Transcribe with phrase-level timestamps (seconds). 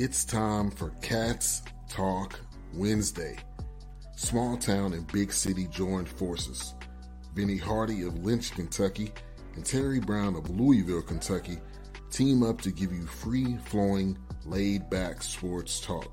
[0.00, 2.38] It's time for Cats Talk
[2.72, 3.36] Wednesday.
[4.14, 6.76] Small town and big city joined forces.
[7.34, 9.10] Vinnie Hardy of Lynch, Kentucky,
[9.56, 11.58] and Terry Brown of Louisville, Kentucky
[12.12, 14.16] team up to give you free flowing,
[14.46, 16.08] laid back sports talk.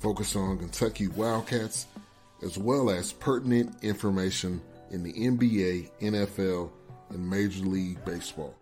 [0.00, 1.86] Focus on Kentucky Wildcats
[2.42, 4.60] as well as pertinent information
[4.90, 6.68] in the NBA, NFL,
[7.10, 8.56] and Major League Baseball.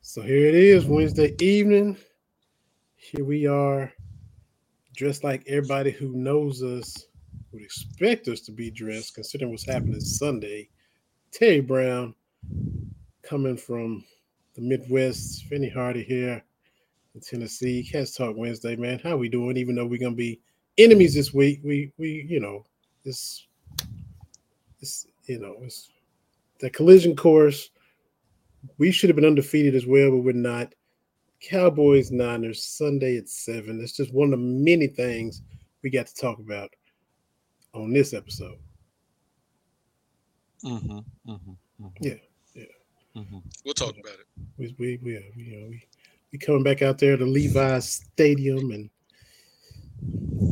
[0.00, 1.98] So here it is, Wednesday evening.
[3.04, 3.92] Here we are,
[4.96, 7.06] dressed like everybody who knows us
[7.52, 10.70] would expect us to be dressed, considering what's happening Sunday.
[11.30, 12.14] Terry Brown
[13.22, 14.02] coming from
[14.54, 16.42] the Midwest, Vinny Hardy here
[17.14, 17.84] in Tennessee.
[17.84, 18.98] Cats Talk Wednesday, man.
[19.00, 19.58] How we doing?
[19.58, 20.40] Even though we're gonna be
[20.78, 22.64] enemies this week, we we you know
[23.04, 23.46] this
[24.80, 25.90] this you know it's
[26.58, 27.68] the collision course.
[28.78, 30.72] We should have been undefeated as well, but we're not.
[31.48, 33.80] Cowboys Niners Sunday at seven.
[33.80, 35.42] It's just one of the many things
[35.82, 36.70] we got to talk about
[37.74, 38.58] on this episode.
[40.64, 41.86] Mm-hmm, mm-hmm, mm-hmm.
[42.00, 42.14] Yeah,
[42.54, 42.64] yeah.
[43.16, 43.38] Mm-hmm.
[43.64, 44.26] We'll talk about it.
[44.56, 45.84] We we we, you know we
[46.32, 48.90] we coming back out there to Levi's Stadium and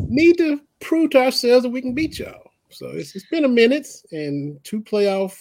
[0.08, 2.50] need to prove to ourselves that we can beat y'all.
[2.68, 5.38] So it's, it's been a minute and two playoff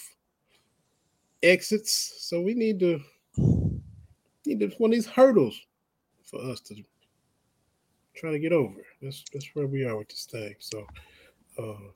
[1.42, 2.14] exits.
[2.20, 3.00] So we need to
[4.44, 5.60] to one of these hurdles
[6.24, 6.74] for us to
[8.14, 8.80] try to get over.
[9.00, 10.54] That's that's where we are with this thing.
[10.58, 10.86] So
[11.58, 11.90] uh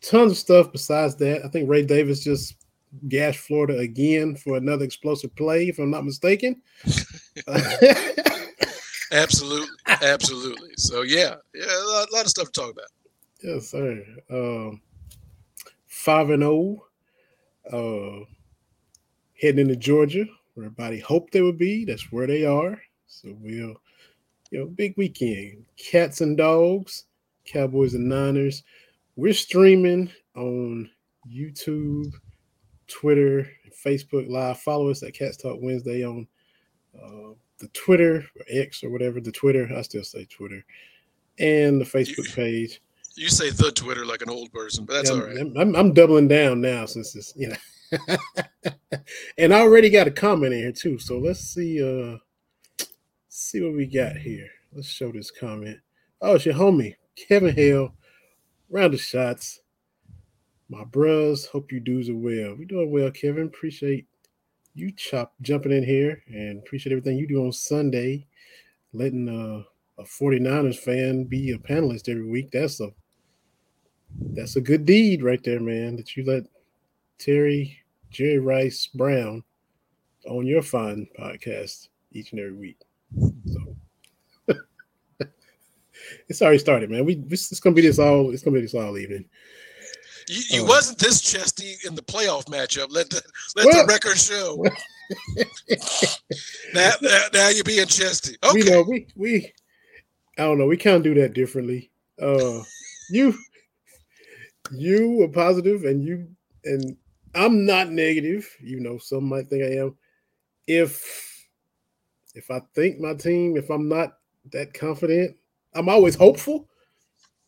[0.00, 1.44] tons of stuff besides that.
[1.44, 2.56] I think Ray Davis just
[3.08, 6.62] gashed Florida again for another explosive play, if I'm not mistaken.
[9.12, 10.70] absolutely, absolutely.
[10.76, 12.90] So yeah, yeah, a lot, a lot, of stuff to talk about.
[13.42, 14.04] Yes, sir.
[14.30, 14.80] Um,
[15.86, 16.84] five and zero,
[17.72, 18.24] oh, uh,
[19.40, 21.84] heading into Georgia, where everybody hoped they would be.
[21.84, 22.80] That's where they are.
[23.06, 23.74] So we'll,
[24.50, 25.64] you know, big weekend.
[25.76, 27.04] Cats and dogs,
[27.44, 28.62] Cowboys and Niners.
[29.16, 30.90] We're streaming on
[31.30, 32.12] YouTube,
[32.88, 33.48] Twitter,
[33.84, 34.58] Facebook Live.
[34.60, 36.26] Follow us at Cats Talk Wednesday on
[36.96, 39.20] uh, the Twitter or X or whatever.
[39.20, 40.64] The Twitter, I still say Twitter,
[41.38, 42.80] and the Facebook you, page.
[43.16, 45.38] You say the Twitter like an old person, but that's yeah, all right.
[45.38, 47.56] I'm, I'm, doubling down now since it's you know.
[49.38, 50.98] and I already got a comment in here too.
[50.98, 51.82] So let's see.
[51.82, 52.18] Uh,
[53.28, 54.48] see what we got here.
[54.72, 55.78] Let's show this comment.
[56.20, 57.94] Oh, it's your homie Kevin Hale.
[58.70, 59.60] Round of shots.
[60.68, 62.56] My bros, hope you dudes are well.
[62.56, 63.46] We doing well, Kevin.
[63.46, 64.06] Appreciate
[64.74, 68.26] you chop jumping in here and appreciate everything you do on Sunday,
[68.92, 69.62] letting uh,
[70.02, 72.50] a 49ers fan be a panelist every week.
[72.50, 72.88] That's a
[74.32, 75.96] that's a good deed right there, man.
[75.96, 76.44] That you let
[77.18, 77.83] Terry
[78.14, 79.42] Jerry Rice Brown
[80.26, 82.78] on your fine podcast each and every week.
[83.18, 84.56] So
[86.28, 87.04] it's already started, man.
[87.04, 88.30] We this, it's gonna be this all.
[88.30, 89.24] It's gonna be this all evening.
[90.28, 92.86] You, you uh, wasn't this chesty in the playoff matchup.
[92.90, 93.20] Let the
[93.56, 94.64] let well, the record show.
[96.74, 98.36] now, now, now, you're being chesty.
[98.44, 98.62] Okay.
[98.62, 99.52] We know we we
[100.38, 100.66] I don't know.
[100.66, 101.90] We can't do that differently.
[102.22, 102.60] Uh,
[103.10, 103.34] you
[104.70, 106.28] you are positive, and you
[106.64, 106.96] and
[107.34, 108.48] I'm not negative.
[108.60, 109.96] You know, some might think I am.
[110.66, 111.46] If
[112.34, 114.18] if I think my team, if I'm not
[114.52, 115.36] that confident,
[115.74, 116.68] I'm always hopeful,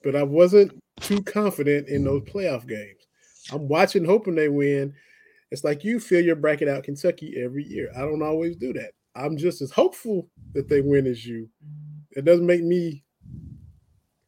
[0.02, 3.06] but I wasn't too confident in those playoff games.
[3.52, 4.94] I'm watching, hoping they win.
[5.50, 7.90] It's like you fill your bracket out Kentucky every year.
[7.96, 8.92] I don't always do that.
[9.14, 11.48] I'm just as hopeful that they win as you.
[12.12, 13.04] It doesn't make me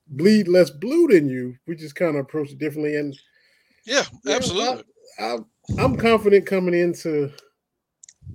[0.07, 1.57] bleed less blue than you.
[1.67, 2.97] We just kind of approach it differently.
[2.97, 3.19] And
[3.85, 4.85] yeah, absolutely.
[5.19, 5.39] I,
[5.79, 7.31] am confident coming into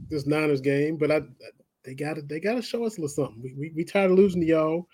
[0.10, 1.22] this Niners game, but I
[1.84, 3.42] they got to they got to show us a little something.
[3.42, 4.88] We, we we tired of losing to y'all,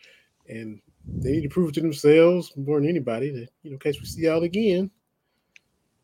[0.47, 3.79] and they need to prove it to themselves more than anybody that you know, in
[3.79, 4.89] case we see y'all again,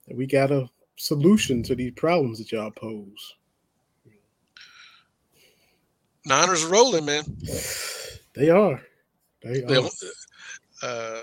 [0.07, 3.35] that we got a solution to these problems that y'all pose.
[6.25, 7.23] Niners are rolling, man.
[8.33, 8.81] They are.
[9.43, 9.89] They are.
[10.81, 11.21] Uh,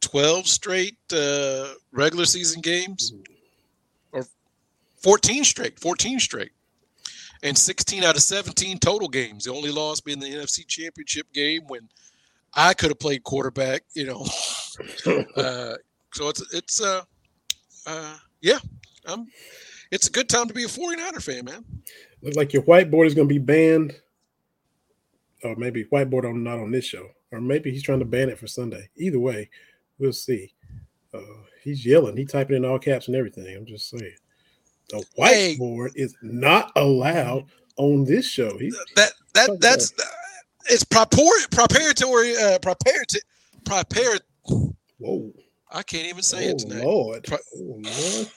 [0.00, 3.35] 12 straight uh, regular season games, or
[5.06, 6.50] 14 straight, 14 straight,
[7.42, 9.44] and 16 out of 17 total games.
[9.44, 11.88] The only loss being the NFC Championship game when–
[12.56, 14.26] I could have played quarterback, you know.
[15.36, 15.74] uh,
[16.12, 17.02] so it's it's uh,
[17.86, 18.58] uh yeah,
[19.04, 19.26] um,
[19.90, 21.64] it's a good time to be a 49er fan, man.
[22.22, 23.94] Looks like your whiteboard is going to be banned,
[25.44, 28.38] or maybe whiteboard on not on this show, or maybe he's trying to ban it
[28.38, 28.88] for Sunday.
[28.96, 29.50] Either way,
[29.98, 30.54] we'll see.
[31.12, 31.20] Uh,
[31.62, 33.54] he's yelling, he's typing in all caps and everything.
[33.54, 34.16] I'm just saying,
[34.88, 37.46] the whiteboard hey, is not allowed
[37.76, 38.56] on this show.
[38.58, 39.92] He's that that that's.
[40.70, 43.22] it's propor- preparatory, uh, preparatory,
[43.64, 44.20] prepar.
[44.98, 45.32] Whoa.
[45.70, 46.84] I can't even say it Oh, tonight.
[46.84, 47.24] Lord.
[47.24, 48.30] Pro- Oh, Lord.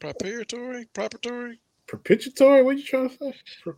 [0.00, 1.60] Preparatory, preparatory.
[1.86, 2.62] Perpetuatory?
[2.62, 3.34] What you trying to say?
[3.64, 3.76] Per-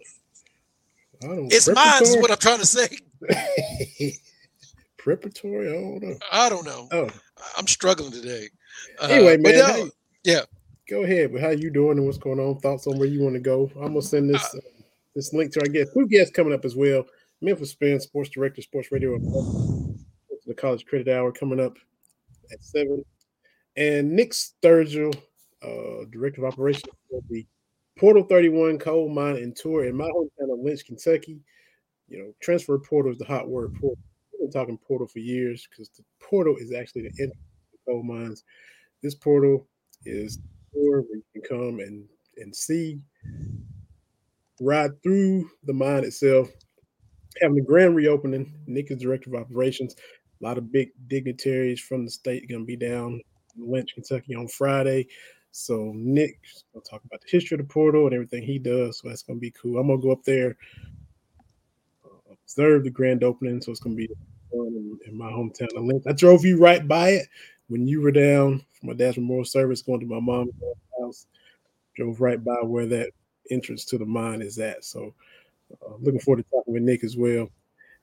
[1.22, 2.02] I don't It's mine.
[2.02, 2.88] Is what I'm trying to say.
[4.96, 5.68] Preparatory?
[5.68, 6.16] I don't know.
[6.32, 6.88] I don't know.
[6.92, 7.08] Oh,
[7.56, 8.48] I'm struggling today.
[9.00, 9.58] Uh, anyway, but man.
[9.58, 9.90] no, how-
[10.24, 10.40] yeah.
[10.90, 11.32] Go ahead.
[11.32, 12.58] But how you doing and what's going on?
[12.58, 13.70] Thoughts on where you want to go?
[13.76, 14.58] I'm gonna send this uh,
[15.14, 15.92] this link to our guest.
[15.94, 17.04] Two guests coming up as well.
[17.40, 19.16] Memphis Spence, sports director, sports radio,
[20.46, 21.76] the college credit hour coming up
[22.52, 23.04] at seven,
[23.76, 25.14] and Nick Sturgill,
[25.62, 27.46] uh, director of operations for the
[27.96, 31.40] Portal 31 coal mine and tour in my hometown of Lynch, Kentucky.
[32.08, 33.74] You know, transfer portal is the hot word.
[33.74, 34.02] Portal.
[34.32, 37.38] We've been talking portal for years because the portal is actually the entrance
[37.70, 38.42] to coal mines.
[39.02, 39.68] This portal
[40.04, 40.40] is
[40.72, 42.04] tour where you can come and
[42.40, 42.98] and see,
[44.60, 46.48] ride through the mine itself.
[47.40, 48.52] Having a grand reopening.
[48.66, 49.94] Nick is director of operations.
[50.40, 53.20] A lot of big dignitaries from the state going to be down
[53.56, 55.06] in Lynch, Kentucky on Friday.
[55.52, 58.98] So Nick's going to talk about the history of the portal and everything he does.
[58.98, 59.78] So that's going to be cool.
[59.78, 60.56] I'm going to go up there,
[62.04, 63.60] uh, observe the grand opening.
[63.60, 64.08] So it's going to be
[64.50, 66.04] fun in, in my hometown of Lynch.
[66.08, 67.28] I drove you right by it
[67.70, 70.52] when you were down for my dad's memorial service, going to my mom's
[71.00, 71.26] house.
[71.96, 73.10] Drove right by where that
[73.50, 74.84] entrance to the mine is at.
[74.84, 75.14] So
[75.84, 77.48] uh, looking forward to talking with Nick as well.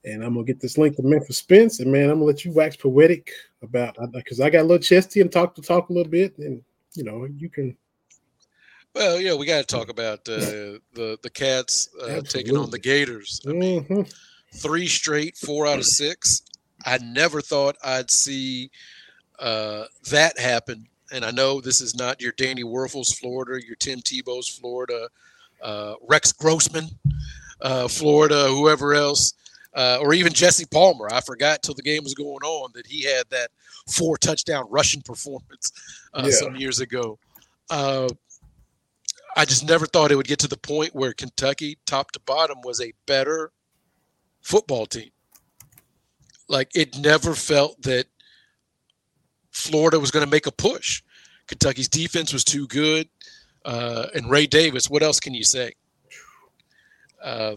[0.05, 2.51] And I'm gonna get this link to Memphis Spence, and man, I'm gonna let you
[2.53, 3.31] wax poetic
[3.61, 6.61] about because I got a little chesty and talk to talk a little bit, and
[6.93, 7.75] you know you can.
[8.93, 12.79] Well, yeah, we got to talk about uh, the the Cats uh, taking on the
[12.79, 13.41] Gators.
[13.47, 14.13] I mean, Mhm.
[14.55, 16.41] three straight, four out of six.
[16.85, 18.71] I never thought I'd see
[19.39, 20.87] uh, that happened.
[21.11, 25.07] And I know this is not your Danny Wuerffel's Florida, your Tim Tebow's Florida,
[25.61, 26.85] uh, Rex Grossman,
[27.61, 29.33] uh, Florida, whoever else,
[29.73, 31.07] uh, or even Jesse Palmer.
[31.11, 33.51] I forgot till the game was going on that he had that
[33.89, 35.71] four touchdown rushing performance
[36.13, 36.31] uh, Yeah.
[36.31, 37.17] some years ago.
[37.69, 38.09] Uh,
[39.37, 42.57] I just never thought it would get to the point where Kentucky, top to bottom,
[42.63, 43.51] was a better
[44.41, 45.11] football team.
[46.49, 48.07] Like it never felt that
[49.57, 51.01] Florida was going to make a push.
[51.47, 53.09] Kentucky's defense was too good.
[53.65, 55.73] Uh, and Ray Davis, what else can you say?
[57.21, 57.55] Uh,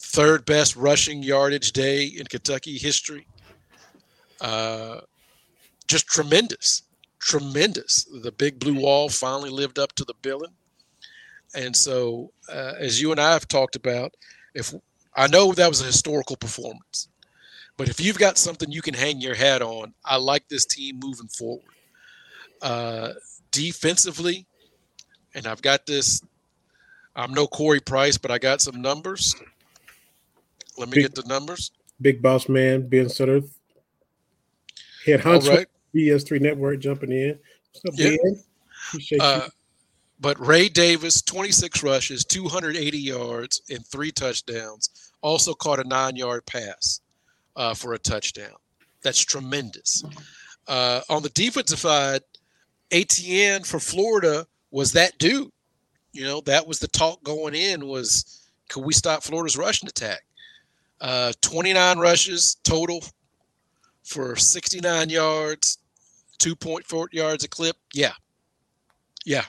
[0.00, 3.26] third best rushing yardage day in Kentucky history.
[4.40, 5.00] Uh,
[5.88, 6.82] just tremendous,
[7.18, 8.04] tremendous.
[8.04, 10.54] The big blue wall finally lived up to the billing.
[11.54, 14.12] And so, uh, as you and I have talked about,
[14.54, 14.72] if
[15.16, 17.08] I know that was a historical performance,
[17.76, 20.98] but if you've got something you can hang your hat on, I like this team
[21.02, 21.62] moving forward.
[22.62, 23.12] Uh,
[23.52, 24.46] defensively,
[25.34, 26.22] and I've got this.
[27.14, 29.34] I'm no Corey Price, but I got some numbers.
[30.78, 31.70] Let me Big- get the numbers.
[32.00, 33.40] Big boss man Ben Sutter,
[35.06, 35.66] head honcho right.
[35.94, 37.38] BS3 Network jumping in.
[37.72, 38.16] What's up, Yeah.
[38.22, 38.44] Ben?
[38.88, 39.50] Appreciate Uh, you.
[40.20, 44.90] but Ray Davis, 26 rushes, 280 yards, and three touchdowns.
[45.22, 47.00] Also caught a nine-yard pass
[47.56, 48.54] uh, for a touchdown.
[49.02, 50.04] That's tremendous.
[50.68, 52.22] Uh, on the defensive side,
[52.90, 55.50] Etienne for Florida was that dude.
[56.12, 60.22] You know, that was the talk going in was, could we stop Florida's rushing attack?
[61.00, 63.04] Uh, 29 rushes total
[64.02, 65.78] for 69 yards,
[66.38, 67.76] 2.4 yards a clip.
[67.92, 68.12] Yeah.
[69.24, 69.44] Yeah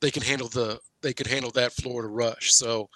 [0.00, 2.52] they can handle the they could handle that Florida rush.
[2.52, 2.88] So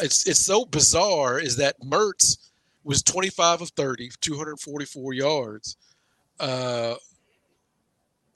[0.00, 2.50] it's it's so bizarre is that Mertz
[2.84, 5.76] was 25 of 30, 244 yards,
[6.40, 6.94] uh,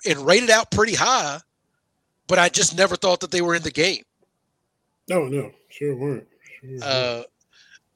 [0.06, 1.38] and rated out pretty high,
[2.28, 4.02] but I just never thought that they were in the game.
[5.08, 6.26] No, no, sure weren't.
[6.60, 6.82] Sure weren't.
[6.82, 7.22] Uh,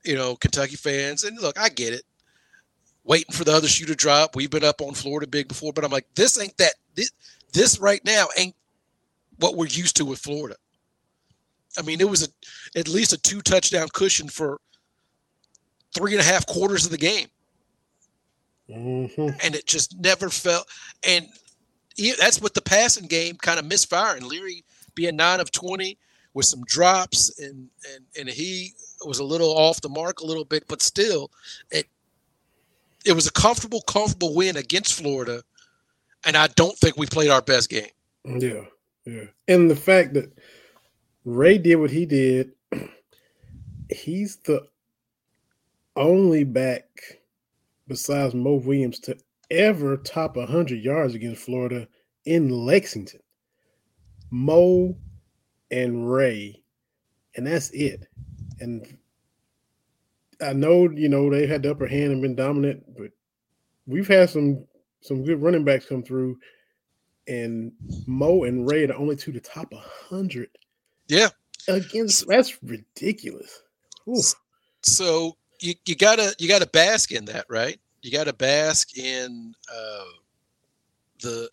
[0.04, 2.02] you know, Kentucky fans, and look, I get it.
[3.04, 4.36] Waiting for the other shoe to drop.
[4.36, 6.74] We've been up on Florida big before, but I'm like, this ain't that.
[6.94, 7.10] This,
[7.52, 8.54] this right now ain't
[9.38, 10.56] what we're used to with Florida.
[11.78, 14.60] I mean, it was a, at least a two touchdown cushion for
[15.94, 17.28] three and a half quarters of the game,
[18.68, 19.38] Mhm.
[19.42, 20.68] and it just never felt.
[21.02, 21.26] And
[22.18, 24.26] that's what the passing game kind of misfiring.
[24.26, 25.98] Leary being nine of twenty
[26.34, 30.44] with some drops, and and and he was a little off the mark a little
[30.44, 31.30] bit, but still,
[31.70, 31.86] it
[33.04, 35.42] it was a comfortable, comfortable win against Florida,
[36.24, 37.88] and I don't think we played our best game.
[38.24, 38.66] Yeah,
[39.06, 39.24] yeah.
[39.48, 40.30] And the fact that
[41.24, 42.52] Ray did what he did,
[43.90, 44.68] he's the
[46.00, 46.84] only back
[47.86, 49.16] besides Moe Williams to
[49.50, 51.86] ever top 100 yards against Florida
[52.24, 53.20] in Lexington.
[54.30, 54.96] Moe
[55.70, 56.62] and Ray,
[57.36, 58.06] and that's it.
[58.60, 58.86] And
[60.40, 63.10] I know you know they had the upper hand and been dominant, but
[63.86, 64.64] we've had some
[65.00, 66.38] some good running backs come through,
[67.26, 67.72] and
[68.06, 70.48] Moe and Ray are the only two to top hundred.
[71.08, 71.28] Yeah,
[71.68, 73.62] against that's ridiculous.
[74.82, 77.78] So you, you gotta you gotta bask in that, right?
[78.02, 80.04] You gotta bask in uh,
[81.22, 81.48] the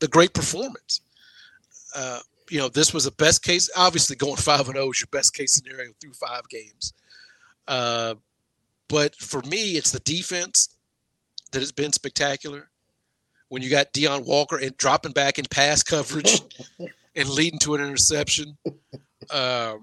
[0.00, 1.02] the great performance.
[1.94, 3.70] Uh, you know, this was a best case.
[3.76, 6.92] Obviously, going five and zero oh is your best case scenario through five games.
[7.68, 8.14] Uh,
[8.88, 10.70] but for me, it's the defense
[11.52, 12.68] that has been spectacular.
[13.48, 16.40] When you got Deone Walker and dropping back in pass coverage
[17.16, 18.56] and leading to an interception,
[19.30, 19.74] uh,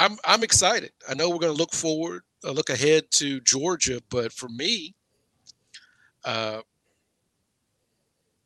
[0.00, 0.92] I'm I'm excited.
[1.06, 4.94] I know we're going to look forward, uh, look ahead to Georgia, but for me,
[6.24, 6.62] uh,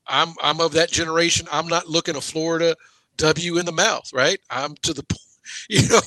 [0.05, 1.47] I'm I'm of that generation.
[1.53, 2.75] I'm not looking a Florida
[3.19, 4.41] W in the mouth, right?
[4.51, 5.21] I'm to the point,
[5.69, 6.01] you know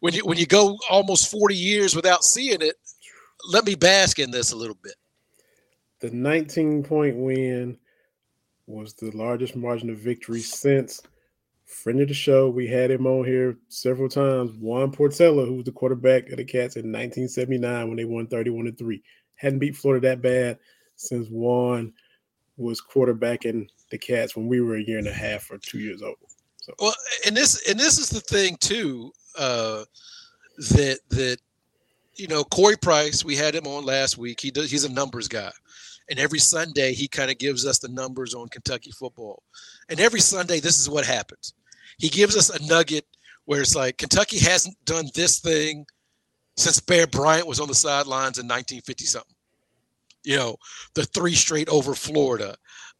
[0.00, 2.76] when you when you go almost 40 years without seeing it,
[3.50, 4.94] let me bask in this a little bit.
[6.00, 7.78] The 19 point win
[8.66, 11.00] was the largest margin of victory since
[11.74, 12.48] friend of the show.
[12.48, 14.52] We had him on here several times.
[14.58, 18.66] Juan Portela, who was the quarterback of the Cats in 1979 when they won 31
[18.66, 19.02] to 3.
[19.34, 20.58] Hadn't beat Florida that bad
[20.96, 21.92] since Juan
[22.56, 26.02] was quarterbacking the Cats when we were a year and a half or two years
[26.02, 26.16] old.
[26.60, 26.94] So well,
[27.26, 29.84] and this and this is the thing too, uh,
[30.70, 31.38] that that
[32.14, 34.40] you know Corey Price, we had him on last week.
[34.40, 35.50] He does he's a numbers guy.
[36.08, 39.42] And every Sunday he kind of gives us the numbers on Kentucky football.
[39.88, 41.54] And every Sunday this is what happens.
[41.98, 43.06] He gives us a nugget
[43.44, 45.86] where it's like Kentucky hasn't done this thing
[46.56, 49.34] since Bear Bryant was on the sidelines in 1950 something
[50.24, 50.56] you know,
[50.94, 52.56] the three straight over Florida,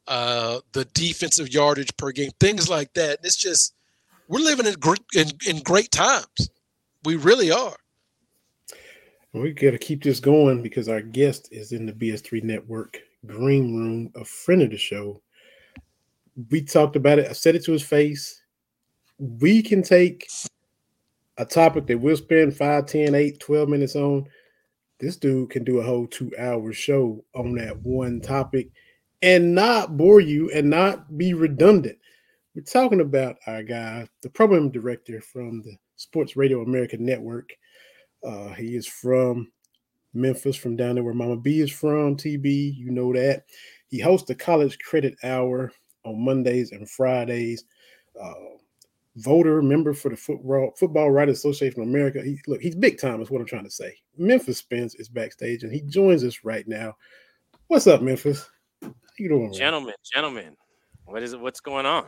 [0.06, 3.18] uh, the defensive yardage per game, things like that.
[3.24, 3.74] It's just
[4.28, 4.74] we're living in
[5.14, 6.50] in, in great times.
[7.04, 7.76] We really are.
[9.32, 13.74] We got to keep this going because our guest is in the BS3 Network green
[13.74, 15.20] room, a friend of the show.
[16.50, 17.28] We talked about it.
[17.28, 18.42] I said it to his face.
[19.18, 20.28] We can take
[21.38, 24.26] a topic that we'll spend 5, 10, 8, 12 minutes on
[25.00, 28.70] this dude can do a whole two hour show on that one topic
[29.22, 31.98] and not bore you and not be redundant.
[32.54, 37.50] We're talking about our guy, the program director from the Sports Radio America Network.
[38.22, 39.50] Uh, he is from
[40.14, 43.44] Memphis, from down there where Mama B is from, TB, you know that.
[43.88, 45.72] He hosts the College Credit Hour
[46.04, 47.64] on Mondays and Fridays.
[48.20, 48.32] Uh,
[49.16, 52.22] voter member for the Football Football Writers Association of America.
[52.22, 53.94] He, look, he's big time, is what I'm trying to say.
[54.16, 56.96] Memphis Spence is backstage, and he joins us right now.
[57.68, 58.48] What's up, Memphis?
[58.82, 59.94] How you doing, gentlemen?
[60.12, 60.56] Gentlemen,
[61.04, 61.40] what is it?
[61.40, 62.06] What's going on?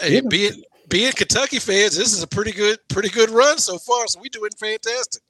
[0.00, 0.20] Hey, yeah.
[0.28, 4.06] being being Kentucky fans, this is a pretty good pretty good run so far.
[4.06, 5.22] So we're doing fantastic.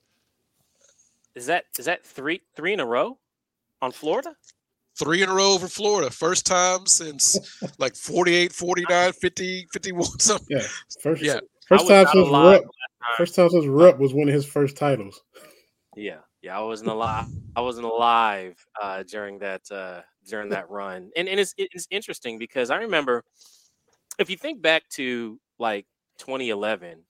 [1.35, 3.17] Is that is that three three in a row
[3.81, 4.35] on Florida?
[5.01, 6.09] Three in a row over Florida.
[6.09, 7.37] First time since
[7.79, 10.57] like 48, 49, 50, 51, something.
[10.57, 10.67] Yeah.
[11.01, 11.39] First, yeah.
[11.67, 12.63] First time since Rupp.
[13.17, 15.21] First time since Rupp was one of his first titles.
[15.95, 16.19] Yeah.
[16.41, 16.57] Yeah.
[16.57, 17.27] I wasn't alive.
[17.55, 21.11] I wasn't alive uh, during that uh, during that run.
[21.15, 23.23] And and it's it's interesting because I remember
[24.19, 25.85] if you think back to like
[26.19, 27.03] 2011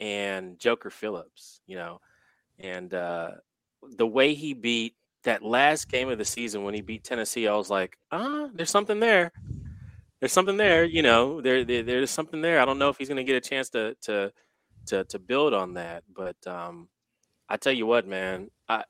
[0.00, 2.00] and Joker Phillips, you know,
[2.58, 3.30] and uh,
[3.96, 4.94] the way he beat
[5.26, 8.70] that last game of the season when he beat Tennessee, I was like, ah, there's
[8.70, 9.32] something there.
[10.20, 11.40] There's something there, you know.
[11.40, 12.58] There, there there's something there.
[12.60, 14.32] I don't know if he's going to get a chance to to
[14.86, 16.88] to to build on that, but um,
[17.48, 18.84] I tell you what, man, I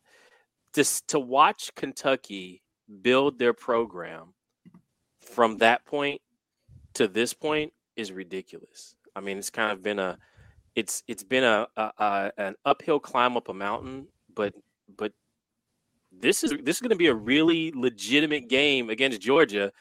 [0.74, 2.62] just to watch Kentucky
[3.02, 4.34] build their program
[5.20, 6.20] from that point
[6.94, 8.94] to this point is ridiculous.
[9.14, 10.18] I mean, it's kind of been a
[10.76, 14.54] it's it's been a, a, a an uphill climb up a mountain, but
[14.96, 15.12] but
[16.20, 19.72] this is this is going to be a really legitimate game against Georgia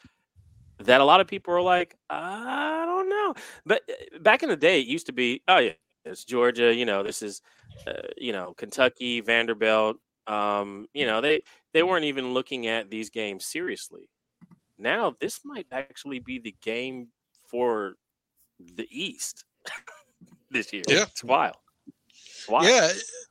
[0.80, 3.34] that a lot of people are like, I don't know.
[3.64, 5.72] But uh, back in the day, it used to be, oh yeah,
[6.04, 6.74] it's Georgia.
[6.74, 7.40] You know, this is,
[7.86, 9.96] uh, you know, Kentucky, Vanderbilt.
[10.26, 14.08] Um, you know, they they weren't even looking at these games seriously.
[14.78, 17.08] Now this might actually be the game
[17.48, 17.94] for
[18.74, 19.44] the East
[20.50, 20.82] this year.
[20.88, 21.56] Yeah, it's wild.
[22.48, 22.68] Why?
[22.68, 22.88] Yeah,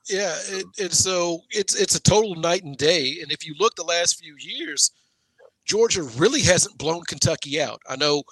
[0.08, 3.18] yeah, it, and so it's it's a total night and day.
[3.22, 4.92] And if you look the last few years,
[5.66, 7.82] Georgia really hasn't blown Kentucky out.
[7.90, 8.24] I know,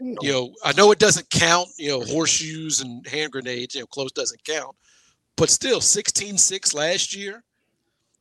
[0.00, 1.68] you know, I know it doesn't count.
[1.78, 3.74] You know, horseshoes and hand grenades.
[3.74, 4.76] You know, close doesn't count,
[5.36, 7.42] but still, 16-6 last year.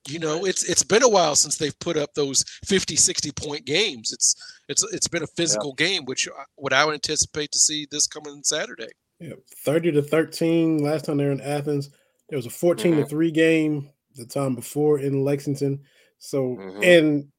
[0.08, 3.66] You know, it's it's been a while since they've put up those 50, 60 point
[3.66, 4.14] games.
[4.14, 4.36] It's
[4.68, 5.86] it's it's been a physical yeah.
[5.86, 8.90] game, which uh, what I would anticipate to see this coming Saturday.
[9.20, 11.92] Yeah, 30 to 13 last time they were in Athens
[12.32, 13.04] It was a 14 Mhm.
[13.04, 15.82] to 3 game the time before in Lexington.
[16.18, 16.84] So Mhm.
[16.86, 17.32] and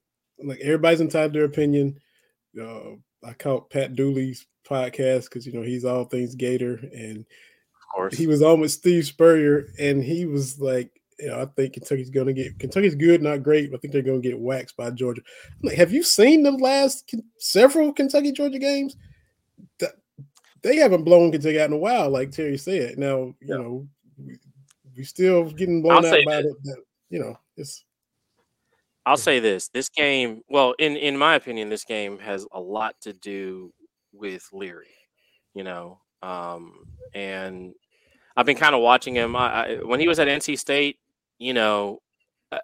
[0.44, 1.99] like everybody's entitled to their opinion.
[2.61, 7.94] Uh, I caught Pat Dooley's podcast because you know he's all things Gator, and Of
[7.94, 8.16] course.
[8.16, 12.11] he was on with Steve Spurrier, and he was like, you know, I think Kentucky's
[12.11, 13.70] going to get Kentucky's good, not great.
[13.70, 15.22] But I think they're going to get waxed by Georgia.
[15.50, 18.96] I'm like, have you seen the last several Kentucky Georgia games?
[19.78, 19.94] That
[20.62, 22.99] they haven't blown Kentucky out in a while, like Terry said.
[22.99, 23.56] Now, you Yeah.
[23.56, 23.88] know,
[24.96, 26.52] we, still getting blown I'll out by this.
[26.52, 26.64] it.
[26.64, 27.84] That, you know, it's
[29.04, 32.94] I'll say this: this game, well, in in my opinion, this game has a lot
[33.02, 33.72] to do
[34.12, 34.94] with Leary.
[35.54, 36.84] You know, um,
[37.14, 37.75] and
[38.37, 39.37] I've been kind of watching him.
[39.37, 40.99] I, I, when he was at NC State,
[41.38, 42.00] you know,
[42.50, 42.58] uh,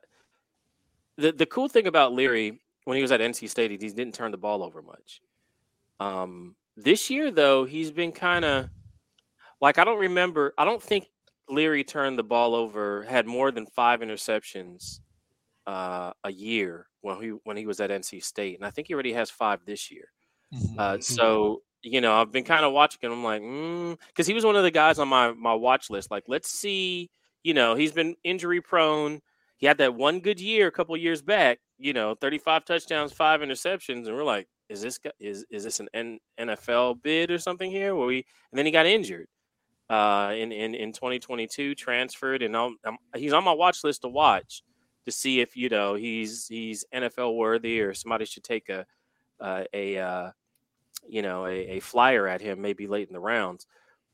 [1.17, 4.31] the the cool thing about Leary when he was at NC State, he didn't turn
[4.31, 5.21] the ball over much.
[6.01, 8.71] Um, this year, though, he's been kind of
[9.61, 10.55] like I don't remember.
[10.57, 11.09] I don't think
[11.51, 15.01] Leary turned the ball over, had more than five interceptions
[15.67, 18.95] uh, a year when he when he was at NC State, and I think he
[18.95, 20.09] already has five this year.
[20.55, 20.79] Mhm.
[20.79, 23.13] Uh, so you know, I've been kind of watching him.
[23.13, 26.11] I'm like, because he was one of the guys on my my watch list.
[26.11, 27.11] Like, let's see.
[27.43, 29.21] You know, he's been injury prone.
[29.59, 31.59] He had that one good year a couple years back.
[31.79, 35.81] You know, 35 touchdowns, five interceptions, and we're like, is this guy, is is this
[35.81, 37.95] an N, NFL bid or something here?
[37.95, 38.17] Where we
[38.53, 39.29] and then he got injured
[39.91, 44.09] uh, in in in 2022, transferred, and I'm, I'm, he's on my watch list to
[44.09, 44.63] watch
[45.07, 48.85] to see if you know he's he's NFL worthy or somebody should take a
[49.41, 50.31] uh, a uh,
[51.09, 53.67] you know a, a flyer at him maybe late in the rounds.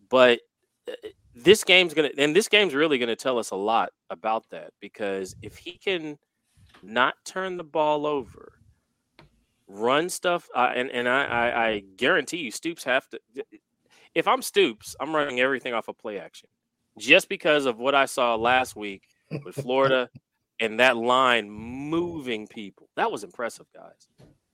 [0.09, 0.41] But
[0.89, 0.93] uh,
[1.35, 5.35] this game's gonna and this game's really gonna tell us a lot about that because
[5.43, 6.19] if he can
[6.83, 8.53] not turn the ball over,
[9.67, 13.21] run stuff, uh, and and I, I I guarantee you Stoops have to.
[14.15, 16.49] If I'm Stoops, I'm running everything off of play action,
[16.99, 19.03] just because of what I saw last week
[19.45, 20.09] with Florida
[20.61, 22.89] and that line moving people.
[22.97, 24.09] That was impressive, guys.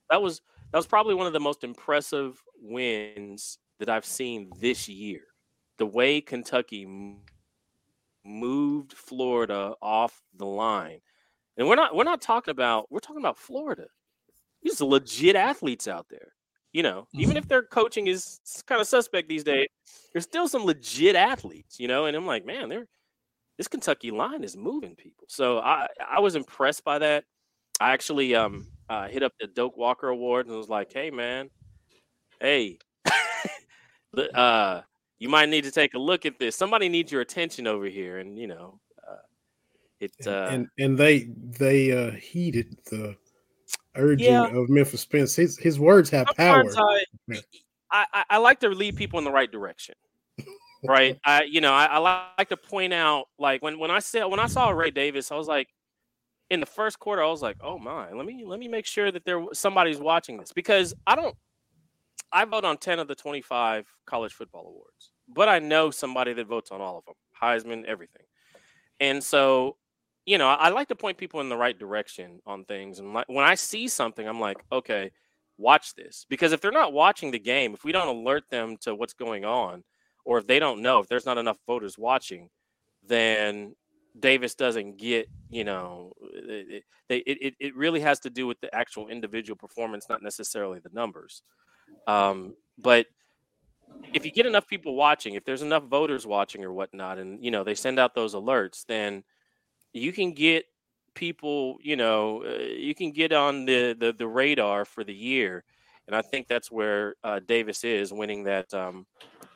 [0.08, 0.40] That was
[0.72, 5.22] that was probably one of the most impressive wins that I've seen this year.
[5.78, 6.86] The way Kentucky
[8.24, 11.00] moved Florida off the line.
[11.56, 13.86] And we're not we're not talking about we're talking about Florida.
[14.62, 16.32] These are legit athletes out there.
[16.72, 19.66] You know, even if their coaching is kind of suspect these days,
[20.12, 22.86] there's still some legit athletes, you know, and I'm like, man, they're
[23.58, 25.26] this Kentucky line is moving people.
[25.28, 27.24] So I I was impressed by that.
[27.80, 31.50] I actually um uh, hit up the Doak Walker Award and was like, hey man,
[32.40, 32.78] hey,
[34.34, 34.80] uh,
[35.18, 36.56] you might need to take a look at this.
[36.56, 39.16] Somebody needs your attention over here, and you know, uh,
[40.00, 40.12] it.
[40.26, 41.28] Uh, and and they
[41.58, 43.16] they uh heeded the
[43.96, 44.46] urging Yeah.
[44.46, 45.34] of Memphis Spence.
[45.34, 46.70] His his words have power.
[46.70, 47.36] sometimes I,
[47.90, 49.94] I, I I like to lead people in the right direction.
[50.84, 51.18] Right.
[51.24, 51.98] I you know, I, I
[52.38, 55.36] like to point out like when when I said when I saw Ray Davis, I
[55.36, 55.68] was like
[56.50, 59.10] in the first quarter, I was like, oh my, let me let me make sure
[59.12, 61.36] that there somebody's watching this because I don't
[62.32, 66.46] I vote on 10 of the 25 college football awards, but I know somebody that
[66.46, 68.22] votes on all of them, Heisman, everything.
[69.00, 69.76] And so,
[70.30, 73.00] you know, I like to point people in the right direction on things.
[73.00, 75.10] And like when I see something, I'm like, okay,
[75.58, 76.24] watch this.
[76.28, 79.44] Because if they're not watching the game, if we don't alert them to what's going
[79.44, 79.82] on,
[80.24, 82.48] or if they don't know, if there's not enough voters watching,
[83.04, 83.74] then
[84.20, 88.72] Davis doesn't get, you know, it, it, it, it really has to do with the
[88.72, 91.42] actual individual performance, not necessarily the numbers.
[92.06, 93.06] Um, but
[94.14, 97.50] if you get enough people watching, if there's enough voters watching or whatnot, and you
[97.50, 99.24] know they send out those alerts, then
[99.92, 100.66] you can get
[101.14, 105.64] people, you know, uh, you can get on the, the the radar for the year,
[106.06, 109.06] and I think that's where uh, Davis is winning that um,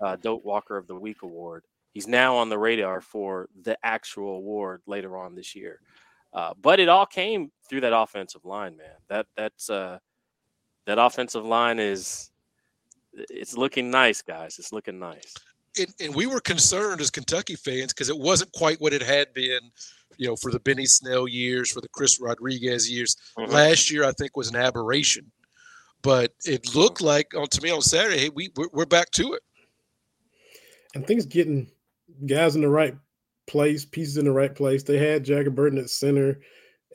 [0.00, 1.64] uh, Doak Walker of the Week award.
[1.92, 5.80] He's now on the radar for the actual award later on this year.
[6.32, 8.96] Uh, but it all came through that offensive line, man.
[9.08, 9.98] That that's uh,
[10.86, 12.30] that offensive line is
[13.12, 14.58] it's looking nice, guys.
[14.58, 15.34] It's looking nice.
[15.78, 19.32] and, and we were concerned as Kentucky fans because it wasn't quite what it had
[19.32, 19.60] been,
[20.18, 23.16] you know, for the Benny Snell years, for the Chris Rodriguez years.
[23.38, 23.48] Mhm.
[23.48, 25.30] Last year, I think, was an aberration,
[26.02, 29.34] but it looked like on to me on Saturday, hey, we we're, we're back to
[29.34, 29.42] it.
[30.94, 31.70] and things getting
[32.26, 32.94] guys in the right
[33.46, 34.82] place, pieces in the right place.
[34.84, 36.40] They had Jager Burton at center,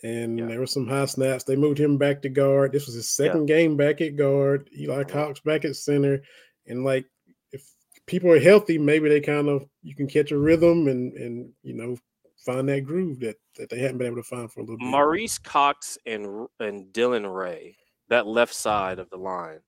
[0.03, 0.45] and Yeah.
[0.47, 1.43] there were some high snaps.
[1.43, 2.71] They moved him back to guard.
[2.71, 4.69] This was his second game back at guard.
[4.77, 5.09] Eli Mhm.
[5.09, 6.21] Cox back at center,
[6.65, 7.05] and like
[7.51, 7.69] if
[8.05, 11.73] people are healthy, maybe they kind of you can catch a rhythm and and you
[11.73, 11.97] know
[12.45, 14.85] find that groove that that they hadn't been able to find for a little bit.
[14.85, 17.75] Maurice Cox and and Dylan Ray,
[18.09, 19.59] that left side of the line.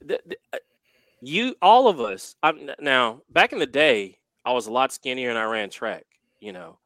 [0.00, 0.58] The- the- uh,
[1.20, 2.34] you, all of us.
[2.42, 6.04] I'm, now, back in the day, I was a lot skinnier and I ran track.
[6.40, 6.78] You know,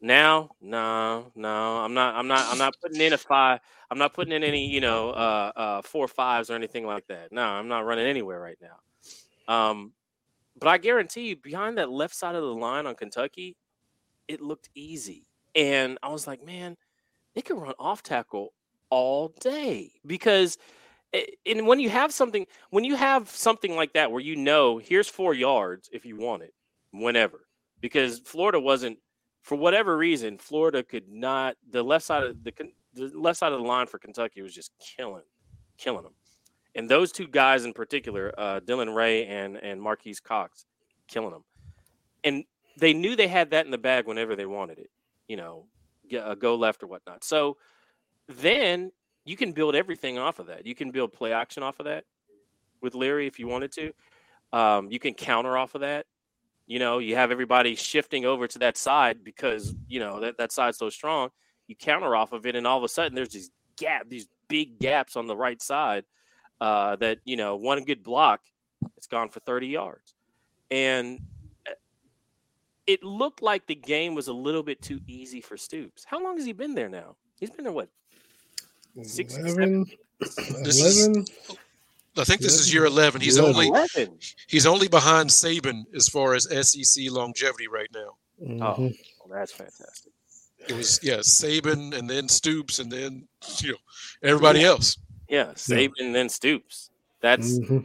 [0.00, 2.14] now, no, no, I'm not.
[2.14, 2.46] I'm not.
[2.52, 3.58] I'm not putting in a five.
[3.90, 7.32] I'm not putting in any, you know, uh, uh, four fives or anything like that.
[7.32, 9.52] No, I'm not running anywhere right now.
[9.52, 9.92] Um,
[10.62, 13.56] but I guarantee you, behind that left side of the line on Kentucky,
[14.28, 16.76] it looked easy, and I was like, man,
[17.34, 18.52] they can run off tackle
[18.90, 20.58] all day because
[21.14, 24.76] eh, and when you have something when you have something like that where you know
[24.76, 26.52] here's four yards if you want it
[26.90, 27.46] whenever
[27.80, 28.98] because florida wasn't
[29.42, 31.56] for whatever reason, Florida could not.
[31.70, 32.52] The left side of the
[32.94, 35.24] the left side of the line for Kentucky was just killing,
[35.78, 36.14] killing them.
[36.74, 40.66] And those two guys in particular, uh, Dylan Ray and and Marques Cox,
[41.08, 41.44] killing them.
[42.24, 42.44] And
[42.78, 44.90] they knew they had that in the bag whenever they wanted it.
[45.28, 45.66] You know,
[46.18, 47.24] uh, go left or whatnot.
[47.24, 47.56] So
[48.28, 48.92] then
[49.24, 50.66] you can build everything off of that.
[50.66, 52.04] You can build play action off of that
[52.80, 53.92] with Leary if you wanted to.
[54.52, 56.06] Um, you can counter off of that
[56.66, 60.52] you know, you have everybody shifting over to that side because, you know, that, that
[60.52, 61.30] side's so strong.
[61.66, 64.78] You counter off of it, and all of a sudden there's these gap, these big
[64.78, 66.04] gaps on the right side
[66.62, 68.40] uh, that, you know, one good block,
[68.96, 70.14] it's gone for 30 yards.
[70.70, 71.20] And
[71.68, 71.72] uh,
[72.86, 76.04] it looked like the game was a little bit too easy for Stoops.
[76.04, 77.16] How long has he been there now?
[77.40, 77.88] He's been there what?
[79.02, 79.86] Six, 11,
[80.64, 81.24] 11,
[82.16, 83.20] I think this is year eleven.
[83.20, 83.54] He's 11.
[83.54, 84.18] only 11.
[84.46, 88.16] he's only behind Saban as far as SEC longevity right now.
[88.40, 88.62] Mm-hmm.
[88.62, 90.12] Oh, well, that's fantastic.
[90.68, 93.26] It was yeah, Saban and then Stoops and then
[93.58, 93.78] you know
[94.22, 94.66] everybody yeah.
[94.66, 94.98] else.
[95.32, 96.04] Yeah, Saban yeah.
[96.04, 96.90] and then Stoops.
[97.22, 97.78] That's mm-hmm.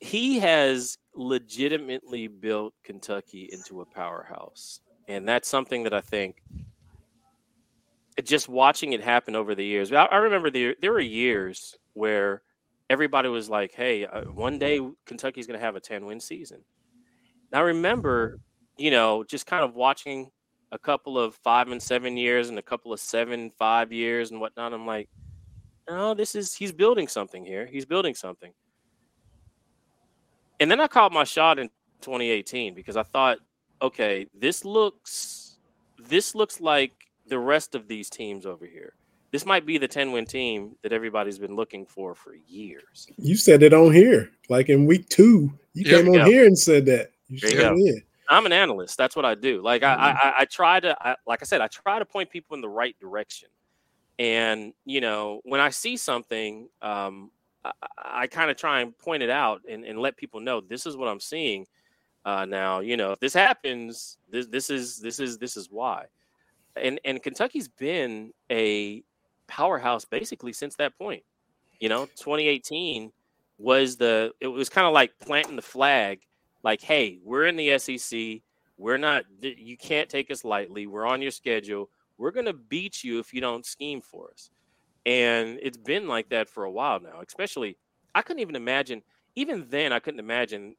[0.00, 6.42] he has legitimately built Kentucky into a powerhouse, and that's something that I think
[8.24, 9.92] just watching it happen over the years.
[9.92, 12.42] I, I remember there there were years where
[12.90, 16.62] everybody was like, "Hey, uh, one day Kentucky's going to have a 10 win season."
[17.52, 18.40] Now, I remember,
[18.76, 20.32] you know, just kind of watching
[20.72, 24.40] a couple of five and seven years and a couple of seven five years and
[24.40, 24.74] whatnot.
[24.74, 25.08] I'm like,
[25.88, 27.66] no, this is he's building something here.
[27.66, 28.52] He's building something.
[30.60, 31.68] And then I caught my shot in
[32.00, 33.38] 2018 because I thought,
[33.82, 35.58] okay, this looks
[35.98, 36.92] this looks like
[37.26, 38.94] the rest of these teams over here
[39.34, 43.08] this might be the 10 win team that everybody's been looking for for years.
[43.16, 45.52] You said it on here, like in week two.
[45.72, 47.10] You came on here and said that.
[47.26, 48.96] You I'm an analyst.
[48.96, 49.60] That's what I do.
[49.60, 50.00] Like mm-hmm.
[50.00, 52.60] I, I, I try to, I, like I said, I try to point people in
[52.60, 53.48] the right direction.
[54.18, 57.30] And you know, when I see something, um,
[57.64, 60.86] I, I kind of try and point it out and, and let people know this
[60.86, 61.66] is what I'm seeing.
[62.24, 66.06] Uh, now, you know, if this happens, this this is this is this is why.
[66.76, 69.02] And and Kentucky's been a
[69.46, 71.22] powerhouse basically since that point.
[71.80, 73.12] You know, 2018
[73.58, 76.20] was the it was kind of like planting the flag
[76.64, 78.40] like hey, we're in the SEC.
[78.76, 80.86] We're not you can't take us lightly.
[80.86, 81.90] We're on your schedule.
[82.18, 84.50] We're going to beat you if you don't scheme for us.
[85.06, 87.20] And it's been like that for a while now.
[87.26, 87.76] Especially
[88.14, 89.02] I couldn't even imagine
[89.36, 90.76] even then I couldn't imagine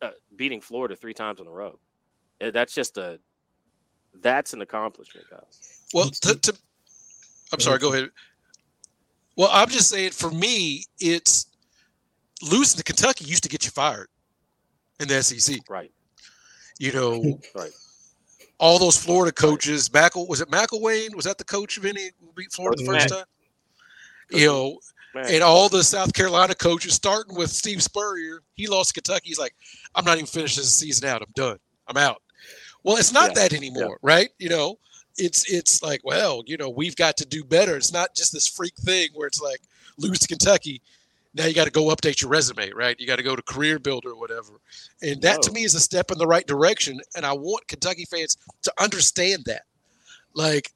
[0.00, 1.78] uh, beating Florida 3 times in a row.
[2.40, 3.18] Uh, that's just a
[4.22, 5.82] that's an accomplishment, guys.
[5.92, 6.54] Well, to, to
[7.52, 7.78] I'm sorry.
[7.78, 8.10] Go ahead.
[9.36, 10.10] Well, I'm just saying.
[10.12, 11.46] For me, it's
[12.42, 14.08] losing to Kentucky used to get you fired
[14.98, 15.60] in the SEC.
[15.68, 15.92] Right.
[16.78, 17.40] You know.
[17.54, 17.70] right.
[18.60, 21.14] All those Florida coaches, Mackle was it McElwain?
[21.16, 23.24] Was that the coach of any beat Florida the first time?
[24.30, 24.78] You know,
[25.14, 29.28] and all the South Carolina coaches, starting with Steve Spurrier, he lost Kentucky.
[29.28, 29.54] He's like,
[29.94, 31.22] I'm not even finishing the season out.
[31.22, 31.58] I'm done.
[31.88, 32.22] I'm out.
[32.84, 33.42] Well, it's not yeah.
[33.42, 34.14] that anymore, yeah.
[34.14, 34.28] right?
[34.38, 34.78] You know,
[35.16, 37.76] it's it's like, well, you know, we've got to do better.
[37.76, 39.60] It's not just this freak thing where it's like
[39.98, 40.80] lose to Kentucky.
[41.34, 42.98] Now you got to go update your resume, right?
[42.98, 44.54] You got to go to Career Builder or whatever.
[45.02, 47.00] And that to me is a step in the right direction.
[47.14, 49.62] And I want Kentucky fans to understand that.
[50.34, 50.72] Like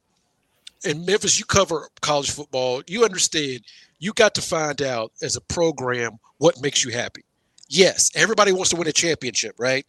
[0.85, 3.62] in Memphis, you cover college football, you understand
[3.99, 7.25] you got to find out as a program what makes you happy.
[7.69, 9.87] Yes, everybody wants to win a championship, right?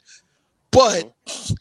[0.71, 1.54] But mm-hmm.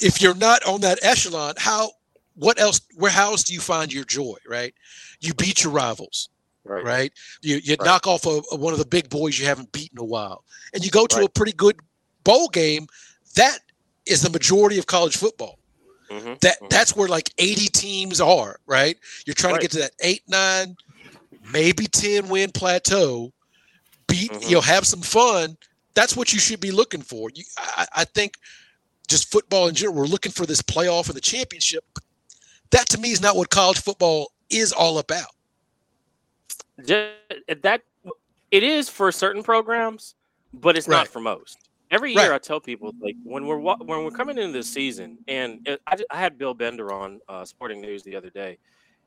[0.00, 1.90] if you're not on that echelon, how
[2.36, 4.74] what else where how else do you find your joy right
[5.20, 6.28] you beat your rivals
[6.66, 7.12] right, right?
[7.42, 7.86] you, you right.
[7.86, 10.84] knock off a, a, one of the big boys you haven't beaten a while and
[10.84, 11.26] you go to right.
[11.26, 11.76] a pretty good
[12.24, 12.86] bowl game
[13.34, 13.58] that
[14.06, 15.58] is the majority of college football
[16.10, 16.34] mm-hmm.
[16.40, 16.66] that mm-hmm.
[16.68, 20.76] that's where like 80 teams are right you're trying to get to that 8 9
[21.52, 23.32] maybe 10 win plateau
[24.06, 24.48] beat mm-hmm.
[24.48, 25.56] you know have some fun
[25.96, 28.34] that's what you should be looking for you, I, I think
[29.08, 31.84] just football in general, we're looking for this playoff and the championship.
[32.70, 35.30] That to me is not what college football is all about.
[36.84, 37.12] Just,
[37.62, 37.82] that
[38.50, 40.14] it is for certain programs,
[40.52, 40.98] but it's right.
[40.98, 41.58] not for most.
[41.90, 42.32] Every year, Right.
[42.32, 45.96] I tell people like when we're when we're coming into this season, and it, I,
[46.10, 48.58] I had Bill Bender on uh, Sporting News the other day,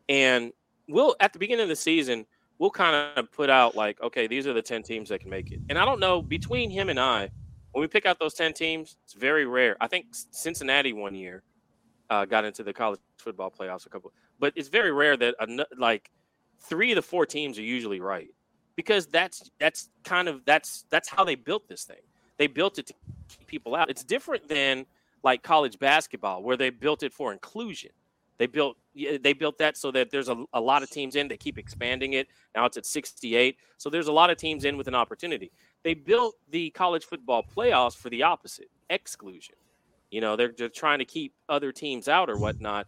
[0.08, 0.54] and
[0.88, 2.26] we'll at the beginning of the season
[2.60, 5.52] we'll kind of put out like, okay, these are the ten teams that can make
[5.52, 5.60] it.
[5.70, 7.32] And I don't know between him and I,
[7.72, 9.76] when we pick out those ten teams, it's very rare.
[9.82, 11.42] I think Cincinnati one year
[12.10, 15.36] uh, got into the college football playoffs a couple, but it's very rare that
[15.78, 16.12] like
[16.62, 18.30] three of the four teams are usually right
[18.76, 22.02] because that's that's kind of that's that's how they built this thing.
[22.38, 22.94] They built it to
[23.28, 23.90] keep people out.
[23.90, 24.86] It's different than
[25.24, 27.92] like college basketball where they built it for inclusion.
[28.38, 31.28] They built they built that so that there's a, a lot of teams in.
[31.28, 32.28] They keep expanding it.
[32.56, 33.58] Now it's at 68.
[33.78, 35.52] So there's a lot of teams in with an opportunity.
[35.84, 39.56] They built the college football playoffs for the opposite, exclusion.
[40.10, 42.88] You know, they're, they're trying to keep other teams out or whatnot.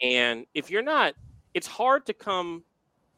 [0.00, 1.14] And if you're not,
[1.54, 2.62] it's hard to come,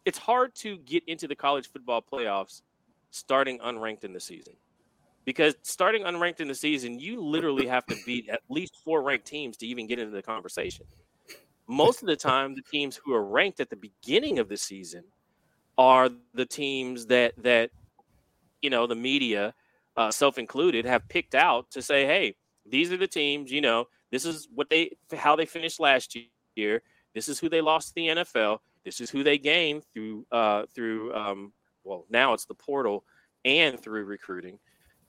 [0.05, 2.63] it's hard to get into the college football playoffs
[3.11, 4.55] starting unranked in the season.
[5.25, 9.27] Because starting unranked in the season, you literally have to beat at least four ranked
[9.27, 10.87] teams to even get into the conversation.
[11.69, 15.05] Most of the time, the teams who are ranked at the beginning of the season
[15.79, 17.71] are the teams that that
[18.61, 19.55] you know the media,
[19.97, 22.35] uh, self included, have picked out to say, "Hey,
[22.67, 23.53] these are the teams.
[23.53, 26.17] You know, this is what they how they finished last
[26.57, 26.83] year.
[27.15, 28.59] This is who they lost to the NFL.
[28.85, 31.53] This is who they gain through uh, through um,
[31.85, 33.05] well now it's the portal
[33.45, 34.59] and through recruiting,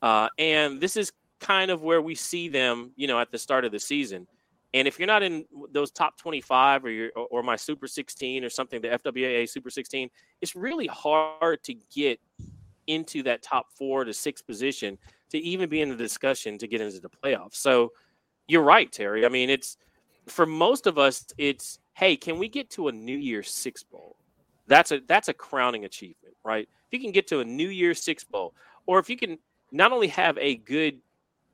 [0.01, 2.91] uh, and this is kind of where we see them.
[2.95, 4.27] You know, at the start of the season."
[4.73, 8.49] And if you're not in those top 25 or your or my Super 16 or
[8.49, 12.21] something, the FWAA Super 16, it's really hard to get
[12.87, 14.97] into that top four to six position
[15.29, 17.55] to even be in the discussion to get into the playoffs.
[17.55, 17.91] So
[18.47, 19.25] you're right, Terry.
[19.25, 19.77] I mean, it's
[20.27, 24.15] for most of us, it's hey, can we get to a New Year's Six bowl?
[24.67, 26.67] That's a that's a crowning achievement, right?
[26.87, 28.53] If you can get to a New Year's Six bowl,
[28.85, 29.37] or if you can
[29.71, 30.99] not only have a good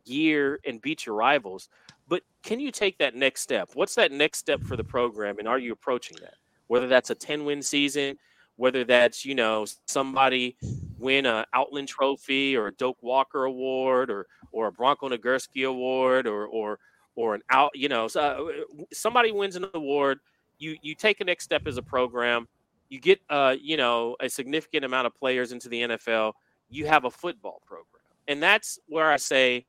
[0.05, 1.69] year and beat your rivals,
[2.07, 3.69] but can you take that next step?
[3.73, 6.35] What's that next step for the program, and are you approaching that?
[6.67, 8.17] Whether that's a ten win season,
[8.55, 10.57] whether that's you know somebody
[10.97, 16.27] win a Outland Trophy or a Doak Walker Award or or a Bronco Nagurski Award
[16.27, 16.79] or or
[17.17, 20.19] or an out you know so, uh, somebody wins an award,
[20.57, 22.47] you you take a next step as a program,
[22.87, 26.33] you get uh you know a significant amount of players into the NFL,
[26.69, 29.65] you have a football program, and that's where I say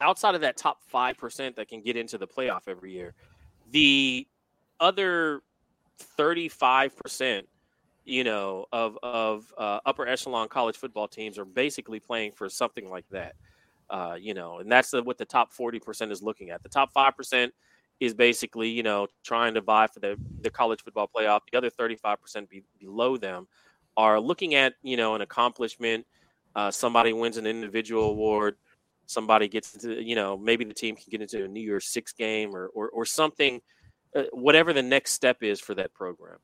[0.00, 3.14] outside of that top 5% that can get into the playoff every year,
[3.70, 4.26] the
[4.80, 5.42] other
[6.18, 7.42] 35%,
[8.04, 12.90] you know, of, of uh, upper echelon college football teams are basically playing for something
[12.90, 13.34] like that.
[13.92, 16.62] Uh, you know, and that's the, what the top 40% is looking at.
[16.62, 17.50] The top 5%
[18.00, 21.40] is basically, you know, trying to vie for the, the college football playoff.
[21.52, 23.46] The other 35% be, below them
[23.96, 26.06] are looking at, you know, an accomplishment.
[26.56, 28.56] Uh, somebody wins an individual award
[29.06, 32.12] somebody gets into you know maybe the team can get into a new year's six
[32.12, 33.60] game or or, or something
[34.16, 36.38] uh, whatever the next step is for that program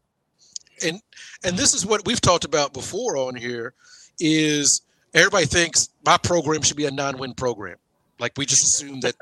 [0.85, 1.01] and
[1.45, 3.75] and this is what we've talked about before on here
[4.21, 4.83] is
[5.14, 7.77] everybody thinks my program should be a non-win program.
[8.18, 9.14] Like we just assume that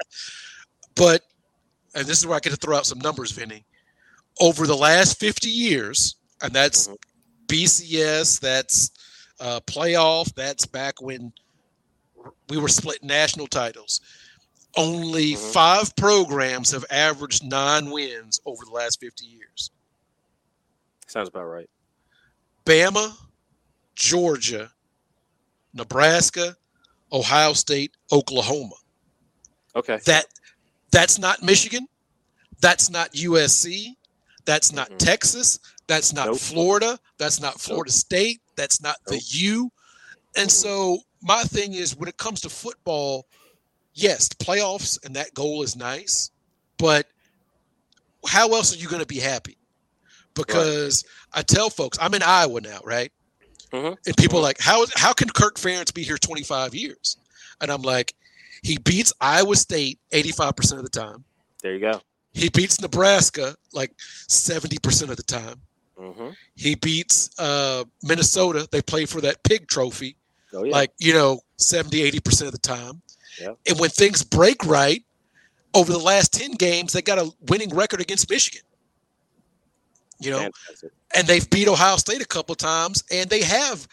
[0.94, 1.22] but
[1.94, 3.64] and this is where i get to throw out some numbers vinny.
[4.40, 6.96] Over the last 50 years and that's Mhm.
[7.46, 8.90] bcs that's
[9.38, 11.32] uh, playoff that's back when
[12.48, 14.00] we were split national titles.
[14.76, 15.52] Only Mhm.
[15.52, 19.70] five programs have averaged nine wins over the last 50 years.
[21.06, 21.68] Sounds about right.
[22.64, 23.16] Bama,
[23.94, 24.72] Georgia,
[25.76, 26.56] Nebraska,
[27.12, 28.74] Ohio State, Oklahoma.
[29.74, 30.26] okay That
[30.90, 31.86] that's not Michigan.
[32.60, 33.96] That's not USC.
[34.46, 34.98] That's not Mhm.
[34.98, 35.58] Texas.
[35.86, 36.38] That's not Nope.
[36.38, 36.98] Florida.
[37.18, 38.40] That's not Florida State.
[38.56, 39.70] That's not the U.
[40.36, 43.26] And so my thing is when it comes to football,
[43.94, 46.30] yes, playoffs and that goal is nice,
[46.78, 47.06] but
[48.26, 49.58] how else are you going to be happy?
[50.34, 53.12] Because I tell folks, I'm in Iowa now, right?
[53.76, 53.96] Mhm.
[54.06, 57.16] And people are like, how how can Kirk Ferentz be here 25 years?
[57.60, 58.14] And I'm like,
[58.62, 61.24] he beats Iowa State 85% of the time.
[61.62, 62.00] there you go
[62.32, 63.92] He beats Nebraska like
[64.28, 65.60] 70% of the time.
[65.98, 68.68] hmm He beats uh, Minnesota.
[68.70, 70.16] They play for that pig trophy,
[70.52, 73.00] oh yeah like, you know, 70, 80% of the time.
[73.40, 73.54] Yeah.
[73.68, 75.02] And when things break right,
[75.74, 78.62] over the last 10 games, they got a winning record against Michigan.
[80.18, 80.92] You know, Fantastic.
[81.14, 83.86] and they've beat Ohio State a couple times, and they have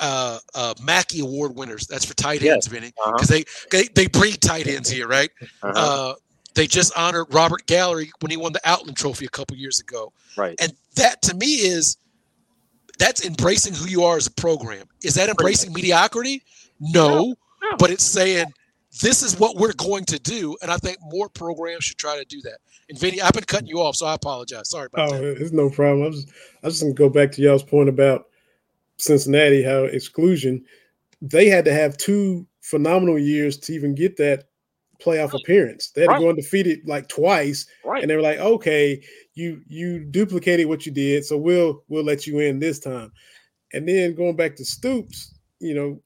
[0.00, 1.86] uh, uh, Mackey Award winners.
[1.86, 2.52] That's for tight Yes.
[2.54, 3.12] ends, Vinny, Uh-huh.
[3.12, 5.30] because they, they they breed tight ends here, right?
[5.62, 5.72] Uh-huh.
[5.74, 6.14] Uh,
[6.54, 10.12] they just honored Robert Gallery when he won the Outland Trophy a couple years ago,
[10.36, 11.96] right and that to me is
[12.98, 14.86] that's embracing who you are as a program.
[15.02, 16.42] Is that embracing mediocrity?
[16.80, 17.76] No, no.
[17.78, 18.46] but it's saying
[19.02, 22.24] this is what we're going to do, and I think more programs should try to
[22.24, 22.58] do that.
[22.88, 24.70] And Vinny, I've been cutting you off, so I apologize.
[24.70, 25.40] Sorry about oh, that.
[25.40, 26.04] it's no problem.
[26.04, 26.26] I was
[26.62, 28.26] I was just gonna go back to y'all's point about
[28.96, 30.64] Cincinnati, how exclusion
[31.20, 34.44] they had to have two phenomenal years to even get that
[35.00, 35.90] playoff appearance.
[35.90, 36.18] They had right.
[36.18, 38.02] to go undefeated like twice, right.
[38.02, 39.02] and they were like, "Okay,
[39.34, 43.12] you you duplicated what you did, so we'll we'll let you in this time."
[43.72, 46.00] And then going back to Stoops, you know,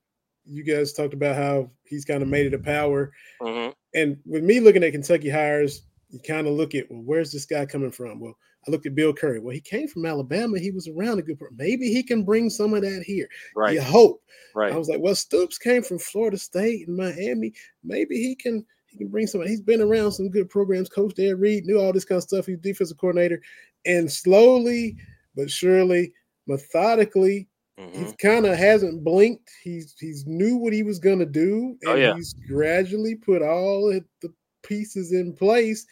[0.44, 3.12] you guys talked about how he's kind of made it a power.
[3.40, 3.70] Mm-hmm.
[3.94, 7.46] And with me looking at Kentucky hires, you kind of look at, well, where's this
[7.46, 8.20] guy coming from?
[8.20, 9.40] Well, I looked at Bill Curry.
[9.40, 10.58] Well, he came from Alabama.
[10.58, 11.38] He was around a good.
[11.56, 13.28] Maybe he can bring some of that here.
[13.56, 13.74] Right.
[13.74, 14.22] You hope.
[14.54, 14.72] Right.
[14.72, 17.52] I was like, well, Stoops came from Florida State and Miami.
[17.82, 19.42] Maybe he can he can bring some.
[19.42, 20.88] He's been around some good programs.
[20.88, 22.46] Coach Ed Reed knew all this kind of stuff.
[22.46, 23.40] He's defensive coordinator,
[23.84, 24.96] and slowly
[25.34, 26.12] but surely,
[26.46, 27.48] methodically,
[27.82, 28.04] Mm-hmm.
[28.04, 29.50] He kind of hasn't blinked.
[29.62, 32.14] He's he's knew what he was gonna do, oh, and oh, yeah.
[32.14, 33.90] he's gradually put all
[34.20, 35.86] the pieces in place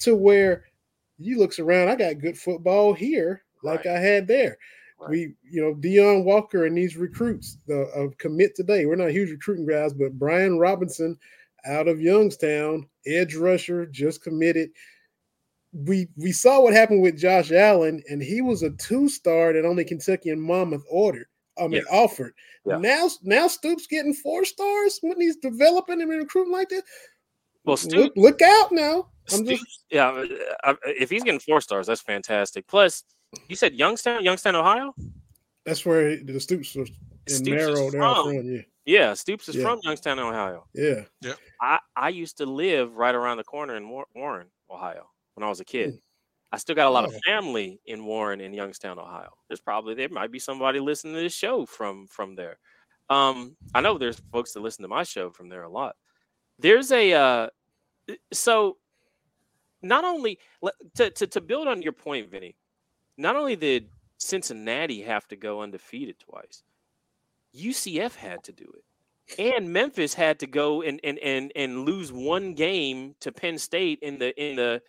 [0.00, 0.64] to where
[1.18, 1.88] he looks around.
[1.88, 3.96] I got good football here, like right.
[3.96, 4.56] I had there.
[5.00, 5.10] Right.
[5.10, 8.84] We, you know, Dion Walker and these recruits the uh, commit today.
[8.84, 11.16] We're not huge recruiting guys, but Brian Robinson
[11.64, 14.70] out of Youngstown, edge rusher, just committed
[15.72, 19.64] we we saw what happened with Josh Allen, and he was a two star that
[19.64, 21.26] only Kentucky and Monmouth ordered.
[21.60, 21.96] I mean, yeah.
[21.98, 22.32] offered.
[22.64, 22.78] Yeah.
[22.78, 26.82] Now, now Stoops getting four stars when he's developing and recruiting like this.
[27.64, 29.08] Well, Stoops, look, look out now.
[29.32, 30.24] I'm Stoops, just yeah.
[30.64, 32.66] Uh, if he's getting four stars, that's fantastic.
[32.66, 33.04] Plus,
[33.48, 34.94] you said Youngstown, Youngstown, Ohio.
[35.66, 36.90] That's where the Stoops was
[37.26, 37.90] in Stoops Merrill.
[37.90, 38.62] From, from, yeah.
[38.86, 39.62] Yeah, Stoops is yeah.
[39.62, 40.66] from Youngstown, Ohio.
[40.74, 41.02] Yeah.
[41.20, 41.34] Yeah.
[41.60, 45.60] I, I used to live right around the corner in Warren, Ohio when I was
[45.60, 46.00] a kid.
[46.52, 49.30] I still got a lot of family in Warren and Youngstown, Ohio.
[49.48, 52.58] There's probably there might be somebody listening to this show from from there.
[53.08, 55.96] Um, I know there's folks that listen to my show from there a lot.
[56.58, 57.48] There's a uh,
[58.32, 58.78] so
[59.82, 60.38] not only
[60.96, 62.56] to, to to build on your point, Vinny.
[63.16, 66.62] Not only did Cincinnati have to go undefeated twice,
[67.54, 68.84] UCF had to do it
[69.38, 74.00] and Memphis had to go and and and and lose one game to Penn State
[74.02, 74.82] in the in the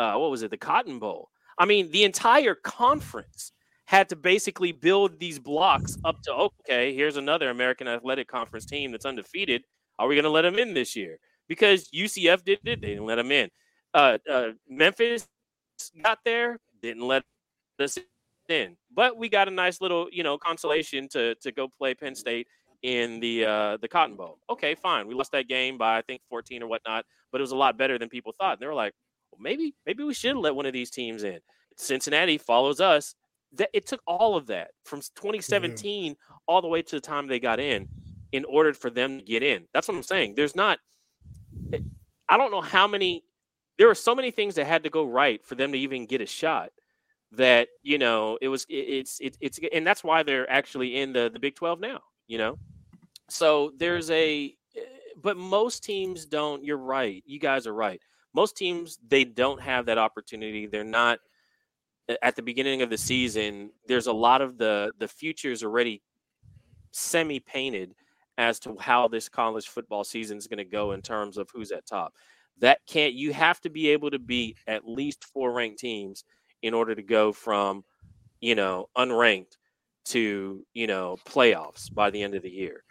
[0.00, 1.28] uh, what was it, the Cotton Bowl.
[1.58, 3.52] I mean, the entire conference
[3.84, 8.92] had to basically build these blocks up to okay, here's another American Athletic Conference team
[8.92, 9.62] that's undefeated.
[9.98, 11.18] Are we going to let them in this year?
[11.48, 13.50] Because UCF did it, they didn't let them in.
[13.92, 15.28] Uh, uh, Memphis
[16.02, 17.22] got there, didn't let
[17.78, 17.98] us
[18.48, 18.76] in.
[18.94, 22.46] But we got a nice little, you know, consolation to to go play Penn State
[22.82, 24.38] in the uh, the Cotton Bowl.
[24.48, 25.06] Okay, fine.
[25.06, 27.76] We lost that game by I think 14 or whatnot, but it was a lot
[27.76, 28.54] better than people thought.
[28.54, 28.94] And they were like,
[29.40, 31.38] maybe maybe we should let one of these teams in.
[31.76, 33.14] Cincinnati follows us.
[33.54, 36.34] That it took all of that from 2017 mm-hmm.
[36.46, 37.88] all the way to the time they got in,
[38.30, 39.64] in order for them to get in.
[39.74, 40.34] That's what I'm saying.
[40.36, 40.78] There's not.
[41.72, 41.80] Eh,
[42.28, 43.24] I don't know how many.
[43.76, 46.20] There are so many things that had to go right for them to even get
[46.20, 46.70] a shot.
[47.32, 51.12] That you know it was it, it's it, it's and that's why they're actually in
[51.12, 52.00] the the Big 12 now.
[52.28, 52.58] You know,
[53.28, 54.80] so there's a eh,
[55.20, 56.64] but most teams don't.
[56.64, 57.22] You're right.
[57.26, 58.00] You guys are right
[58.34, 60.66] most teams they don't have that opportunity.
[60.66, 61.18] They're not
[62.22, 63.70] at the beginning of the season.
[63.86, 66.02] There's a lot of the the futures already
[66.92, 67.94] semi painted
[68.38, 71.70] as to how this college football season is going to go in terms of who's
[71.70, 72.14] at top.
[72.58, 76.24] That can't you have to be able to beat at least four ranked teams
[76.62, 77.84] in order to go from
[78.40, 79.56] you know unranked
[80.06, 82.84] to you know playoffs by the end of the year.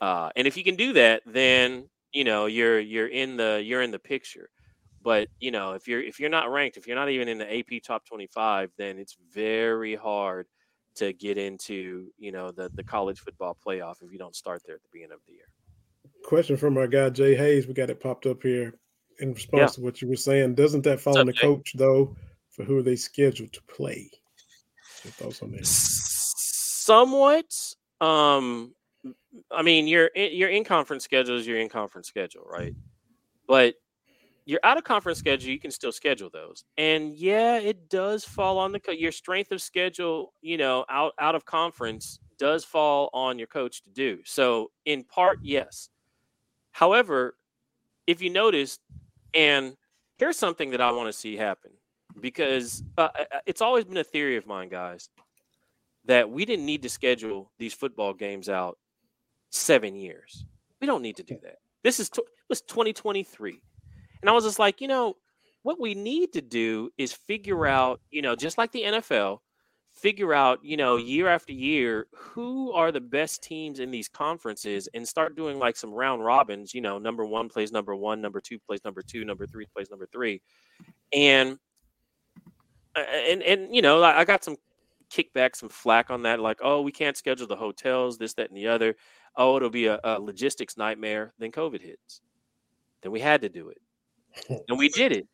[0.00, 3.82] Uh, and if you can do that, then you know you're you're in the you're
[3.82, 4.50] in the picture.
[5.08, 7.58] But you know, if you're if you're not ranked, if you're not even in the
[7.60, 10.48] AP top 25, then it's very hard
[10.96, 14.74] to get into you know the the college football playoff if you don't start there
[14.74, 15.46] at the beginning of the year.
[16.24, 17.66] Question from our guy Jay Hayes.
[17.66, 18.74] We got it popped up here
[19.20, 19.76] in response yeah.
[19.76, 20.56] to what you were saying.
[20.56, 22.14] Doesn't that fall on the coach though
[22.50, 24.10] for who are they scheduled to play?
[25.04, 25.64] Your thoughts on that?
[25.64, 27.46] Somewhat.
[28.02, 28.74] Um,
[29.50, 32.74] I mean, your your in conference schedule is your in conference schedule, right?
[33.46, 33.76] But
[34.48, 36.64] your out of conference schedule, you can still schedule those.
[36.78, 41.34] And yeah, it does fall on the your strength of schedule, you know, out out
[41.34, 44.20] of conference does fall on your coach to do.
[44.24, 45.90] So in part, yes.
[46.72, 47.36] However,
[48.06, 48.78] if you notice,
[49.34, 49.76] and
[50.16, 51.72] here's something that I want to see happen
[52.18, 55.10] because uh, uh, uh, it's always been a theory of mine, guys,
[56.06, 58.78] that we didn't need to schedule these football games out
[59.50, 60.46] seven years.
[60.80, 61.56] We don't need to do that.
[61.84, 63.60] This is t- was 2023.
[64.20, 65.16] And I was just like, you know,
[65.62, 69.38] what we need to do is figure out, you know, just like the NFL,
[69.92, 74.88] figure out, you know, year after year, who are the best teams in these conferences
[74.94, 78.40] and start doing like some round robins, you know, number one plays number one, number
[78.40, 80.40] two plays number two, number three plays number three.
[81.12, 81.58] And
[82.96, 84.56] uh, and and you know, I got some
[85.10, 88.56] kickback, some flack on that, like, oh, we can't schedule the hotels, this, that, and
[88.56, 88.96] the other.
[89.36, 91.32] Oh, it'll be a, a logistics nightmare.
[91.38, 92.20] Then COVID hits.
[93.02, 93.78] Then we had to do it.
[94.68, 95.26] And we did it.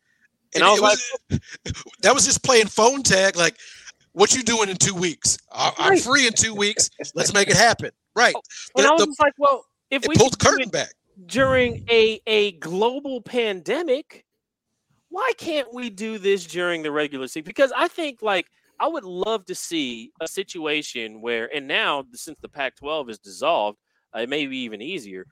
[0.53, 0.81] And, and I was,
[1.29, 1.41] like,
[2.01, 3.35] that was just playing phone tag.
[3.35, 3.57] Like,
[4.13, 5.37] what you doing in two weeks?
[5.51, 6.01] I'm right.
[6.01, 6.89] free in two weeks.
[7.13, 7.91] Let's make it happen.
[8.15, 8.33] Right.
[8.35, 8.41] Oh,
[8.77, 10.93] and the, I was the, like, well, if we pulled the curtain back
[11.25, 14.25] during a a global pandemic,
[15.09, 17.43] why can't we do this during the regular season?
[17.45, 18.47] Because I think like
[18.79, 23.77] I would love to see a situation where, and now since the Pac-12 is dissolved,
[24.15, 25.25] uh, it may be even easier.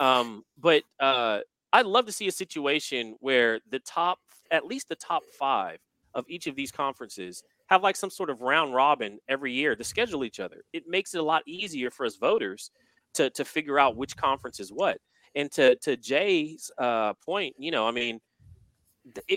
[0.00, 1.40] Um, but uh,
[1.72, 4.18] I'd love to see a situation where the top,
[4.50, 5.78] at least the top five
[6.14, 9.84] of each of these conferences have like some sort of round robin every year to
[9.84, 10.62] schedule each other.
[10.72, 12.70] It makes it a lot easier for us voters
[13.14, 14.98] to to figure out which conference is what.
[15.34, 18.20] And to to Jay's uh, point, you know, I mean,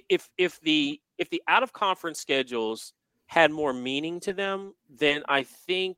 [0.09, 2.93] if if the if the out of conference schedules
[3.27, 5.97] had more meaning to them, then I think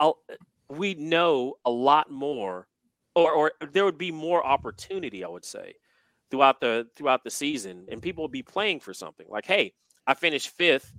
[0.00, 0.18] I'll,
[0.68, 2.66] we know a lot more,
[3.18, 5.24] or or there would be more opportunity.
[5.24, 5.74] I would say
[6.30, 9.26] throughout the throughout the season, and people would be playing for something.
[9.28, 9.72] Like, hey,
[10.06, 10.92] I finished fifth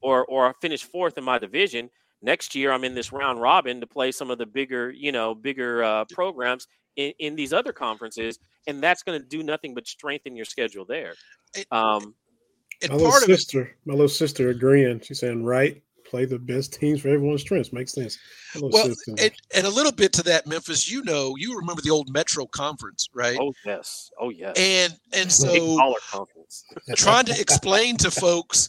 [0.00, 1.90] or or I finished fourth in my division.
[2.22, 5.34] Next year, I'm in this round robin to play some of the bigger, you know,
[5.34, 6.66] bigger uh, programs
[6.96, 10.86] in, in these other conferences, and that's going to do nothing but strengthen your schedule
[10.86, 11.14] there.
[11.70, 12.14] Um,
[12.88, 15.00] my little sister, it, my little sister agreeing.
[15.00, 17.72] She's saying, right, play the best teams for everyone's strengths.
[17.72, 18.18] Makes sense.
[18.60, 20.90] Well, and, and, a little bit to that, Memphis.
[20.90, 23.36] You know, you remember the old Metro Conference, right?
[23.40, 24.54] Oh yes, oh yes.
[24.56, 25.94] And and so
[26.96, 28.68] trying to explain to folks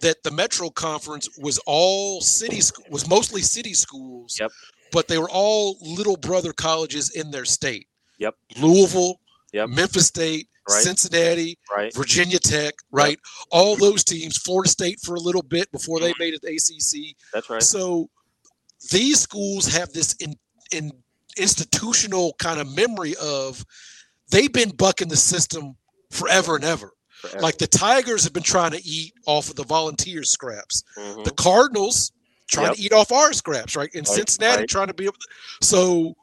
[0.00, 2.60] that the Metro Conference was all city
[2.90, 4.36] was mostly city schools.
[4.40, 4.50] Yep.
[4.92, 7.88] But they were all little brother colleges in their state.
[8.18, 8.34] Yep.
[8.60, 9.20] Louisville,
[9.52, 9.68] yep.
[9.68, 10.82] Memphis State, right.
[10.82, 11.94] Cincinnati, right.
[11.94, 13.10] Virginia Tech, right?
[13.10, 13.18] Yep.
[13.50, 17.16] All those teams, Florida State for a little bit before they made it ACC.
[17.32, 17.62] That's right.
[17.62, 18.08] So
[18.90, 20.34] these schools have this in,
[20.72, 20.92] in
[21.36, 23.64] institutional kind of memory of
[24.30, 25.76] they've been bucking the system
[26.10, 26.92] forever and ever.
[27.20, 27.40] Forever.
[27.40, 30.82] Like the Tigers have been trying to eat off of the volunteers scraps.
[30.98, 31.22] Mm-hmm.
[31.22, 32.12] The Cardinals
[32.48, 32.76] trying yep.
[32.76, 33.90] to eat off our scraps, right?
[33.94, 34.08] In right.
[34.08, 34.68] Cincinnati right.
[34.68, 35.28] trying to be able to,
[35.62, 36.14] so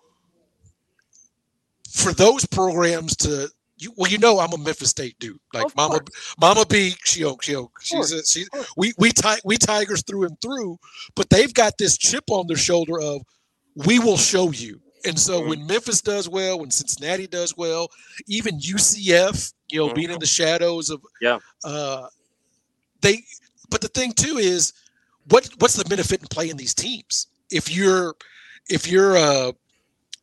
[1.91, 3.49] for those programs to
[3.83, 5.39] you, well, you know, I'm a Memphis State dude.
[5.53, 6.35] Like of Mama, course.
[6.39, 8.45] Mama B, she she she's a, she.
[8.77, 10.79] We we ti- we Tigers through and through,
[11.15, 13.21] but they've got this chip on their shoulder of
[13.75, 14.79] we will show you.
[15.05, 15.49] And so mm-hmm.
[15.49, 17.89] when Memphis does well, when Cincinnati does well,
[18.27, 19.95] even UCF, you know, mm-hmm.
[19.95, 22.07] being in the shadows of yeah, uh,
[23.01, 23.23] they.
[23.69, 24.73] But the thing too is,
[25.29, 28.15] what what's the benefit in playing these teams if you're
[28.69, 29.51] if you're uh,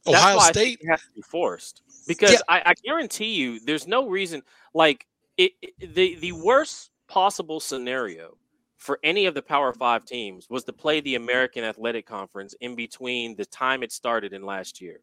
[0.07, 2.39] Ohio State has to be forced because yeah.
[2.49, 4.43] I, I, guarantee you there's no reason
[4.75, 8.37] like it, it, the the worst possible scenario
[8.77, 12.75] for any of the Power Five teams was to play the American Athletic Conference in
[12.75, 15.01] between the time it started in last year.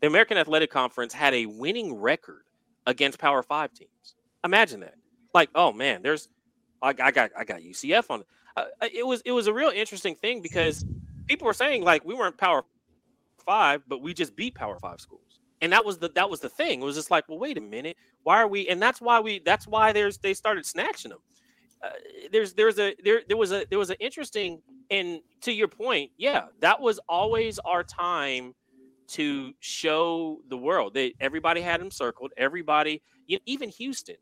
[0.00, 2.42] The American Athletic Conference had a winning record
[2.86, 4.14] against Power Five teams.
[4.44, 4.94] Imagine that.
[5.34, 6.28] Like, oh man, there's
[6.82, 8.22] I, I got I got UCF on.
[8.56, 10.84] Uh, it was it was a real interesting thing because
[11.26, 12.64] people were saying like we weren't Power
[13.44, 15.25] Five, but we just beat Power Five schools
[15.60, 16.82] and that was the that was the thing.
[16.82, 18.68] It was just like, well, wait a minute, why are we?
[18.68, 21.20] And that's why we that's why there's they started snatching them.
[21.82, 21.90] Uh,
[22.32, 26.10] there's there's a there there was a there was an interesting and to your point,
[26.16, 28.54] yeah, that was always our time
[29.08, 30.94] to show the world.
[30.94, 32.32] that everybody had them circled.
[32.36, 34.16] Everybody, you know, even Houston,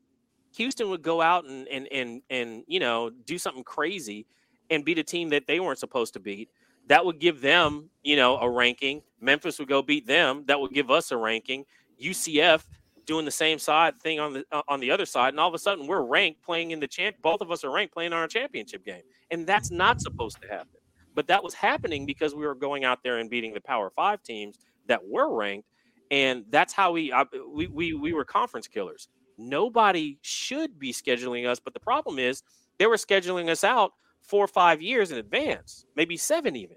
[0.57, 4.27] Houston would go out and and and and you know do something crazy
[4.71, 6.49] and beat a team that they weren't supposed to beat
[6.89, 9.03] that would give them, you know, a ranking.
[9.21, 10.45] Memphis would go beat them.
[10.47, 11.65] That would give us a ranking.
[12.03, 12.65] UCF
[13.07, 15.55] doing the same side thing on the uh, on the other side, and all of
[15.55, 17.17] a sudden we're ranked playing in the champ.
[17.23, 20.49] Both of us are ranked playing on our championship game, and that's not supposed to
[20.49, 20.81] happen.
[21.15, 24.23] But that was happening because we were going out there and beating the Power Five
[24.23, 25.69] teams that were ranked,
[26.11, 29.09] and that's how we I, we we we were conference killers.
[29.37, 32.43] Nobody should be scheduling us, but the problem is
[32.79, 33.93] they were scheduling us out
[34.27, 36.77] four or five years in advance, maybe seven even.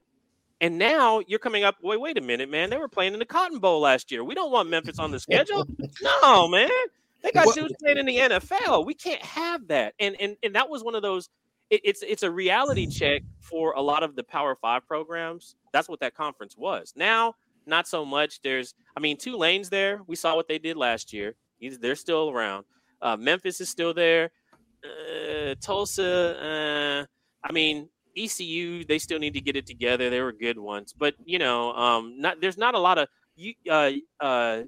[0.59, 1.75] And now you're coming up.
[1.83, 2.69] Wait, wait a minute, man.
[2.69, 4.23] They were playing in the Cotton Bowl last year.
[4.23, 5.67] We don't want Memphis on the schedule.
[6.01, 6.69] no, man.
[7.21, 8.85] They got dudes playing in the NFL.
[8.85, 9.93] We can't have that.
[9.99, 11.29] And and and that was one of those.
[11.69, 15.55] It, it's it's a reality check for a lot of the Power Five programs.
[15.73, 16.93] That's what that conference was.
[16.95, 17.35] Now,
[17.67, 18.41] not so much.
[18.41, 20.01] There's, I mean, two lanes there.
[20.07, 21.35] We saw what they did last year.
[21.61, 22.65] They're still around.
[23.01, 24.31] Uh, Memphis is still there.
[24.83, 27.05] Uh, Tulsa.
[27.05, 27.05] Uh,
[27.43, 30.09] I mean, ECU, they still need to get it together.
[30.09, 33.53] They were good ones, but you know, um, not there's not a lot of you
[33.69, 34.63] uh, uh,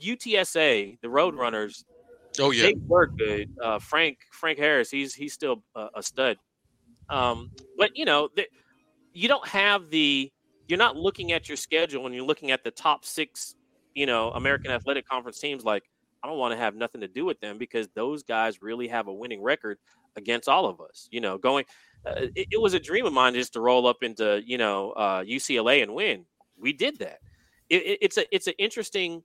[0.00, 1.84] UTSA, the Roadrunners.
[2.38, 3.50] Oh yeah, they were good.
[3.62, 6.36] Uh, Frank Frank Harris, he's he's still a, a stud.
[7.08, 8.46] Um, but you know, the,
[9.12, 10.32] you don't have the
[10.68, 13.54] you're not looking at your schedule and you're looking at the top six,
[13.94, 15.84] you know, American Athletic Conference teams like
[16.22, 19.08] I don't want to have nothing to do with them because those guys really have
[19.08, 19.78] a winning record
[20.16, 21.08] against all of us.
[21.10, 21.64] You know, going,
[22.06, 24.92] uh, it, it, was a dream of mine just to roll up into you know
[24.92, 26.24] uh, UCLA and win.
[26.58, 27.18] We did that.
[27.70, 29.22] It, it, it's a it's an interesting,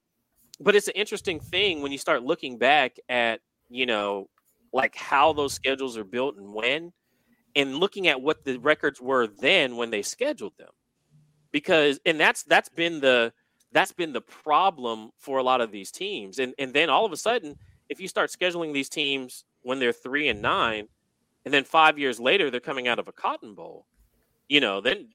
[0.60, 4.30] but it's an interesting thing when you start looking back at you know
[4.72, 6.94] like how those schedules are built and when,
[7.56, 10.72] and looking at what the records were then when they scheduled them,
[11.52, 13.34] because and that's that's been the
[13.72, 16.40] that's been the problem for a lot of these teams.
[16.40, 17.58] And and then all of a sudden,
[17.90, 20.88] if you start scheduling these teams when they're three and nine,
[21.46, 23.86] and then five years later they're coming out of a Cotton Bowl,
[24.48, 25.10] you know, then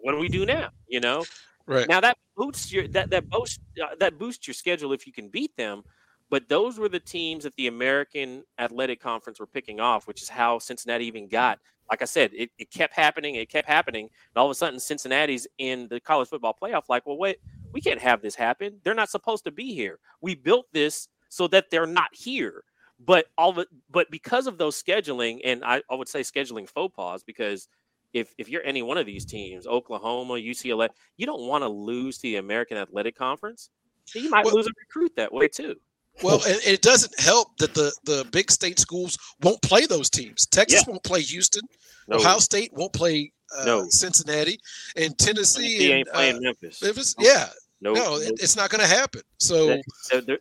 [0.00, 0.70] what do we do now?
[0.88, 1.24] You know,
[1.66, 5.12] right now that boosts your that that boosts uh, that boosts your schedule if you
[5.12, 5.82] can beat them.
[6.30, 10.30] But those were the teams that the American Athletic Conference were picking off, which is
[10.30, 11.58] how Cincinnati even got.
[11.90, 14.80] Like I said, it, it kept happening, it kept happening, and all of a sudden
[14.80, 16.84] Cincinnati's in the college football playoff.
[16.88, 17.36] Like, well, wait,
[17.72, 18.78] we can't have this happen.
[18.82, 19.98] They're not supposed to be here.
[20.22, 22.64] We built this so that they're not here.
[23.04, 26.94] But all the but because of those scheduling, and I, I would say scheduling faux
[26.94, 27.68] pas, because
[28.12, 32.16] if if you're any one of these teams, Oklahoma, UCLA, you don't want to lose
[32.18, 33.70] to the American Athletic Conference.
[34.14, 35.76] You might well, lose a recruit that way too.
[36.22, 40.46] Well, and it doesn't help that the the big state schools won't play those teams.
[40.46, 40.90] Texas yeah.
[40.90, 41.62] won't play Houston.
[42.08, 42.18] No.
[42.18, 43.88] Ohio State won't play uh, no.
[43.88, 44.58] Cincinnati,
[44.96, 46.82] and Tennessee, Tennessee ain't playing uh, Memphis.
[46.82, 47.48] Memphis, yeah,
[47.82, 49.22] no, no, it's not going to happen.
[49.38, 49.80] So,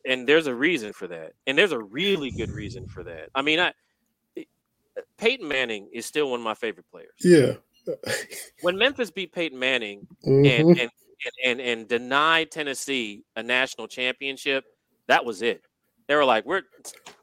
[0.06, 3.30] and there's a reason for that, and there's a really good reason for that.
[3.34, 3.74] I mean, I
[5.18, 7.14] Peyton Manning is still one of my favorite players.
[7.20, 7.54] Yeah.
[8.62, 10.46] when Memphis beat Peyton Manning mm-hmm.
[10.46, 10.90] and, and,
[11.44, 14.66] and and denied Tennessee a national championship,
[15.08, 15.64] that was it.
[16.08, 16.62] They were like, "We're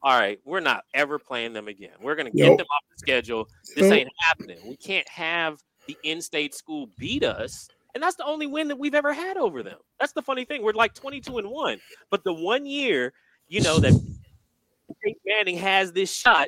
[0.03, 0.41] all right.
[0.45, 1.95] We're not ever playing them again.
[2.01, 2.59] We're going to get nope.
[2.59, 3.47] them off the schedule.
[3.75, 3.93] This nope.
[3.93, 4.59] ain't happening.
[4.67, 7.69] We can't have the in-state school beat us."
[7.99, 9.77] And that's the only win that we've ever had over them.
[9.99, 10.63] That's the funny thing.
[10.63, 11.81] We're like 22 and 1.
[12.11, 13.13] But the one year,
[13.49, 13.91] you know, that
[15.03, 16.47] Peyton Manning has this shot,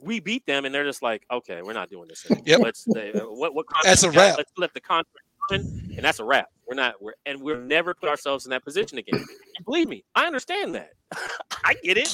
[0.00, 2.44] we beat them, and they're just like, okay, we're not doing this anymore.
[2.46, 2.60] Yep.
[2.60, 4.38] Let's uh, what what that's a wrap.
[4.38, 5.60] Let's let the contract run,
[5.96, 6.46] and that's a wrap.
[6.68, 9.18] We're not we're and we'll never put ourselves in that position again.
[9.56, 10.90] And believe me, I understand that.
[11.64, 12.06] I get it.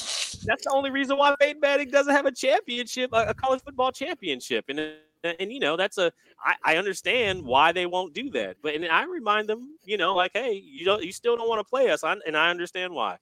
[0.45, 4.65] That's the only reason why Peyton Manning doesn't have a championship, a college football championship,
[4.67, 4.79] and
[5.23, 6.11] and you know that's a
[6.43, 10.15] I, I understand why they won't do that but and i remind them you know
[10.15, 12.93] like hey you don't you still don't want to play us I, and i understand
[12.93, 13.17] why.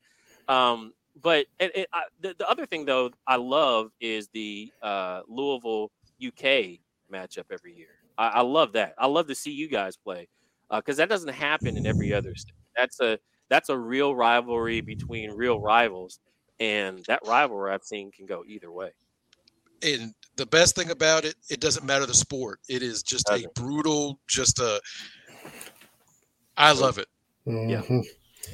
[0.48, 5.22] Um but it, it, I, the, the other thing though i love is the uh
[5.28, 5.92] louisville
[6.26, 6.80] uk
[7.12, 7.90] matchup every year.
[8.18, 8.94] I, I love that.
[8.98, 10.28] I love to see you guys play
[10.72, 12.54] because uh, that doesn't happen in every other state.
[12.76, 13.20] That's a
[13.50, 16.20] that's a real rivalry between real rivals
[16.60, 18.92] and that rivalry i've seen can go either way.
[19.84, 22.60] And the best thing about it, it doesn't matter the sport.
[22.70, 24.80] It is just a brutal, just a.
[26.56, 27.08] I love it.
[27.46, 28.00] Yeah, mm-hmm.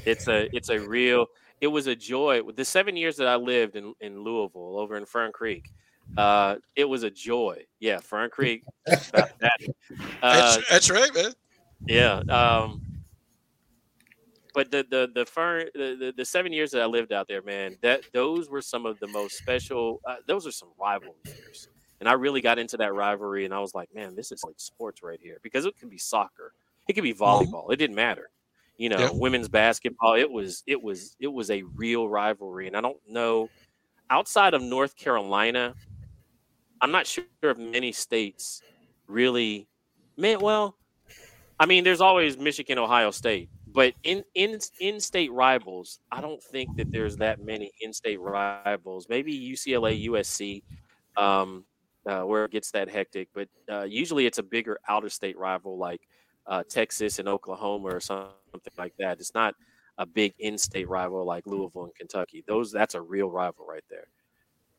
[0.05, 1.27] it's a it's a real.
[1.61, 2.41] It was a joy.
[2.55, 5.69] The seven years that I lived in in Louisville, over in Fern Creek,
[6.17, 7.63] uh, it was a joy.
[7.79, 8.63] Yeah, Fern Creek.
[8.85, 9.31] that.
[9.41, 9.59] Uh,
[10.21, 11.31] that's, that's right, man.
[11.87, 12.19] Yeah.
[12.29, 12.81] Um,
[14.53, 17.41] but the the the fern the, the, the, seven years that I lived out there,
[17.41, 20.01] man, that those were some of the most special.
[20.05, 23.59] Uh, those are some rivalry years, and I really got into that rivalry, and I
[23.59, 26.53] was like, man, this is like sports right here because it can be soccer,
[26.87, 27.23] it could be mm-hmm.
[27.23, 28.29] volleyball, it didn't matter,
[28.77, 30.13] you know, women's basketball.
[30.15, 33.49] It was it was it was a real rivalry, and I don't know
[34.09, 35.73] outside of North Carolina,
[36.81, 38.61] I'm not sure if many states
[39.07, 39.67] really,
[40.17, 40.39] man.
[40.39, 40.77] Well,
[41.59, 46.75] I mean, there's always Michigan, Ohio State, but in in in-state rivals, I don't think
[46.77, 49.07] that there's that many in-state rivals.
[49.09, 50.63] Maybe UCLA, USC,
[51.17, 51.65] um,
[52.05, 53.29] uh, where it gets that hectic.
[53.33, 56.01] But uh, usually, it's a bigger outer-state rival like
[56.45, 58.33] uh, Texas and Oklahoma or something
[58.77, 59.19] like that.
[59.19, 59.55] It's not
[59.97, 62.43] a big in-state rival like Louisville and Kentucky.
[62.47, 64.07] Those that's a real rival right there.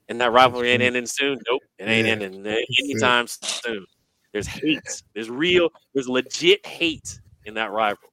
[0.08, 1.38] And that rivalry ain't ending soon.
[1.48, 2.12] Nope, it ain't yeah.
[2.12, 3.86] ending anytime soon.
[4.32, 5.02] There's hate.
[5.14, 5.70] There's real.
[5.94, 8.10] There's legit hate in that rivalry.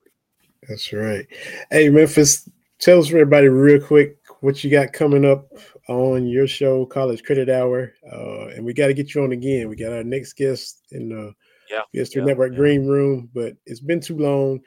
[0.68, 1.26] That's right.
[1.72, 2.50] Hey, Memphis,
[2.80, 5.48] tell us for everybody real quick what you got coming up
[5.88, 7.94] on your show, College Credit Hour.
[8.12, 9.70] Uh, and we got to get you on again.
[9.70, 11.34] We got our next guest in the
[11.70, 12.58] yeah, Guest yeah, Network yeah.
[12.58, 14.60] Green Room, but it's been too long.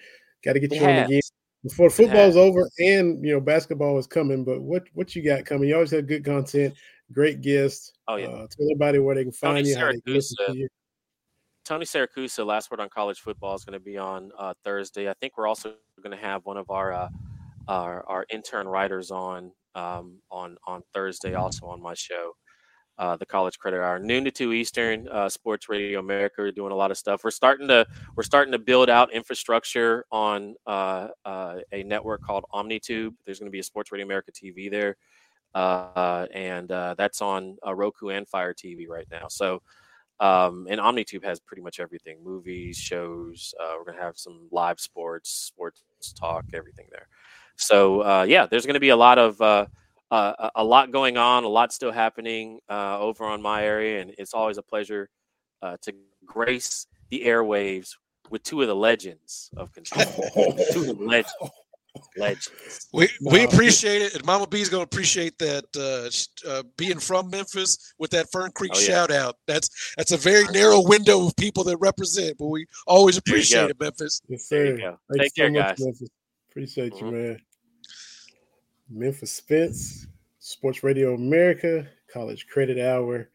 [0.45, 0.99] Got to get it you has.
[0.99, 1.20] on again
[1.64, 4.45] before football's over and you know basketball is coming.
[4.45, 5.68] But what what you got coming?
[5.68, 6.74] You always have good content,
[7.12, 7.92] great guests.
[8.07, 8.26] Oh yeah.
[8.26, 10.68] Uh, tell everybody where they can find Tony you, how they can listen to you.
[11.65, 15.09] Tony Siracusa, last word on college football, is going to be on uh, Thursday.
[15.09, 17.09] I think we're also going to have one of our, uh,
[17.69, 22.33] our our intern writers on um, on on Thursday, also on my show,
[22.99, 25.09] uh, the College Credit Hour, noon to two Eastern.
[25.09, 27.25] Uh, Sports Radio America We're doing a lot of stuff.
[27.25, 32.45] We're starting to we're starting to build out infrastructure on uh, uh, a network called
[32.53, 33.15] OmniTube.
[33.25, 34.97] There's going to be a Sports Radio America TV there,
[35.55, 39.29] and that's on Roku and Fire TV right now.
[39.29, 39.62] So.
[40.21, 43.55] Um, and OmniTube has pretty much everything: movies, shows.
[43.61, 45.83] Uh, we're gonna have some live sports, sports
[46.19, 47.09] talk, everything there.
[47.57, 49.67] So uh, yeah, there's gonna be a lot of uh,
[50.11, 54.15] uh a lot going on, a lot still happening uh, over on my area, and
[54.19, 55.09] it's always a pleasure
[55.62, 55.95] uh, to
[56.25, 57.91] grace the airwaves
[58.31, 60.05] with two of the legends of control.
[60.73, 61.35] two of the legends
[62.16, 62.88] legends.
[62.92, 65.64] We we appreciate it, and Mama B's gonna appreciate that.
[65.76, 66.11] Uh,
[66.49, 68.86] uh, being from Memphis with that Fern Creek oh, yeah.
[68.86, 69.36] shout out.
[69.47, 73.80] That's that's a very narrow window of people that represent, but we always appreciate it,
[73.80, 74.20] Memphis.
[74.28, 74.76] Yes, sir.
[75.16, 75.80] Take care, so guys.
[75.80, 76.09] Memphis.
[76.51, 77.07] Appreciate mm-hmm.
[77.07, 77.38] you, man.
[78.90, 80.07] Memphis Spence,
[80.38, 83.28] Sports Radio America, College Credit Hour.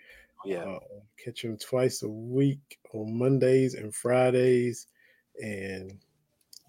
[0.46, 0.60] Yeah.
[0.60, 0.80] Uh,
[1.24, 4.88] catch him twice a week on Mondays and Fridays.
[5.44, 6.00] And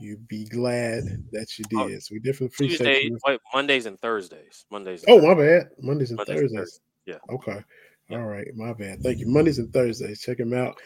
[0.01, 2.03] you be glad that you oh, did.
[2.03, 3.19] So we definitely appreciate Tuesday, you.
[3.27, 4.65] Wait, Mondays and Thursdays.
[4.71, 5.05] Mondays.
[5.05, 5.71] And oh, my bad.
[5.81, 6.51] Mondays and Mondays Thursdays.
[6.51, 6.81] And Thursdays.
[7.07, 7.19] Yeah.
[7.31, 7.65] Okay.
[8.09, 8.19] Yeah.
[8.19, 8.47] All right.
[8.57, 9.03] My bad.
[9.03, 9.29] Thank you.
[9.29, 10.21] Mondays and Thursdays.
[10.21, 10.77] Check them out,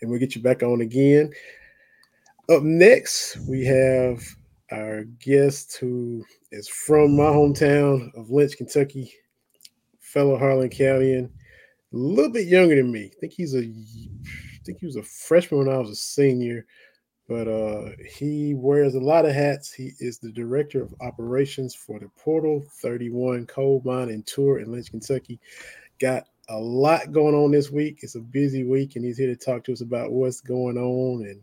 [0.00, 1.32] and we'll get you back on again.
[2.48, 4.22] Up next, we have
[4.72, 9.12] our guest who is from my hometown of Lynch, Kentucky,
[10.00, 13.10] fellow Harlan Countyan, a little bit younger than me.
[13.12, 16.66] I think he's a, I think he was a freshman when I was a senior
[17.30, 19.72] but uh, he wears a lot of hats.
[19.72, 24.72] He is the director of operations for the Portal 31 Coal Mine and Tour in
[24.72, 25.38] Lynch, Kentucky.
[26.00, 28.00] Got a lot going on this week.
[28.02, 31.24] It's a busy week, and he's here to talk to us about what's going on
[31.24, 31.40] and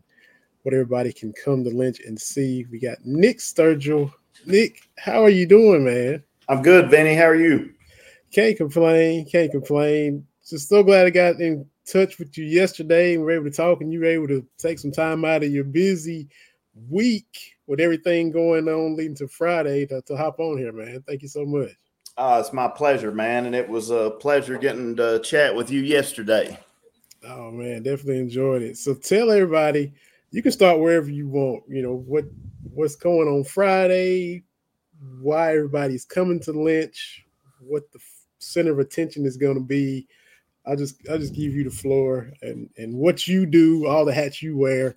[0.62, 2.66] what everybody can come to Lynch and see.
[2.70, 4.12] We got Nick Sturgill.
[4.44, 6.22] Nick, how are you doing, man?
[6.50, 7.14] I'm good, Vinny.
[7.14, 7.72] How are you?
[8.30, 9.24] Can't complain.
[9.24, 10.26] Can't complain.
[10.46, 13.56] Just so glad I got in touch with you yesterday and we were able to
[13.56, 16.28] talk and you were able to take some time out of your busy
[16.88, 21.02] week with everything going on leading to Friday to, to hop on here, man.
[21.06, 21.70] Thank you so much.
[22.16, 23.46] Uh, it's my pleasure, man.
[23.46, 26.58] And it was a pleasure getting to chat with you yesterday.
[27.24, 28.76] Oh man, definitely enjoyed it.
[28.76, 29.92] So tell everybody,
[30.30, 32.24] you can start wherever you want, you know, what
[32.74, 34.44] what's going on Friday,
[35.20, 37.24] why everybody's coming to Lynch,
[37.60, 37.98] what the
[38.38, 40.06] center of attention is going to be
[40.68, 44.12] I just I just give you the floor and and what you do, all the
[44.12, 44.96] hats you wear,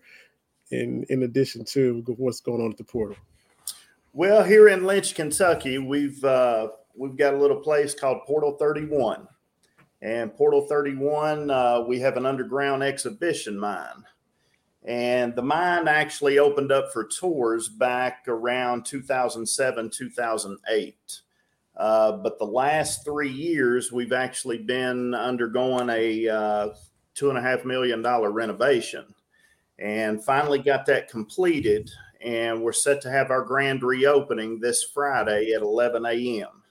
[0.72, 3.16] in in addition to what's going on at the portal.
[4.14, 9.28] Well, here in Lynch, Kentucky, we've uh, we've got a little place called Portal 31,
[10.02, 14.04] and Portal 31 uh, we have an underground exhibition mine.
[14.84, 21.22] And the mine actually opened up for tours back around 2007, 2008.
[21.82, 26.70] Uh, but the last three years, we've actually been undergoing a uh,
[27.16, 29.04] two and a half million dollar renovation
[29.80, 31.90] and finally got that completed.
[32.24, 36.62] And we're set to have our grand reopening this Friday at 11 a.m.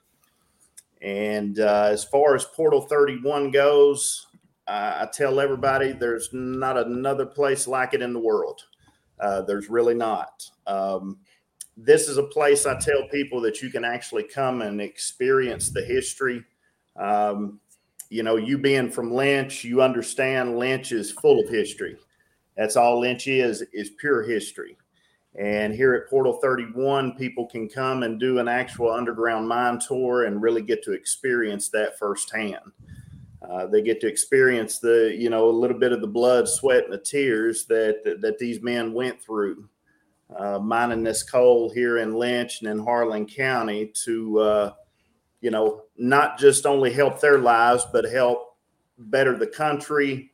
[1.02, 4.28] And uh, as far as Portal 31 goes,
[4.68, 8.62] I tell everybody there's not another place like it in the world.
[9.18, 10.48] Uh, there's really not.
[10.68, 11.18] Um,
[11.84, 15.84] this is a place I tell people that you can actually come and experience the
[15.84, 16.44] history.
[16.96, 17.60] Um,
[18.10, 21.96] you know, you being from Lynch, you understand Lynch is full of history.
[22.56, 24.76] That's all Lynch is, is pure history.
[25.38, 30.24] And here at Portal 31, people can come and do an actual underground mine tour
[30.24, 32.72] and really get to experience that firsthand.
[33.48, 36.84] Uh, they get to experience the, you know, a little bit of the blood, sweat,
[36.84, 39.68] and the tears that, that, that these men went through
[40.36, 44.72] uh, mining this coal here in Lynch and in Harlan County to, uh,
[45.40, 48.56] you know, not just only help their lives, but help
[48.98, 50.32] better the country,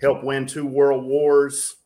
[0.00, 1.76] help win two world wars,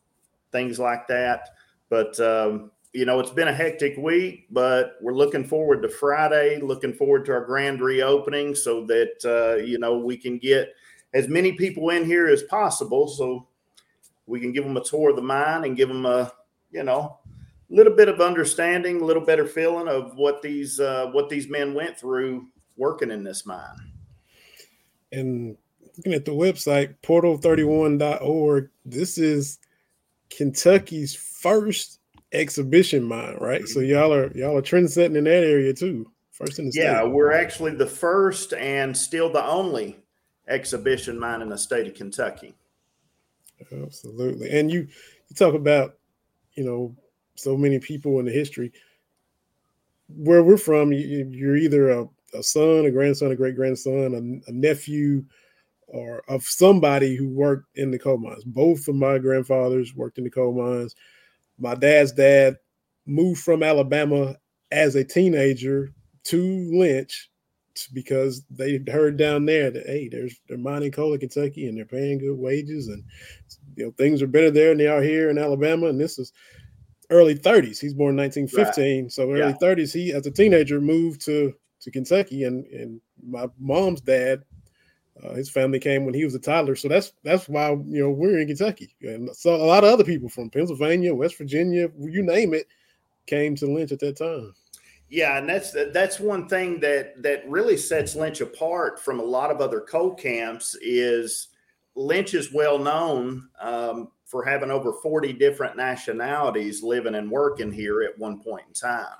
[0.52, 1.48] things like that.
[1.88, 6.60] But, um, you know, it's been a hectic week, but we're looking forward to Friday,
[6.60, 10.74] looking forward to our grand reopening so that, uh, you know, we can get
[11.14, 13.46] as many people in here as possible so
[14.26, 16.30] we can give them a tour of the mine and give them a,
[16.70, 17.18] you know,
[17.70, 21.74] little bit of understanding, a little better feeling of what these uh, what these men
[21.74, 22.46] went through
[22.76, 23.76] working in this mine.
[25.12, 25.56] And
[25.96, 29.58] looking at the website portal31.org, this is
[30.30, 32.00] Kentucky's first
[32.32, 33.66] exhibition mine, right?
[33.66, 33.90] So mm-hmm.
[33.90, 36.10] y'all are y'all are trend setting in that area too.
[36.30, 37.10] First in the yeah, state.
[37.10, 39.98] we're actually the first and still the only
[40.46, 42.54] exhibition mine in the state of Kentucky.
[43.72, 44.50] Absolutely.
[44.50, 44.86] And you
[45.28, 45.96] you talk about,
[46.54, 46.94] you know,
[47.38, 48.72] so many people in the history.
[50.08, 54.50] Where we're from, you, are either a, a, son, a grandson, a great grandson, a,
[54.50, 55.24] a, nephew,
[55.86, 58.44] or of somebody who worked in the coal mines.
[58.44, 60.94] Both of my grandfathers worked in the coal mines.
[61.58, 62.56] My dad's dad
[63.06, 64.36] moved from Alabama
[64.70, 65.92] as a teenager
[66.24, 67.30] to Lynch
[67.92, 71.84] because they heard down there that hey, there's they're mining coal in Kentucky and they're
[71.84, 73.04] paying good wages and
[73.76, 75.86] you know things are better there than they are here in Alabama.
[75.86, 76.32] And this is
[77.10, 77.78] early 30s.
[77.78, 79.12] He's born 1915, right.
[79.12, 79.52] so early yeah.
[79.60, 79.92] 30s.
[79.92, 84.42] He as a teenager moved to to Kentucky, and and my mom's dad,
[85.22, 86.76] uh, his family came when he was a toddler.
[86.76, 90.04] So that's that's why you know we're in Kentucky, and so a lot of other
[90.04, 92.66] people from Pennsylvania, West Virginia, you name it,
[93.26, 94.54] came to Lynch at that time.
[95.10, 99.50] Yeah, and that's that's one thing that that really sets Lynch apart from a lot
[99.50, 101.48] of other coal camps is
[101.94, 108.02] Lynch is well known um, for having over 40 different nationalities living and working here
[108.02, 109.16] at one point in time.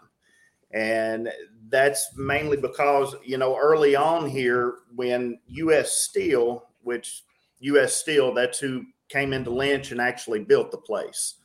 [0.70, 1.30] And
[1.70, 7.22] that's mainly because, you know, early on here, when US Steel, which
[7.60, 11.36] US Steel, that's who came into Lynch and actually built the place.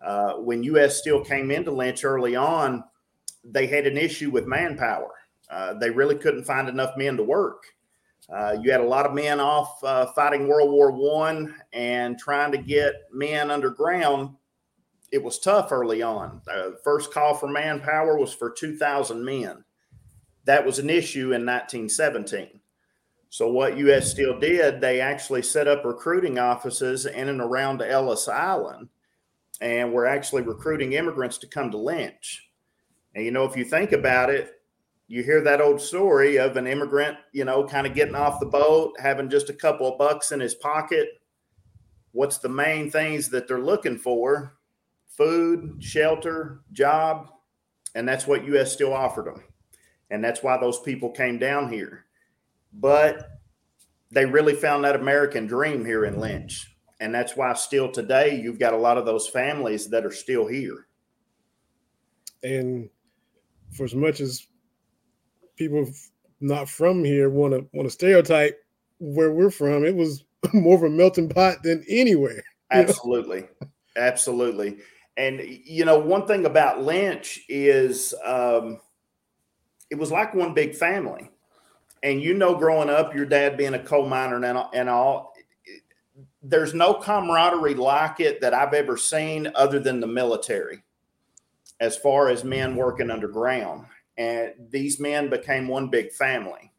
[0.00, 2.82] Uh, when US Steel came into Lynch early on,
[3.44, 5.10] they had an issue with manpower.
[5.50, 7.64] Uh, they really couldn't find enough men to work.
[8.32, 12.52] Uh, you had a lot of men off uh, fighting World War One and trying
[12.52, 14.36] to get men underground.
[15.10, 16.40] It was tough early on.
[16.46, 19.64] The first call for manpower was for 2,000 men.
[20.44, 22.60] That was an issue in 1917.
[23.28, 24.10] So, what U.S.
[24.10, 28.88] Steel did, they actually set up recruiting offices in and around Ellis Island,
[29.60, 32.50] and were actually recruiting immigrants to come to Lynch.
[33.14, 34.61] And you know, if you think about it,
[35.12, 38.46] you hear that old story of an immigrant, you know, kind of getting off the
[38.46, 41.06] boat, having just a couple of bucks in his pocket.
[42.12, 44.56] What's the main things that they're looking for?
[45.08, 47.28] Food, shelter, job.
[47.94, 49.44] And that's what US Steel offered them.
[50.10, 52.06] And that's why those people came down here.
[52.72, 53.28] But
[54.10, 56.74] they really found that American dream here in Lynch.
[57.00, 60.46] And that's why still today you've got a lot of those families that are still
[60.46, 60.86] here.
[62.42, 62.88] And
[63.76, 64.46] for as much as
[65.56, 65.88] people
[66.40, 68.58] not from here want to want to stereotype
[68.98, 72.42] where we're from, it was more of a melting pot than anywhere.
[72.70, 73.46] Absolutely,
[73.98, 74.78] absolutely.
[75.18, 78.80] And you know, one thing about Lynch is um,
[79.90, 81.30] it was like one big family.
[82.02, 85.34] And you know, growing up, your dad being a coal miner and all, and all
[86.42, 90.82] there's no camaraderie like it that I've ever seen other than the military
[91.78, 93.84] as far as men working underground.
[94.16, 96.72] And these men became one big family.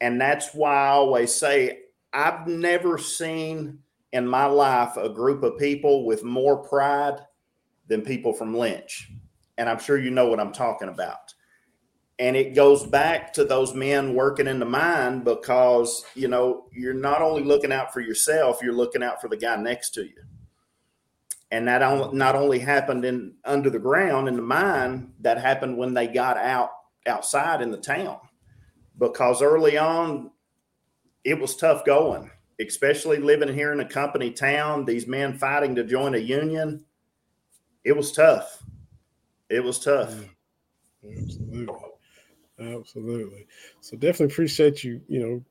[0.00, 1.80] And that's why I always say,
[2.12, 3.78] I've never seen
[4.12, 7.20] in my life a group of people with more pride
[7.88, 9.10] than people from Lynch.
[9.58, 11.34] And I'm sure you know what I'm talking about.
[12.18, 16.94] And it goes back to those men working in the mine because, you know, you're
[16.94, 20.22] not only looking out for yourself, you're looking out for the guy next to you
[21.52, 25.94] and that not only happened in under the ground in the mine that happened when
[25.94, 26.70] they got out
[27.06, 28.18] outside in the town.
[28.98, 30.30] Because early on
[31.24, 32.28] it was tough going
[32.60, 36.84] especially living here in a company town these men fighting to join a union.
[37.84, 38.62] It was tough.
[39.48, 40.14] It was tough.
[41.04, 41.74] Absolutely.
[42.60, 43.46] Absolutely.
[43.80, 45.44] So definitely appreciate you you know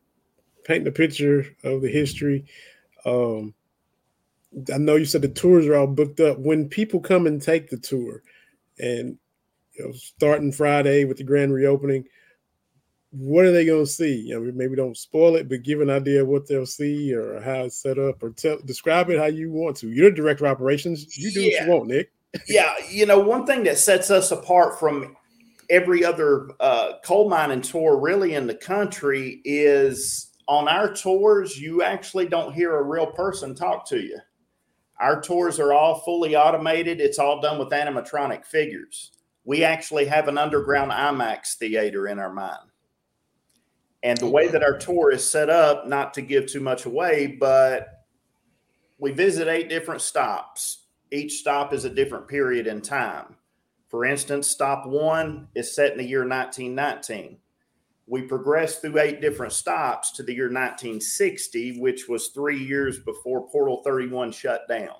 [0.63, 2.45] painting a picture of the history.
[3.05, 3.53] Um
[4.73, 6.39] I know you said the tours are all booked up.
[6.39, 8.21] When people come and take the tour,
[8.79, 9.17] and
[9.73, 12.05] you know, starting Friday with the grand reopening,
[13.11, 14.15] what are they going to see?
[14.15, 17.41] You know, maybe don't spoil it, but give an idea of what they'll see or
[17.41, 19.89] how it's set up, or tell describe it how you want to.
[19.89, 21.17] You're the director of operations.
[21.17, 21.59] You do yeah.
[21.59, 22.11] what you want, Nick.
[22.47, 25.15] yeah, you know, one thing that sets us apart from
[25.69, 31.83] every other uh, coal mining tour, really in the country, is on our tours you
[31.83, 34.17] actually don't hear a real person talk to you
[35.01, 37.01] our tours are all fully automated.
[37.01, 39.11] It's all done with animatronic figures.
[39.43, 42.69] We actually have an underground IMAX theater in our mine.
[44.03, 47.35] And the way that our tour is set up, not to give too much away,
[47.39, 47.87] but
[48.99, 50.85] we visit eight different stops.
[51.11, 53.37] Each stop is a different period in time.
[53.89, 57.40] For instance, stop one is set in the year 1919
[58.11, 63.47] we progressed through eight different stops to the year 1960, which was three years before
[63.47, 64.95] Portal 31 shut down.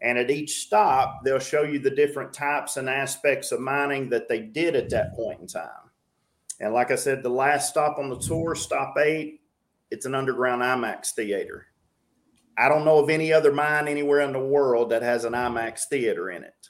[0.00, 4.30] And at each stop, they'll show you the different types and aspects of mining that
[4.30, 5.90] they did at that point in time.
[6.58, 9.42] And like I said, the last stop on the tour, stop eight,
[9.90, 11.66] it's an underground IMAX theater.
[12.56, 15.80] I don't know of any other mine anywhere in the world that has an IMAX
[15.90, 16.68] theater in it.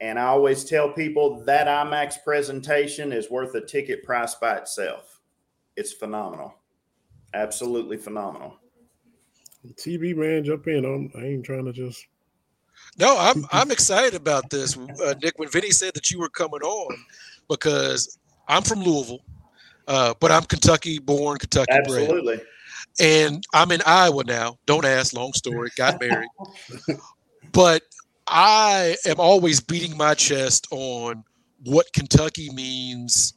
[0.00, 5.20] And I always tell people that IMAX presentation is worth a ticket price by itself.
[5.76, 6.54] It's phenomenal.
[7.34, 8.56] Absolutely phenomenal.
[9.74, 10.84] TV man, jump in.
[10.84, 12.06] I'm, I ain't trying to just.
[12.98, 15.38] No, I'm I'm excited about this, uh, Nick.
[15.38, 16.96] When Vinny said that you were coming on,
[17.48, 19.20] because I'm from Louisville,
[19.86, 22.02] uh, but I'm Kentucky born, Kentucky bred.
[22.04, 22.40] Absolutely.
[22.98, 24.58] and I'm in Iowa now.
[24.64, 25.70] Don't ask, long story.
[25.76, 26.28] Got married,
[27.52, 27.82] but
[28.30, 31.24] I am always beating my chest on
[31.64, 33.34] what Kentucky means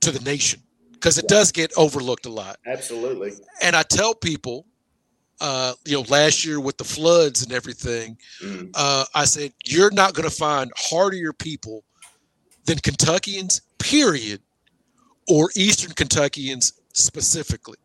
[0.00, 0.62] to the nation
[0.92, 2.58] because it does get overlooked a lot.
[2.66, 3.32] Absolutely.
[3.62, 4.66] And I tell people,
[5.40, 8.70] uh, you know, last year with the floods and everything, Mm.
[8.74, 11.84] uh, I said you're not going to find hardier people
[12.66, 14.42] than Kentuckians, period,
[15.28, 17.78] or Eastern Kentuckians specifically.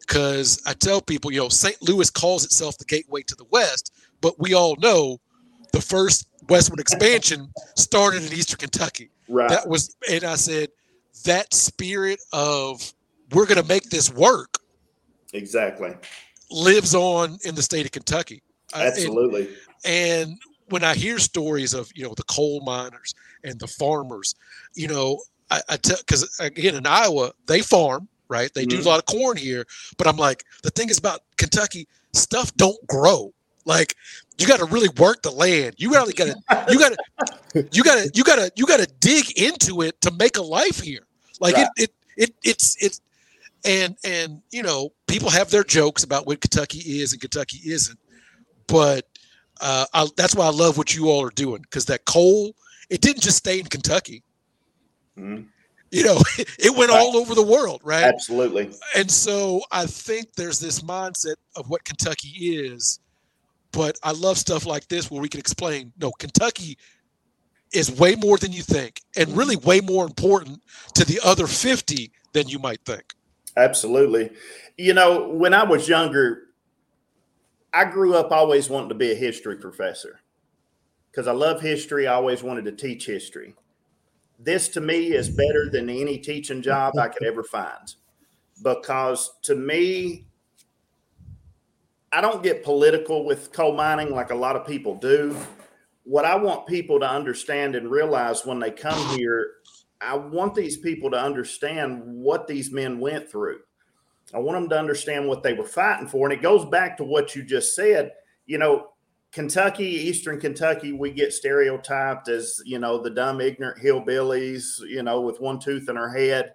[0.00, 1.80] Because I tell people, you know, St.
[1.82, 5.20] Louis calls itself the gateway to the West, but we all know
[5.72, 9.10] the first westward expansion started in Eastern Kentucky.
[9.28, 9.48] Right.
[9.48, 10.68] That was, and I said
[11.24, 12.92] that spirit of
[13.32, 14.58] we're going to make this work
[15.32, 15.94] exactly.
[16.50, 18.42] lives on in the state of Kentucky.
[18.74, 19.48] Uh, and- Absolutely.
[19.84, 20.36] and
[20.68, 23.14] when I hear stories of you know the coal miners
[23.44, 24.34] and the farmers,
[24.74, 28.86] you know, I, I tell because again in Iowa they farm right, they do Mhm.
[28.86, 29.64] a lot of corn here,
[29.98, 33.32] but I'm like the thing is about Kentucky stuff don't grow.
[33.70, 33.94] Like
[34.38, 35.76] you got to really work the land.
[35.78, 38.80] You really got to you got to you got to you got to you got
[38.80, 41.06] to dig into it to make a life here.
[41.40, 41.68] Like Right.
[41.76, 43.00] it, it it it's it's
[43.64, 47.98] and and you know people have their jokes about what Kentucky is and Kentucky isn't,
[48.66, 49.06] but
[49.60, 52.52] uh, I, that's why I love what you all are doing because that coal
[52.88, 54.24] it didn't just stay in Kentucky.
[55.16, 55.46] Mhm.
[55.92, 56.18] You know,
[56.58, 56.98] it went Right.
[56.98, 58.04] all over the world, right?
[58.04, 58.70] Absolutely.
[58.96, 62.98] And so I think there's this mindset of what Kentucky is,
[63.72, 66.78] but I love stuff like this where we can explain no, Kentucky
[67.72, 70.60] is way more than you think and really way more important
[70.94, 73.14] to the other 50 than you might think.
[73.56, 74.30] Absolutely.
[74.76, 76.48] You know, when I was younger,
[77.72, 80.20] I grew up always wanting to be a history professor
[81.10, 82.06] because I love history.
[82.06, 83.54] I always wanted to teach history.
[84.38, 87.94] This to me is better than any teaching job I could ever find
[88.62, 90.26] because to me,
[92.12, 95.36] I don't get political with coal mining like a lot of people do.
[96.02, 99.52] What I want people to understand and realize when they come here,
[100.00, 103.60] I want these people to understand what these men went through.
[104.34, 106.26] I want them to understand what they were fighting for.
[106.26, 108.12] And it goes back to what you just said.
[108.46, 108.88] You know,
[109.32, 115.20] Kentucky, Eastern Kentucky, we get stereotyped as, you know, the dumb, ignorant hillbillies, you know,
[115.20, 116.54] with one tooth in our head.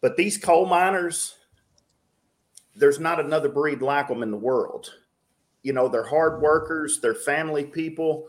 [0.00, 1.36] But these coal miners,
[2.74, 4.92] there's not another breed like them in the world.
[5.62, 8.28] You know, they're hard workers, they're family people,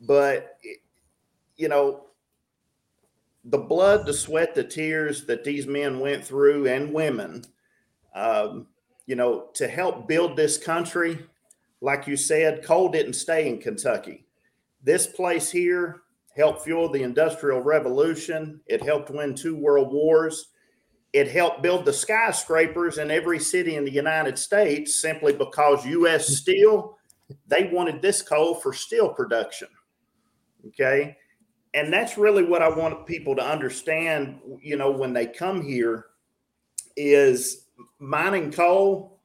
[0.00, 0.58] but,
[1.56, 2.06] you know,
[3.44, 7.44] the blood, the sweat, the tears that these men went through and women,
[8.14, 8.66] um,
[9.06, 11.18] you know, to help build this country.
[11.80, 14.26] Like you said, coal didn't stay in Kentucky.
[14.82, 16.02] This place here
[16.36, 18.60] helped fuel the Industrial Revolution.
[18.66, 20.48] It helped win two world wars.
[21.12, 26.28] It helped build the skyscrapers in every city in the United States simply because U.S.
[26.38, 26.98] Steel,
[27.46, 29.68] they wanted this coal for steel production.
[30.68, 31.16] Okay
[31.76, 36.06] and that's really what I want people to understand, you know, when they come here
[36.96, 37.66] is
[37.98, 39.20] mining coal.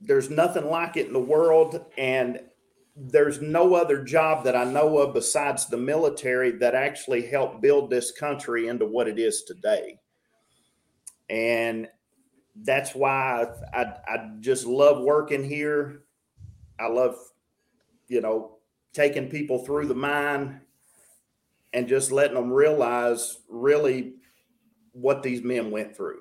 [0.00, 1.84] There's nothing like it in the world.
[1.98, 2.40] And
[2.96, 7.90] there's no other job that I know of besides the military that actually helped build
[7.90, 9.98] this country into what it is today.
[11.28, 11.88] And
[12.62, 16.04] that's why I, I, just love working here.
[16.80, 17.16] I love,
[18.08, 18.56] you know,
[18.94, 20.62] taking people through the mine
[21.74, 24.14] and just letting them realize really
[24.92, 26.20] what these men went through.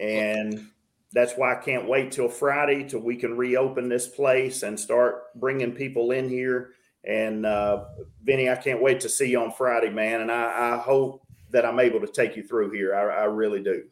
[0.00, 0.66] And
[1.12, 5.34] that's why I can't wait till Friday till we can reopen this place and start
[5.34, 6.72] bringing people in here.
[7.04, 7.84] And uh,
[8.22, 10.20] Vinny, I can't wait to see you on Friday, man.
[10.20, 12.94] And I, I hope that I'm able to take you through here.
[12.94, 13.84] I, I really do.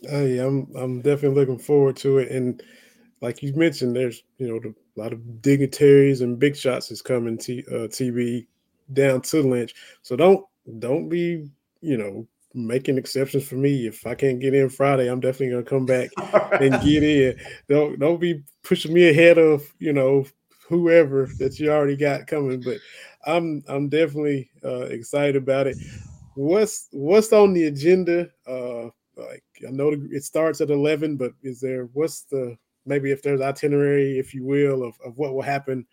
[0.00, 2.30] Yeah, I'm I'm definitely looking forward to it.
[2.30, 2.62] And
[3.20, 7.36] like you mentioned, there's you know a lot of dignitaries and big shots is coming
[7.38, 8.46] to uh, TV
[8.92, 9.74] down to Lynch.
[10.02, 10.44] So don't
[10.78, 11.50] don't be
[11.80, 12.26] you know
[12.66, 13.86] making exceptions for me.
[13.86, 16.10] If I can't get in Friday, I'm definitely gonna come back
[16.60, 17.36] and get in.
[17.68, 20.26] Don't don't be pushing me ahead of you know
[20.68, 22.60] whoever that you already got coming.
[22.60, 22.78] But
[23.26, 25.76] I'm I'm definitely uh, excited about it.
[26.34, 28.28] What's what's on the agenda?
[28.46, 32.56] Uh, Like I know it starts at eleven, but is there what's the
[32.86, 35.86] maybe if there's itinerary, if you will, of, of what will happen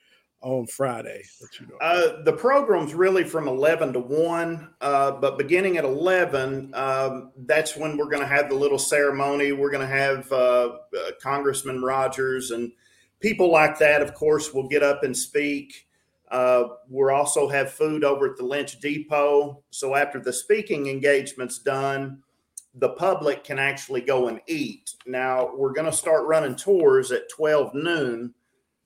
[0.45, 1.23] on Friday?
[1.59, 1.77] You know.
[1.81, 7.75] uh, the program's really from 11 to 1, uh, but beginning at 11, um, that's
[7.75, 9.51] when we're going to have the little ceremony.
[9.51, 12.71] We're going to have uh, uh, Congressman Rogers and
[13.19, 15.87] people like that, of course, will get up and speak.
[16.29, 19.63] Uh, we'll also have food over at the Lynch Depot.
[19.71, 22.21] So after the speaking engagement's done,
[22.75, 24.91] the public can actually go and eat.
[25.07, 28.33] Now we're going to start running tours at 12 noon.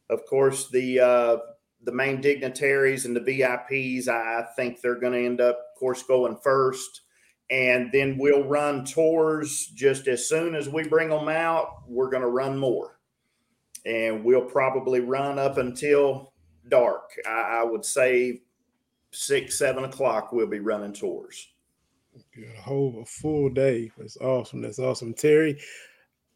[0.10, 1.38] Of course, the uh,
[1.84, 6.04] the main dignitaries and the VIPs, I think they're going to end up, of course,
[6.04, 7.02] going first.
[7.50, 11.84] And then we'll run tours just as soon as we bring them out.
[11.88, 13.00] We're going to run more.
[13.86, 16.34] And we'll probably run up until
[16.68, 17.12] dark.
[17.26, 18.42] I, I would say
[19.12, 21.48] six, seven o'clock, we'll be running tours.
[22.38, 23.92] A whole a full day.
[23.98, 24.62] That's awesome.
[24.62, 25.14] That's awesome.
[25.14, 25.60] Terry,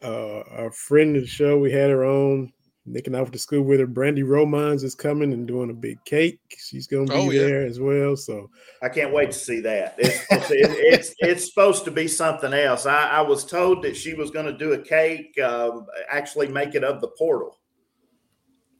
[0.01, 2.51] uh, our friend of the show, we had her on
[2.85, 3.87] nicking off to school with her.
[3.87, 6.39] Brandy Romans is coming and doing a big cake.
[6.57, 7.41] She's going to be oh, yeah.
[7.41, 8.15] there as well.
[8.15, 8.49] So
[8.81, 9.95] I can't wait to see that.
[9.97, 12.85] It's it's, it's, supposed to be something else.
[12.85, 16.75] I, I was told that she was going to do a cake, um, actually make
[16.75, 17.57] it of the portal.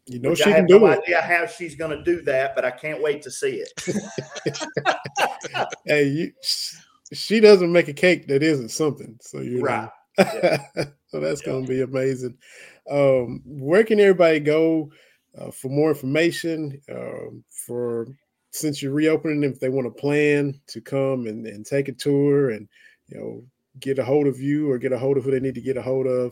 [0.05, 0.99] You know she I can do no it.
[0.99, 3.71] idea how she's going to do that, but I can't wait to see it.
[5.85, 6.31] hey, you,
[7.13, 9.17] she doesn't make a cake that isn't something.
[9.21, 9.89] So you right.
[10.19, 10.57] Yeah.
[11.07, 11.53] so that's yeah.
[11.53, 12.37] going to be amazing.
[12.89, 14.91] Um, where can everybody go
[15.37, 16.81] uh, for more information?
[16.91, 18.07] Um, for
[18.51, 22.51] since you're reopening, if they want to plan to come and, and take a tour
[22.51, 22.67] and
[23.07, 23.43] you know
[23.79, 25.77] get a hold of you or get a hold of who they need to get
[25.77, 26.31] a hold of,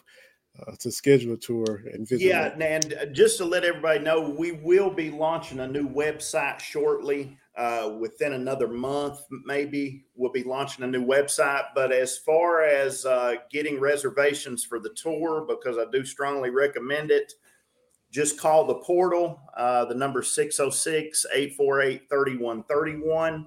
[0.59, 2.27] uh, to schedule a tour and visit.
[2.27, 6.59] Yeah, and uh, just to let everybody know, we will be launching a new website
[6.59, 7.37] shortly.
[7.61, 11.65] Uh, within another month, maybe we'll be launching a new website.
[11.75, 17.11] But as far as uh, getting reservations for the tour, because I do strongly recommend
[17.11, 17.33] it,
[18.09, 19.39] just call the portal.
[19.55, 23.45] Uh, the number 606 848 3131.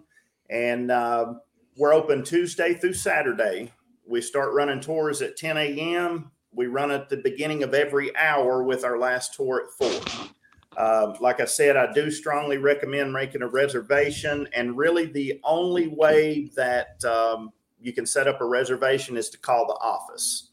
[0.48, 1.34] And uh,
[1.76, 3.72] we're open Tuesday through Saturday.
[4.06, 8.62] We start running tours at 10 a.m we run at the beginning of every hour
[8.62, 10.28] with our last tour at four.
[10.76, 14.48] Uh, like I said, I do strongly recommend making a reservation.
[14.54, 19.38] And really, the only way that um, you can set up a reservation is to
[19.38, 20.50] call the office.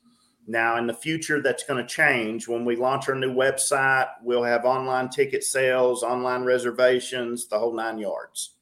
[0.47, 2.47] Now, in the future, that's going to change.
[2.47, 7.73] When we launch our new website, we'll have online ticket sales, online reservations, the whole
[7.73, 8.55] nine yards.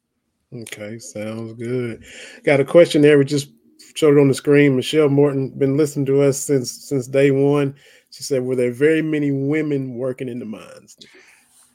[0.54, 2.04] Okay, sounds good.
[2.44, 3.18] Got a question there.
[3.18, 3.50] We just
[3.96, 4.76] showed it on the screen.
[4.76, 7.76] Michelle Morton been listening to us since since day one.
[8.12, 10.98] She said, "Were there very many women working in the mines?"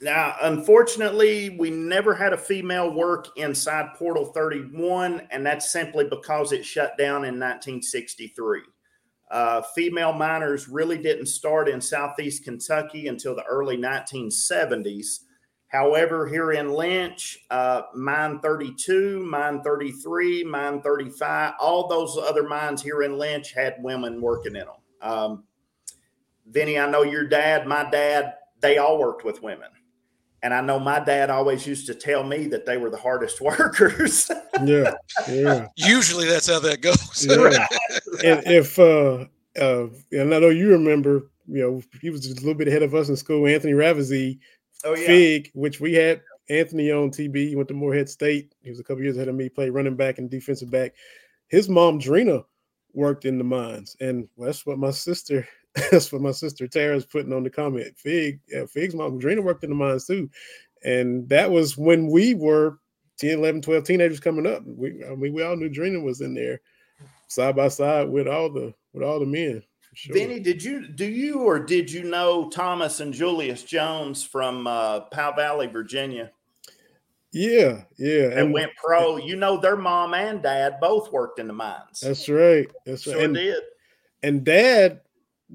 [0.01, 6.53] Now, unfortunately, we never had a female work inside Portal 31, and that's simply because
[6.53, 8.63] it shut down in 1963.
[9.31, 15.21] Uh, female miners really didn't start in southeast Kentucky until the early 1970s.
[15.69, 22.81] However, here in Lynch, uh, mine 32, mine 33, mine 35, all those other mines
[22.81, 24.77] here in Lynch had women working in them.
[25.01, 25.45] Um,
[26.47, 29.71] Vinny, I know your dad, my dad, they all worked with women.
[30.45, 33.41] And I know my dad always used to tell me that they were the hardest
[33.41, 34.31] workers.
[34.63, 34.93] yeah,
[35.27, 35.69] yeah.
[35.75, 37.27] Usually that's how that goes.
[37.27, 37.67] yeah.
[38.23, 39.25] And if, uh,
[39.59, 42.95] uh, and I know you remember, you know, he was a little bit ahead of
[42.95, 44.39] us in school, Anthony Ravizzi
[44.85, 45.07] oh, yeah.
[45.07, 46.21] Fig, which we had
[46.51, 47.49] Anthony on TB.
[47.49, 48.55] He went to Morehead State.
[48.63, 49.49] He was a couple years ahead of me.
[49.49, 50.93] Played running back and defensive back.
[51.49, 52.45] His mom Drina
[52.93, 55.49] worked in the mines, and well, that's what my sister.
[55.91, 57.97] That's what my sister Tara's putting on the comment.
[57.97, 60.31] Fig, yeah, Fig's mom Drina worked in the mines too,
[60.85, 62.79] and that was when we were
[63.19, 64.63] 10, 11, 12 teenagers coming up.
[64.65, 66.61] We, I mean, we all knew Drina was in there
[67.29, 69.63] side by side with all the with all the men.
[69.95, 70.15] Sure.
[70.15, 75.01] Vinny, did you do you or did you know Thomas and Julius Jones from uh,
[75.01, 76.31] Powell Valley, Virginia?
[77.33, 79.17] Yeah, yeah, and went pro.
[79.17, 82.01] You know, their mom and dad both worked in the mines.
[82.01, 82.71] That's right.
[82.87, 83.25] That's sure right.
[83.25, 83.63] And, did.
[84.23, 85.01] And dad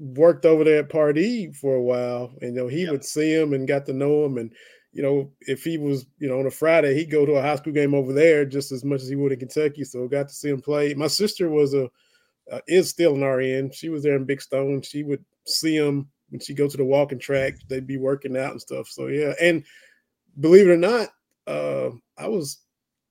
[0.00, 2.92] worked over there at Pardee for a while, and you know he yep.
[2.92, 4.38] would see him and got to know him.
[4.38, 4.52] And
[4.92, 7.56] you know, if he was, you know, on a Friday, he'd go to a high
[7.56, 9.84] school game over there just as much as he would in Kentucky.
[9.84, 10.94] So got to see him play.
[10.94, 11.88] My sister was a
[12.50, 13.70] uh, is still an RN.
[13.70, 14.82] She was there in Big Stone.
[14.82, 17.54] She would see him when she go to the walking track.
[17.68, 18.88] They'd be working out and stuff.
[18.88, 19.64] So yeah, and
[20.40, 21.10] believe it or not,
[21.46, 22.58] uh, I was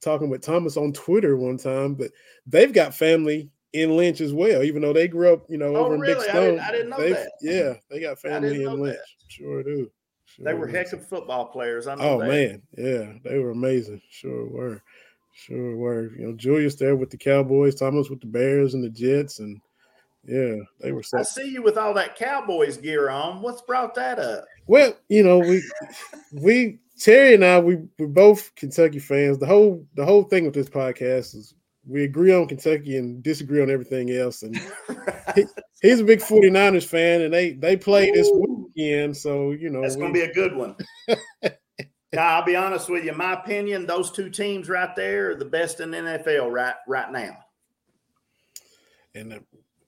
[0.02, 2.12] talking with Thomas on Twitter one time, but
[2.46, 4.64] they've got family in Lynch as well.
[4.64, 6.02] Even though they grew up, you know, oh, over in?
[6.02, 6.38] Big Stone.
[6.38, 7.32] I didn't, I didn't know that.
[7.42, 8.98] Yeah, they got family in Lynch.
[8.98, 9.32] That.
[9.32, 9.92] Sure do.
[10.26, 11.88] Sure they were heck of football players.
[11.88, 12.28] oh that.
[12.28, 14.02] man, yeah, they were amazing.
[14.10, 14.82] Sure were.
[15.34, 16.12] Sure were.
[16.18, 19.60] You know, Julius there with the Cowboys, Thomas with the Bears and the Jets, and
[20.26, 21.04] Yeah, they were.
[21.14, 23.42] I see you with all that Cowboys gear on.
[23.42, 24.46] What's brought that up?
[24.68, 25.64] Well, you know, we
[26.34, 29.40] we Terry and I we we're both Kentucky fans.
[29.40, 31.56] The whole the whole thing with this podcast is
[31.90, 34.44] we agree on Kentucky and disagree on everything else.
[34.44, 34.56] And
[35.36, 35.46] he,
[35.82, 39.18] he's a big 49ers fan, and they they play this weekend.
[39.18, 40.76] So you know that's going to be a good one.
[42.14, 43.14] now, I'll be honest with you.
[43.14, 47.12] My opinion, those two teams right there are the best in the NFL right right
[47.12, 47.38] now.
[49.16, 49.44] And the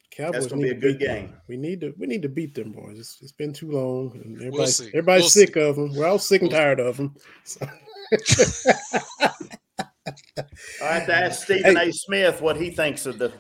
[0.10, 1.28] Cowboys that's going to be a good game.
[1.28, 1.42] Them.
[1.48, 3.00] We need to we need to beat them boys.
[3.00, 5.62] It's, it's been too long, and everybody's we'll everybody's we'll sick see.
[5.62, 5.96] of them.
[5.96, 7.16] We're all sick and tired of them.
[7.44, 7.68] So.
[10.08, 11.90] I have to ask Stephen hey.
[11.90, 11.94] A.
[11.94, 13.32] Smith what he thinks of the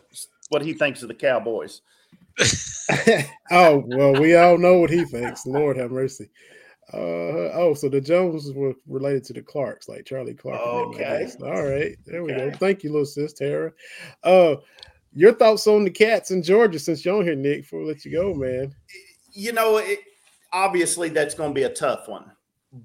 [0.50, 1.82] what he thinks of the Cowboys.
[3.52, 5.46] oh well, we all know what he thinks.
[5.46, 6.30] Lord have mercy.
[6.94, 10.60] Uh, oh, so the Joneses were related to the Clarks, like Charlie Clark.
[10.60, 11.32] Okay.
[11.42, 11.96] All right.
[12.06, 12.50] There we okay.
[12.50, 12.58] go.
[12.58, 13.72] Thank you, little sis Tara.
[14.24, 14.56] Uh,
[15.14, 18.04] your thoughts on the Cats in Georgia since you're on here, Nick, before we let
[18.04, 18.76] you go, man.
[19.32, 20.00] You know, it,
[20.52, 22.32] obviously that's going to be a tough one,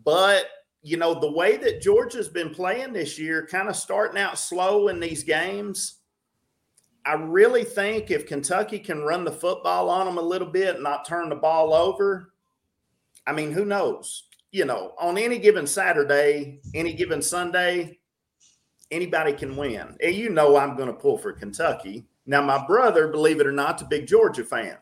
[0.04, 0.46] but
[0.86, 4.86] you know, the way that Georgia's been playing this year, kind of starting out slow
[4.86, 5.96] in these games,
[7.04, 10.84] I really think if Kentucky can run the football on them a little bit and
[10.84, 12.32] not turn the ball over,
[13.26, 14.28] I mean, who knows?
[14.52, 17.98] You know, on any given Saturday, any given Sunday,
[18.92, 19.96] anybody can win.
[20.00, 22.06] And you know, I'm going to pull for Kentucky.
[22.26, 24.76] Now, my brother, believe it or not, is a big Georgia fan.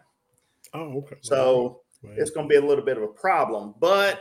[0.75, 1.17] Oh, okay.
[1.23, 2.19] So right.
[2.19, 3.75] it's going to be a little bit of a problem.
[3.81, 4.21] But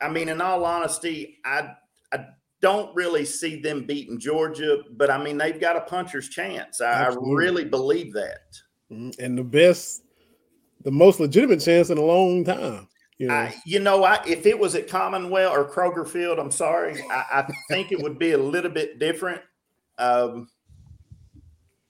[0.00, 1.74] I mean, in all honesty, I
[2.12, 2.26] I
[2.60, 6.80] don't really see them beating Georgia, but I mean they've got a puncher's chance.
[6.80, 8.58] I, I really believe that.
[8.90, 9.22] Mm-hmm.
[9.22, 10.02] And the best,
[10.82, 12.88] the most legitimate chance in a long time.
[13.18, 16.52] You know, I, you know I, if it was at Commonwealth or Kroger Field, I'm
[16.52, 19.42] sorry, I, I think it would be a little bit different.
[19.98, 20.48] Um,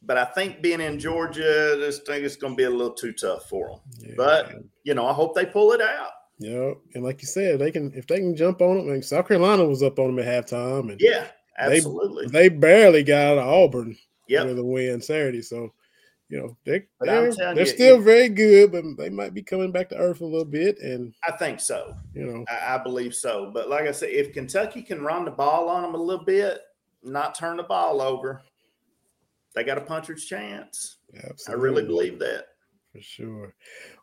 [0.03, 3.13] but I think being in Georgia, this thing is going to be a little too
[3.13, 3.81] tough for them.
[3.99, 4.15] Yeah.
[4.17, 4.55] But
[4.85, 6.13] you know, I hope they pull it out.
[6.39, 8.89] Yeah, and like you said, they can if they can jump on them.
[8.89, 11.27] Like South Carolina was up on them at halftime, and yeah,
[11.59, 13.97] absolutely, they, they barely got out of Auburn
[14.29, 14.47] yep.
[14.47, 15.43] with a win Saturday.
[15.43, 15.73] So,
[16.29, 19.89] you know, they they're, they're you, still very good, but they might be coming back
[19.89, 20.79] to earth a little bit.
[20.79, 21.97] And I think so.
[22.15, 23.51] You know, I, I believe so.
[23.53, 26.61] But like I said, if Kentucky can run the ball on them a little bit,
[27.03, 28.43] not turn the ball over,
[29.55, 30.99] they got a puncher's chance.
[31.15, 31.49] Absolutely.
[31.49, 32.47] I really believe that
[32.93, 33.55] for sure.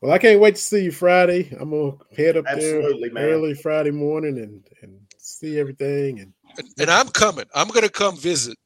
[0.01, 1.55] Well, I can't wait to see you Friday.
[1.59, 3.23] I'm gonna head up Absolutely, there man.
[3.23, 6.19] early Friday morning and and see everything.
[6.19, 6.33] And
[6.79, 7.45] and I'm coming.
[7.53, 8.57] I'm gonna come visit.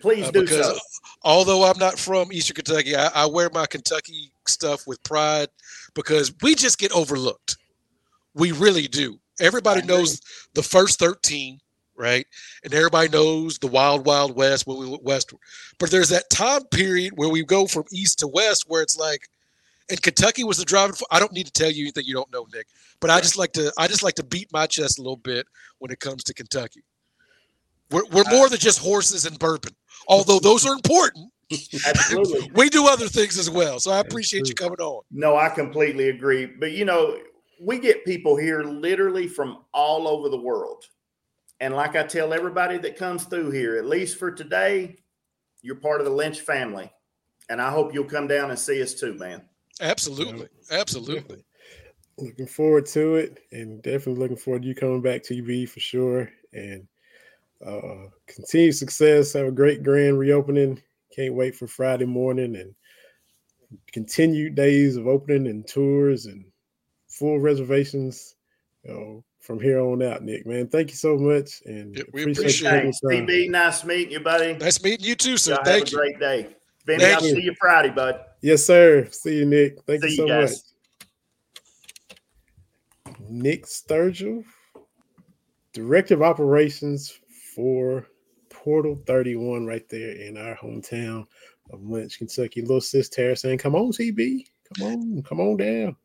[0.00, 0.78] Please uh, do because so.
[1.22, 5.48] although I'm not from Eastern Kentucky, I, I wear my Kentucky stuff with pride
[5.94, 7.56] because we just get overlooked.
[8.34, 9.18] We really do.
[9.40, 10.20] Everybody knows
[10.54, 11.58] the first 13,
[11.96, 12.26] right?
[12.64, 15.40] And everybody knows the wild, wild west when we went westward.
[15.78, 19.28] But there's that time period where we go from east to west where it's like,
[19.92, 20.94] and Kentucky was the driving.
[20.94, 21.06] Force.
[21.10, 22.66] I don't need to tell you anything you don't know, Nick.
[22.98, 25.46] But I just like to I just like to beat my chest a little bit
[25.78, 26.82] when it comes to Kentucky.
[27.90, 29.76] We're we're more than just horses and bourbon,
[30.08, 31.30] although those are important.
[31.86, 33.78] Absolutely, we do other things as well.
[33.78, 35.02] So I appreciate you coming on.
[35.10, 36.46] No, I completely agree.
[36.46, 37.18] But you know,
[37.60, 40.84] we get people here literally from all over the world.
[41.60, 44.96] And like I tell everybody that comes through here, at least for today,
[45.60, 46.90] you're part of the Lynch family.
[47.50, 49.42] And I hope you'll come down and see us too, man.
[49.80, 50.48] Absolutely.
[50.70, 51.44] Absolutely.
[52.18, 56.30] Looking forward to it and definitely looking forward to you coming back TV for sure.
[56.52, 56.86] And
[57.64, 59.32] uh continued success.
[59.32, 60.80] Have a great grand reopening.
[61.14, 62.74] Can't wait for Friday morning and
[63.92, 66.44] continued days of opening and tours and
[67.08, 68.36] full reservations.
[68.84, 70.46] You know, from here on out, Nick.
[70.46, 73.50] Man, thank you so much, and yeah, we appreciate, appreciate it.
[73.50, 74.54] nice meeting you, buddy.
[74.54, 75.54] Nice meeting you too, sir.
[75.54, 76.56] Y'all thank have a great day.
[76.84, 78.20] Benny, I'll see you Friday, bud.
[78.40, 79.08] Yes, sir.
[79.10, 79.78] See you, Nick.
[79.86, 80.50] Thank see you so you much.
[83.28, 84.44] Nick Sturgill,
[85.72, 87.18] Director of Operations
[87.54, 88.06] for
[88.50, 91.26] Portal 31, right there in our hometown
[91.70, 92.62] of Lynch, Kentucky.
[92.62, 94.44] Little sis Tara saying, Come on, TB.
[94.74, 95.96] Come on, come on down.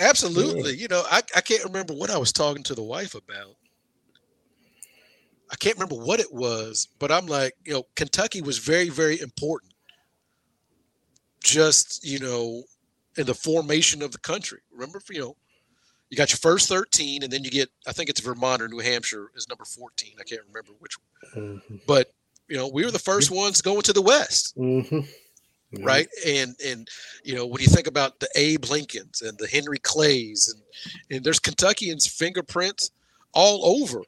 [0.00, 0.72] Absolutely.
[0.72, 0.82] Yeah.
[0.82, 3.56] You know, I, I can't remember what I was talking to the wife about.
[5.50, 9.20] I can't remember what it was, but I'm like, you know, Kentucky was very, very
[9.20, 9.72] important.
[11.42, 12.64] Just, you know,
[13.16, 14.60] in the formation of the country.
[14.72, 15.36] Remember, you know,
[16.10, 18.78] you got your first 13, and then you get, I think it's Vermont or New
[18.78, 20.14] Hampshire is number 14.
[20.18, 21.44] I can't remember which one.
[21.44, 21.76] Mm-hmm.
[21.86, 22.12] But,
[22.48, 24.56] you know, we were the first ones going to the West.
[24.56, 25.84] Mm-hmm.
[25.84, 26.08] Right.
[26.26, 26.88] And, and,
[27.24, 31.24] you know, when you think about the Abe Lincolns and the Henry Clays, and, and
[31.24, 32.90] there's Kentuckians' fingerprints
[33.34, 34.02] all over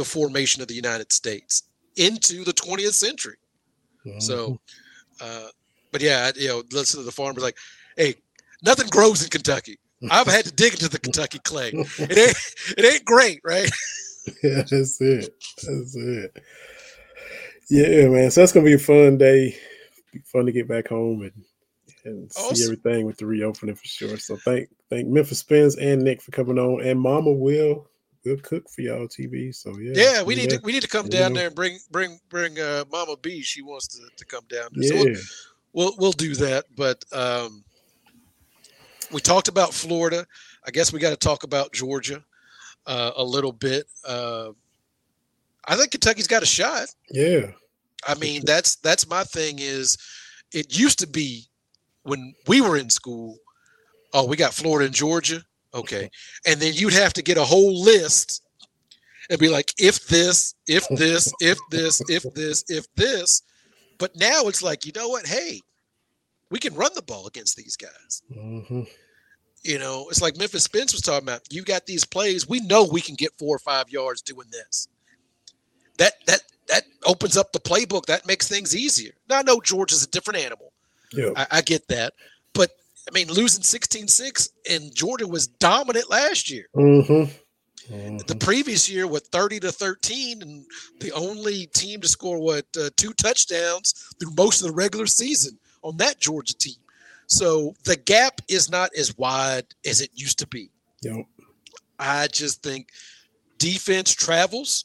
[0.00, 1.64] the formation of the United States
[1.96, 3.36] into the 20th century.
[4.06, 4.18] Mm-hmm.
[4.18, 4.58] So,
[5.20, 5.48] uh,
[5.92, 7.58] but yeah, you know, listen to the farmers like,
[7.98, 8.14] hey,
[8.62, 9.78] nothing grows in Kentucky.
[10.10, 11.72] I've had to dig into the Kentucky clay.
[11.74, 13.70] It ain't it ain't great, right?
[14.42, 15.34] yeah, that's it.
[15.56, 16.42] That's it.
[17.68, 18.30] Yeah, man.
[18.30, 19.54] So that's gonna be a fun day.
[20.14, 21.44] Be fun to get back home and
[22.06, 24.16] and see everything with the reopening for sure.
[24.16, 26.82] So thank thank Memphis Spence and Nick for coming on.
[26.82, 27.86] And Mama will
[28.24, 29.54] will cook for y'all TV.
[29.54, 29.92] So yeah.
[29.94, 31.20] Yeah, we do need to we need to come Yeah.
[31.20, 33.42] down there and bring bring bring uh, Mama B.
[33.42, 34.88] She wants to, to come down there.
[34.88, 35.16] So we'll, Yeah.
[35.72, 36.64] we'll we'll do that.
[36.76, 37.64] But um,
[39.12, 40.26] we talked about Florida.
[40.66, 42.22] I guess we got to talk about Georgia
[42.86, 43.86] uh, a little bit.
[44.06, 44.50] Uh,
[45.66, 46.88] I think Kentucky's got a shot.
[47.10, 47.52] Yeah.
[48.06, 49.58] I mean, that's that's my thing.
[49.58, 49.96] Is
[50.52, 51.44] it used to be
[52.02, 53.36] when we were in school?
[54.12, 55.42] Oh, we got Florida and Georgia.
[55.74, 56.10] Okay,
[56.46, 58.42] and then you'd have to get a whole list
[59.30, 63.42] and be like, if this, if this, if this, if this, if this.
[63.98, 65.26] But now it's like, you know what?
[65.26, 65.60] Hey,
[66.50, 68.22] we can run the ball against these guys.
[68.32, 68.82] hmm
[69.62, 71.42] You know, it's like Memphis Spence was talking about.
[71.50, 72.48] You got these plays.
[72.48, 74.88] We know we can get four or five yards doing this.
[75.98, 78.06] That that that opens up the playbook.
[78.06, 79.12] That makes things easier.
[79.28, 80.72] Now I know George is a different animal.
[81.12, 81.30] Yeah.
[81.36, 82.14] I, I get that.
[82.52, 82.70] But
[83.10, 86.66] I mean, losing 16-6 and Georgia was dominant last year.
[86.74, 87.24] hmm
[87.88, 90.64] The previous year with 30 to 13 and
[91.00, 95.58] the only team to score what uh, two touchdowns through most of the regular season
[95.82, 96.76] on that Georgia team.
[97.26, 100.70] So the gap is not as wide as it used to be.
[101.02, 101.26] Yep.
[101.98, 102.90] I just think
[103.58, 104.84] defense travels.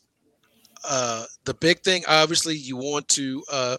[0.87, 3.77] Uh, the big thing, obviously, you want to uh,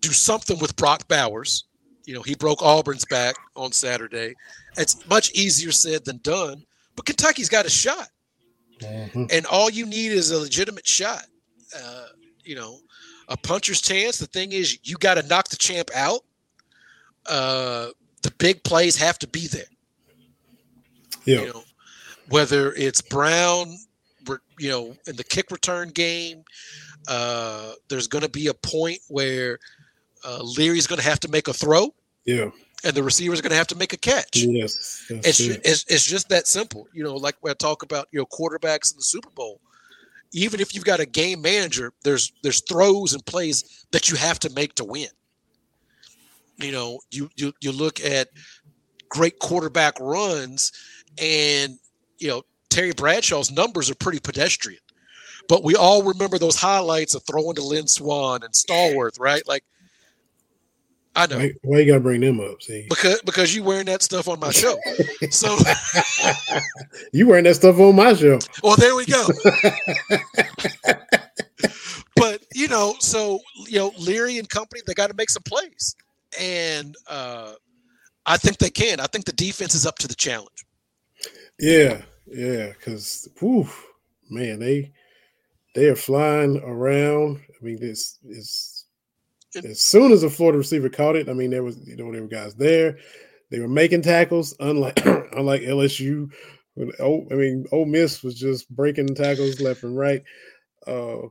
[0.00, 1.64] do something with Brock Bowers.
[2.04, 4.34] You know, he broke Auburn's back on Saturday.
[4.76, 6.64] It's much easier said than done,
[6.96, 8.08] but Kentucky's got a shot,
[8.80, 9.32] Mhm.
[9.32, 11.26] and all you need is a legitimate shot.
[11.74, 12.08] Uh,
[12.44, 12.80] you know,
[13.28, 14.18] a puncher's chance.
[14.18, 16.20] The thing is, you got to knock the champ out.
[17.26, 17.88] Uh,
[18.22, 19.64] the big plays have to be there
[21.24, 21.40] Yeah.
[21.40, 21.64] you know,
[22.28, 23.78] whether it's Brown,
[24.58, 26.44] you know, in the kick return game,
[27.08, 29.58] uh, there's going to be a point where
[30.24, 31.94] uh, Leary's going to have to make a throw,
[32.24, 32.50] Yeah.
[32.84, 34.36] and the receiver's going to have to make a catch.
[34.36, 35.06] Yes.
[35.10, 35.60] It's, it.
[35.64, 36.88] it's it's just that simple.
[36.92, 39.60] You know, like when I talk about you know quarterbacks in the Super Bowl.
[40.36, 44.40] Even if you've got a game manager, there's there's throws and plays that you have
[44.40, 45.06] to make to win.
[46.56, 48.28] You know, you you you look at
[49.08, 50.72] great quarterback runs,
[51.18, 51.78] and
[52.18, 54.80] you know Terry Bradshaw's numbers are pretty pedestrian,
[55.48, 59.46] but we all remember those highlights of throwing to Lynn Swann and Stallworth, right?
[59.46, 59.62] Like,
[61.16, 62.60] I know Why, why you gotta bring them up?
[62.62, 64.76] See, because because you wearing that stuff on my show,
[65.30, 65.56] so.
[67.12, 68.38] you wearing that stuff on my show.
[68.62, 69.26] Well, there we go.
[72.16, 73.38] but you know, so
[73.68, 75.94] you know, Leary and company, they got to make some plays,
[76.40, 77.52] and uh,
[78.26, 78.98] I think they can.
[78.98, 80.64] I think the defense is up to the challenge.
[81.60, 83.28] Yeah, yeah, because
[84.30, 84.92] man, they
[85.74, 87.40] they are flying around.
[87.48, 88.73] I mean, this is
[89.56, 91.28] as soon as a Florida receiver caught it.
[91.28, 92.98] I mean, there was you know there were guys there.
[93.50, 96.30] They were making tackles, unlike unlike LSU.
[96.74, 100.22] When, oh, I mean, Ole Miss was just breaking tackles left and right.
[100.86, 101.28] Uh,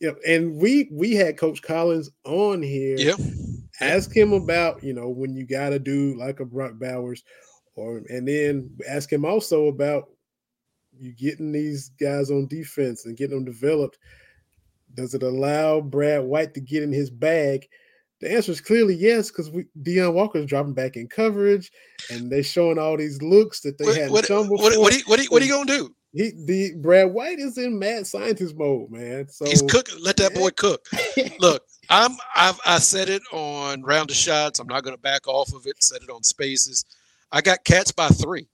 [0.00, 2.96] yeah, and we we had Coach Collins on here.
[2.98, 3.16] Yeah,
[3.80, 7.24] ask him about you know when you got to do like a Brock Bowers,
[7.74, 10.10] or and then ask him also about
[10.98, 13.98] you getting these guys on defense and getting them developed.
[14.94, 17.66] Does it allow Brad White to get in his bag?
[18.20, 21.70] The answer is clearly yes, because we Deone Walker's dropping back in coverage,
[22.10, 24.80] and they're showing all these looks that they what hadn't what shown what, before.
[24.80, 25.94] what, are you, what, are you, what are you gonna do?
[26.14, 29.28] he the Brad White is in mad scientist mode, man.
[29.28, 29.96] So He's cooking.
[30.00, 30.86] Let that boy cook.
[31.40, 34.60] Look, I'm I've I said it on round of shots.
[34.60, 35.82] I'm not going to back off of it.
[35.82, 36.84] Said it on spaces.
[37.32, 38.46] I got cats by three.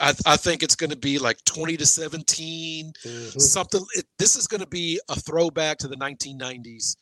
[0.00, 2.92] I, I think it's going to be like 20 to 17.
[3.04, 3.40] Mhm.
[3.40, 6.96] something it, this is going to be a throwback to the 1990s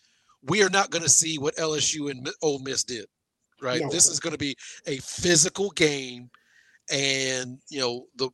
[0.46, 3.06] we are not going to see what lsu and Ole miss did
[3.62, 3.88] right No.
[3.90, 4.54] this is going to be
[4.86, 6.30] a physical game
[6.90, 8.28] and you know the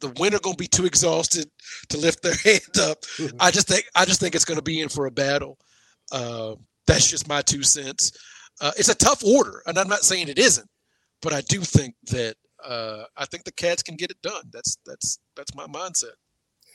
[0.00, 1.50] the winner going to be too exhausted
[1.88, 2.98] to lift their hand up
[3.40, 5.58] i just think i just think it's going to be in for a battle
[6.12, 6.54] uh,
[6.86, 8.12] that's just my two cents
[8.60, 10.68] uh, it's a tough order and i'm not saying it isn't
[11.22, 14.78] but i do think that uh, i think the cats can get it done that's
[14.86, 16.14] that's that's my mindset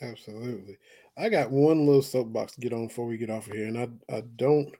[0.02, 0.78] Absolutely.
[1.16, 3.78] I got one little soapbox to get on before we get off of here, and
[3.78, 4.74] I I don't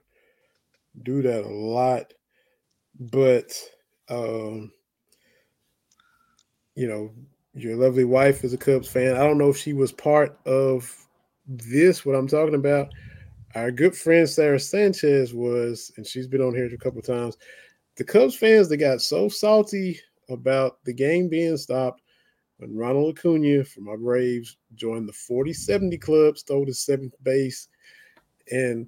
[1.03, 2.13] do that a lot,
[2.99, 3.53] but
[4.09, 4.71] um,
[6.75, 7.11] you know,
[7.53, 9.15] your lovely wife is a Cubs fan.
[9.15, 10.91] I don't know if she was part of
[11.47, 12.05] this.
[12.05, 12.89] What I'm talking about.
[13.53, 17.37] Our good friend Sarah Sanchez was, and she's been on here a couple times.
[17.97, 19.99] the Cubs fans they got so salty
[20.29, 22.01] about the game being stopped
[22.57, 27.67] when Ronald Acuna from my Braves joined the 40-70 club, stole the seventh base,
[28.51, 28.87] and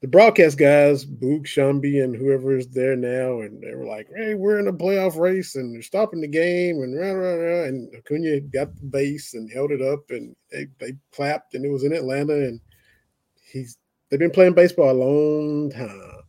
[0.00, 4.34] the broadcast guys, Boog Sciambi and whoever is there now, and they were like, "Hey,
[4.34, 7.94] we're in a playoff race, and they're stopping the game." And rah, rah, rah, and
[7.94, 11.84] Acuna got the base and held it up, and they, they clapped, and it was
[11.84, 12.60] in Atlanta, and
[13.42, 13.76] he's
[14.08, 16.22] they've been playing baseball a long time.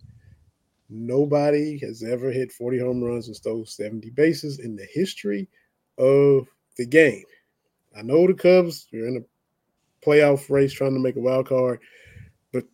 [0.92, 5.48] Nobody has ever hit 40 home runs and stole 70 bases in the history
[5.98, 6.48] of
[6.78, 7.24] the game.
[7.98, 11.80] I know the Cubs are in a playoff race trying to make a wild card
[12.52, 12.66] but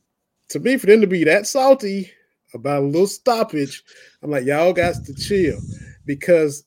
[0.49, 2.11] to me, for them to be that salty
[2.53, 3.84] about a little stoppage,
[4.22, 5.60] I'm like, y'all got to chill.
[6.06, 6.64] Because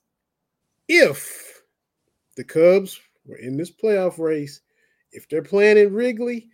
[0.89, 1.63] if
[2.37, 4.61] the Cubs were in this playoff race,
[5.13, 6.49] if they're playing in Wrigley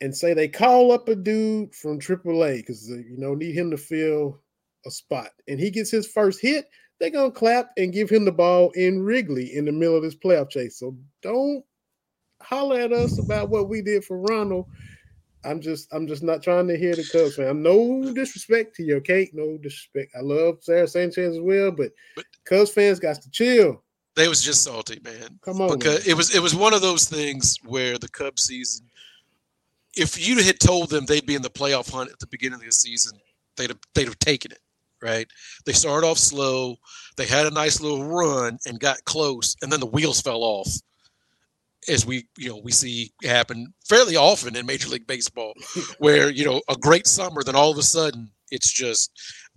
[0.00, 3.76] and say they call up a dude from AAA because you know need him to
[3.76, 4.40] fill
[4.86, 6.66] a spot and he gets his first hit,
[7.00, 10.16] they're gonna clap and give him the ball in Wrigley in the middle of this
[10.16, 10.78] playoff chase.
[10.78, 11.64] So don't
[12.42, 14.66] holler at us about what we did for Ronald
[15.46, 17.62] I'm just I'm just not trying to hear the Cubs fan.
[17.62, 20.12] No disrespect to your cake, no disrespect.
[20.16, 23.82] I love Sarah Sanchez as well, but, but Cubs fans got to chill.
[24.16, 25.38] They was just salty, man.
[25.42, 26.10] Come on, because man.
[26.10, 28.88] it was it was one of those things where the Cubs season.
[29.96, 32.64] If you had told them they'd be in the playoff hunt at the beginning of
[32.64, 33.18] the season,
[33.56, 34.60] they'd have, they'd have taken it.
[35.02, 35.26] Right?
[35.66, 36.76] They started off slow.
[37.16, 40.68] They had a nice little run and got close, and then the wheels fell off
[41.88, 45.54] as we you know we see happen fairly often in Major League Baseball,
[45.98, 49.12] where you know a great summer, then all of a sudden it's just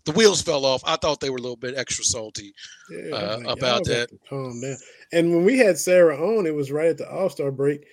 [0.05, 0.81] the wheels fell off.
[0.85, 2.53] I thought they were a little bit extra salty
[2.89, 4.09] yeah, uh, like, about that.
[4.29, 4.77] Calm down.
[5.11, 7.85] And when we had Sarah on, it was right at the All Star break,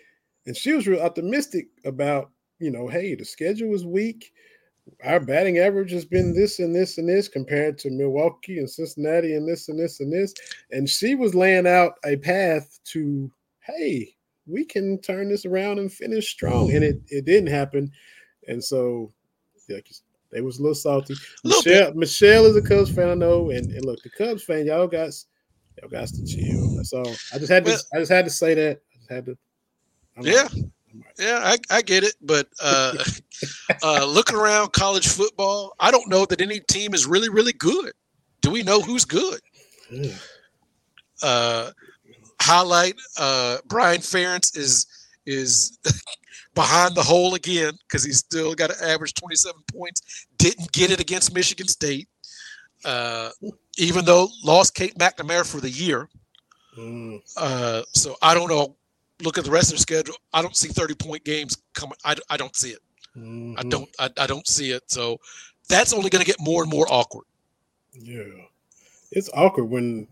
[0.47, 4.32] and she was real optimistic about you know, hey, the schedule is weak.
[5.04, 9.34] Our batting average has been this and this and this compared to Milwaukee and Cincinnati
[9.34, 10.32] and this and this and this.
[10.70, 13.30] And she was laying out a path to,
[13.60, 14.14] hey,
[14.46, 16.72] we can turn this around and finish strong.
[16.72, 17.90] And it, it didn't happen.
[18.46, 19.12] And so
[19.68, 19.78] yeah,
[20.30, 21.14] they was a little salty.
[21.44, 23.50] Michelle, Michelle is a Cubs fan, I know.
[23.50, 25.12] And, and look, the Cubs fan, y'all got
[25.80, 26.76] y'all got to chill.
[26.76, 27.12] That's all.
[27.34, 28.80] I just had to well, I just had to say that.
[28.94, 29.38] I just had to
[30.16, 30.48] I'm yeah.
[31.18, 32.94] Yeah, I, I get it, but uh,
[33.82, 37.92] uh, looking around college football, I don't know that any team is really, really good.
[38.40, 39.40] Do we know who's good?
[41.22, 41.70] Uh,
[42.40, 44.86] highlight uh, Brian Ferentz is
[45.26, 45.78] is
[46.54, 50.26] behind the hole again because he's still got an average 27 points.
[50.38, 52.08] Didn't get it against Michigan State,
[52.84, 53.30] uh,
[53.78, 56.08] even though lost Cade McNamara for the year.
[56.78, 57.20] Mm.
[57.36, 58.76] Uh, so I don't know.
[59.22, 60.14] Look at the rest of the schedule.
[60.32, 61.97] I don't see 30 point games coming.
[62.05, 62.80] I, I don't see it.
[63.16, 63.55] Mm-hmm.
[63.59, 63.88] I don't.
[63.98, 64.90] I, I don't see it.
[64.90, 65.18] So
[65.68, 67.24] that's only going to get more and more awkward.
[67.94, 68.24] Yeah,
[69.10, 70.06] it's awkward when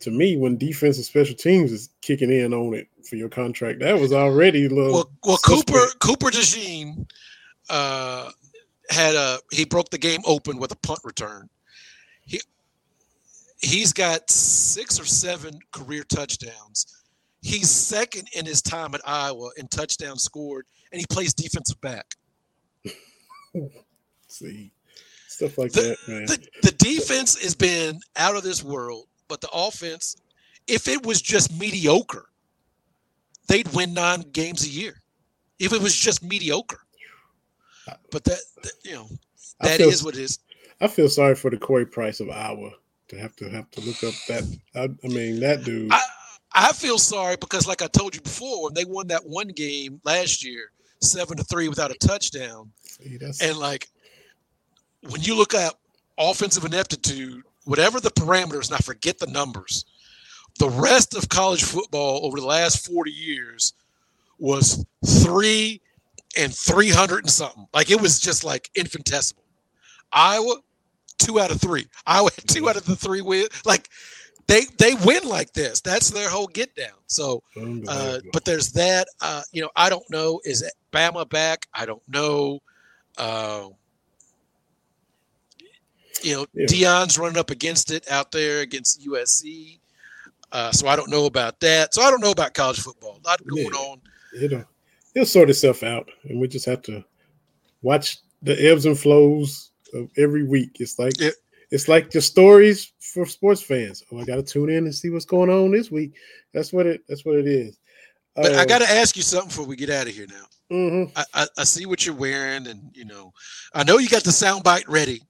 [0.00, 3.80] to me, when defense and special teams is kicking in on it for your contract,
[3.80, 4.92] that was already a little.
[4.92, 7.08] Well, well Cooper Cooper DeJean
[7.68, 8.30] uh,
[8.90, 11.48] had a he broke the game open with a punt return.
[12.24, 12.40] He
[13.60, 16.97] he's got six or seven career touchdowns.
[17.40, 22.14] He's second in his time at Iowa in touchdowns scored, and he plays defensive back.
[24.28, 24.72] See,
[25.28, 26.26] stuff like the, that, man.
[26.26, 30.16] The, the defense has been out of this world but the offense,
[30.66, 32.30] if it was just mediocre,
[33.46, 35.02] they'd win nine games a year.
[35.58, 36.80] If it was just mediocre,
[38.10, 39.08] but that, that you know
[39.60, 40.38] that feel, is what it is.
[40.80, 42.70] I feel sorry for the Corey Price of Iowa
[43.08, 44.58] to have to have to look up that.
[44.74, 45.92] I, I mean that dude.
[45.92, 46.00] I,
[46.52, 50.00] I feel sorry because, like I told you before, when they won that one game
[50.04, 50.70] last year,
[51.00, 53.88] seven to three without a touchdown, See, and like
[55.08, 55.74] when you look at
[56.18, 59.84] offensive ineptitude whatever the parameters, and I forget the numbers,
[60.58, 63.74] the rest of college football over the last 40 years
[64.38, 65.82] was three
[66.36, 67.66] and 300 and something.
[67.74, 69.44] Like it was just like infinitesimal.
[70.10, 70.56] Iowa,
[71.18, 71.86] two out of three.
[72.06, 73.50] Iowa, two out of the three wins.
[73.66, 73.90] Like
[74.48, 75.80] they they win like this.
[75.80, 76.96] That's their whole get down.
[77.06, 77.42] So,
[77.86, 79.06] uh, but there's that.
[79.20, 80.40] Uh, you know, I don't know.
[80.44, 81.68] Is Bama back?
[81.74, 82.60] I don't know.
[83.18, 83.68] Uh,
[86.22, 86.66] you know, yeah.
[86.66, 89.78] Deion's running up against it out there against USC.
[90.50, 91.94] Uh, so I don't know about that.
[91.94, 93.20] So I don't know about college football.
[93.22, 93.78] A lot going yeah.
[93.78, 94.00] on.
[94.40, 94.64] It'll
[95.14, 97.04] it'll sort itself out, and we just have to
[97.82, 100.76] watch the ebbs and flows of every week.
[100.80, 101.30] It's like yeah.
[101.70, 104.02] it's like the stories for sports fans.
[104.12, 106.14] Oh, I got to tune in and see what's going on this week.
[106.52, 107.02] That's what it.
[107.08, 107.78] That's what it is.
[108.36, 110.44] But uh, I got to ask you something before we get out of here now.
[110.70, 111.12] Mm-hmm.
[111.16, 113.32] I, I, I, see what you're wearing, and you know,
[113.74, 115.22] I know you got the soundbite ready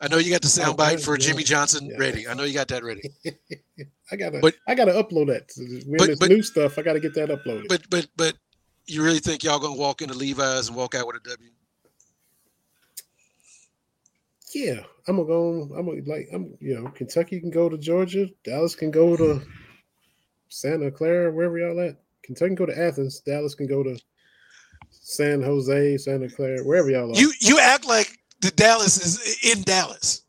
[0.00, 1.26] I know you got the soundbite for yeah.
[1.26, 1.96] Jimmy Johnson Yeah.
[1.98, 2.28] ready.
[2.28, 3.02] I know you got that ready.
[4.12, 5.50] I gotta, But- I gotta upload that.
[5.86, 7.68] When But- but- new stuff, I gotta get that uploaded.
[7.68, 8.36] But but but
[8.86, 11.50] you really think y'all gonna walk into Levi's and walk out with a W?
[14.54, 15.62] Yeah, I'm gonna go.
[15.76, 16.28] I'm gonna like.
[16.32, 18.28] I'm you know, Kentucky can go to Georgia.
[18.44, 19.42] Dallas can go to
[20.48, 21.96] Santa Clara, wherever y'all at.
[22.22, 23.20] Kentucky can go to Athens.
[23.20, 23.98] Dallas can go to
[24.90, 27.18] San Jose, Santa Clara, wherever y'all are.
[27.18, 30.22] You you act like the Dallas is in Dallas.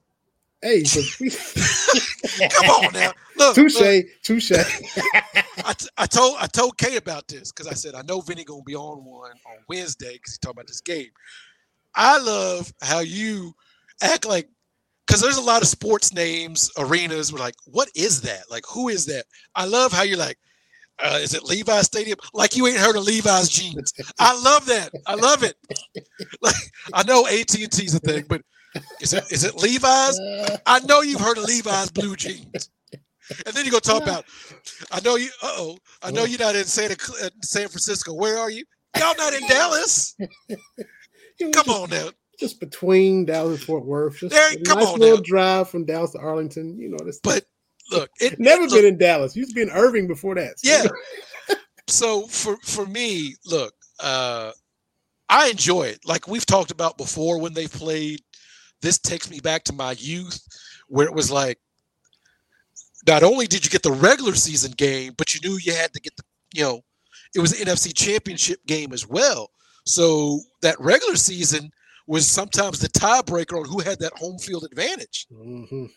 [0.61, 1.29] hey, but we,
[2.49, 3.11] Come on now.
[3.37, 4.51] Look, look, touche, touche.
[5.65, 8.43] I, t- I told I told Kate about this because I said I know Vinny
[8.43, 11.09] gonna be on one on Wednesday because he talking about this game.
[11.95, 13.53] I love how you
[14.01, 14.49] act like
[15.07, 17.33] because there's a lot of sports names, arenas.
[17.33, 18.43] We're like, what is that?
[18.51, 19.25] Like, who is that?
[19.55, 20.37] I love how you're like,
[20.99, 22.17] uh, is it Levi's Stadium?
[22.33, 23.93] Like you ain't heard of Levi's jeans.
[24.19, 24.91] I love that.
[25.07, 25.55] I love it.
[26.41, 26.55] Like
[26.93, 28.41] I know AT and T's a thing, but
[29.01, 30.19] is it is it Levi's?
[30.65, 32.69] I know you've heard of Levi's blue jeans.
[33.45, 34.25] And then you go talk about,
[34.91, 35.29] I know you.
[35.41, 38.13] Uh oh, I know you're not in Santa uh, San Francisco.
[38.13, 38.63] Where are you?
[38.97, 40.15] Y'all not in Dallas.
[41.53, 42.09] Come on now.
[42.39, 44.17] Just between Dallas and Fort Worth.
[44.19, 45.23] Just There- a nice little now.
[45.23, 46.79] drive from Dallas to Arlington.
[46.79, 47.45] You know, this But
[47.91, 49.35] look, it never look, been in Dallas.
[49.35, 50.59] Used to be in Irving before that.
[50.59, 50.87] So, Yeah.
[51.87, 54.51] So for for me, look, uh,
[55.27, 55.99] I enjoy it.
[56.05, 58.21] Like we've talked about before when they played.
[58.81, 60.39] This takes me back to my youth,
[60.87, 61.57] where it was like,
[63.07, 65.99] not only did you get the regular season game, but you knew you had to
[65.99, 66.81] get the, you know,
[67.35, 69.49] it was an NFC Championship game as well.
[69.85, 71.71] So that regular season
[72.09, 75.91] was sometimes the tiebreaker on who had that home field advantage Mhm.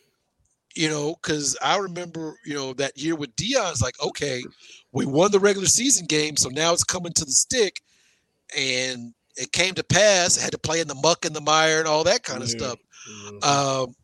[0.75, 4.43] you know, because I remember, you know, that year with Dion's like, okay,
[4.93, 7.83] we won the regular season game, so now it's coming to the stick,
[8.57, 10.37] and it came to pass.
[10.37, 12.57] Had to play in the muck and the mire and all that kind of Yeah.
[12.59, 12.79] stuff.
[13.11, 13.45] Mhm.
[13.45, 13.97] Um,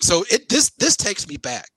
[0.00, 1.70] so it this this takes me back.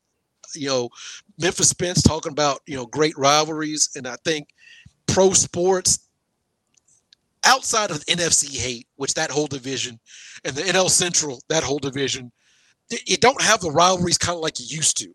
[0.55, 0.89] You know,
[1.38, 4.47] Memphis Spence talking about you know great rivalries, and I think
[5.07, 5.99] pro sports
[7.45, 9.99] outside of NFC hate, which that whole division,
[10.43, 12.31] and the NL Central that whole division,
[13.05, 15.14] you don't have the rivalries kind of like you used to.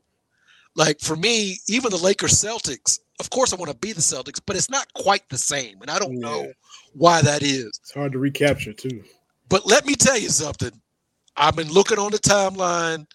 [0.74, 2.98] Like for me, even the Lakers Celtics.
[3.20, 5.90] Of course, I want to be the Celtics, but it's not quite the same, and
[5.90, 6.28] I don't Yeah.
[6.28, 6.52] know
[6.94, 7.66] why that is.
[7.82, 9.04] It's hard to recapture too.
[9.48, 10.72] But let me tell you something.
[11.36, 13.06] I've been looking on the timeline.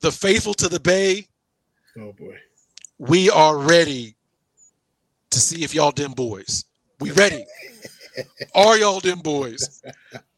[0.00, 1.26] The faithful to the Bay,
[1.98, 2.38] Oh boy.
[2.98, 4.16] we are ready
[5.30, 6.64] to see if y'all them boys.
[7.00, 7.44] We ready.
[8.54, 9.82] are y'all them boys?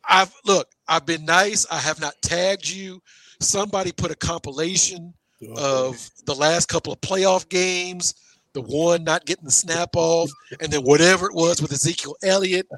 [0.09, 1.67] I've look, I've been nice.
[1.71, 3.01] I have not tagged you.
[3.41, 5.15] Somebody put a compilation
[5.57, 8.15] Oh, of the last couple of playoff games,
[8.53, 12.69] the one not getting the snap off, and then whatever it was with Ezekiel Elliott.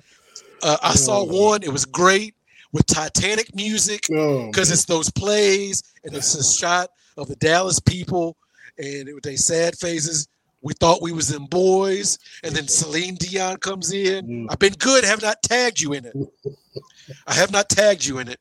[0.63, 1.25] Uh, I saw Oh.
[1.25, 2.35] one, it was great
[2.73, 6.89] with Titanic music Oh, because it's those plays and it's a shot
[7.19, 8.35] of the Dallas people
[8.79, 10.27] and it, they sad faces.
[10.65, 14.27] We thought we was in boys, and then Celine Dion comes in.
[14.27, 14.47] Mm.
[14.51, 16.17] I've been good, have not tagged you in it.
[17.27, 18.41] I have not tagged you in it.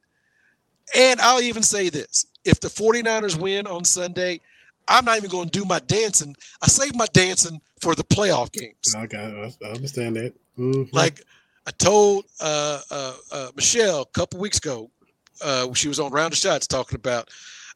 [0.96, 4.40] And I'll even say this if the 49ers win on Sunday,
[4.88, 6.34] I'm not even going to do my dancing.
[6.62, 8.96] I save my dancing for the playoff games.
[8.96, 9.36] I got.
[9.36, 10.34] I I understand that.
[10.58, 10.94] Mhm.
[10.94, 11.22] Like
[11.68, 14.90] I told uh, uh, uh, Michelle a couple weeks ago,
[15.42, 17.30] uh, she was on Round of Shots talking about.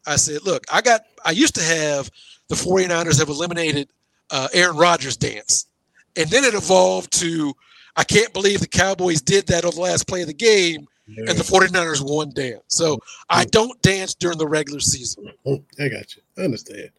[0.06, 1.02] I said, "Look, I got.
[1.26, 2.10] I used to have
[2.48, 3.90] the 49ers have eliminated
[4.32, 5.68] uh, Aaron Rodgers dance,
[6.16, 7.54] and then it evolved to
[7.96, 11.30] I can't believe the Cowboys did that on the last play of the game, and
[11.30, 12.62] the 49ers won dance.
[12.68, 13.00] So
[13.30, 15.32] I don't dance during the regular season,
[15.80, 16.22] I got you.
[16.38, 16.90] I understand.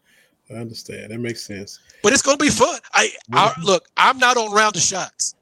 [0.49, 1.11] I understand.
[1.11, 1.79] That makes sense.
[2.01, 2.79] but it's going to be fun.
[2.93, 3.87] I, I look.
[3.97, 5.35] I'm not on Round of Shots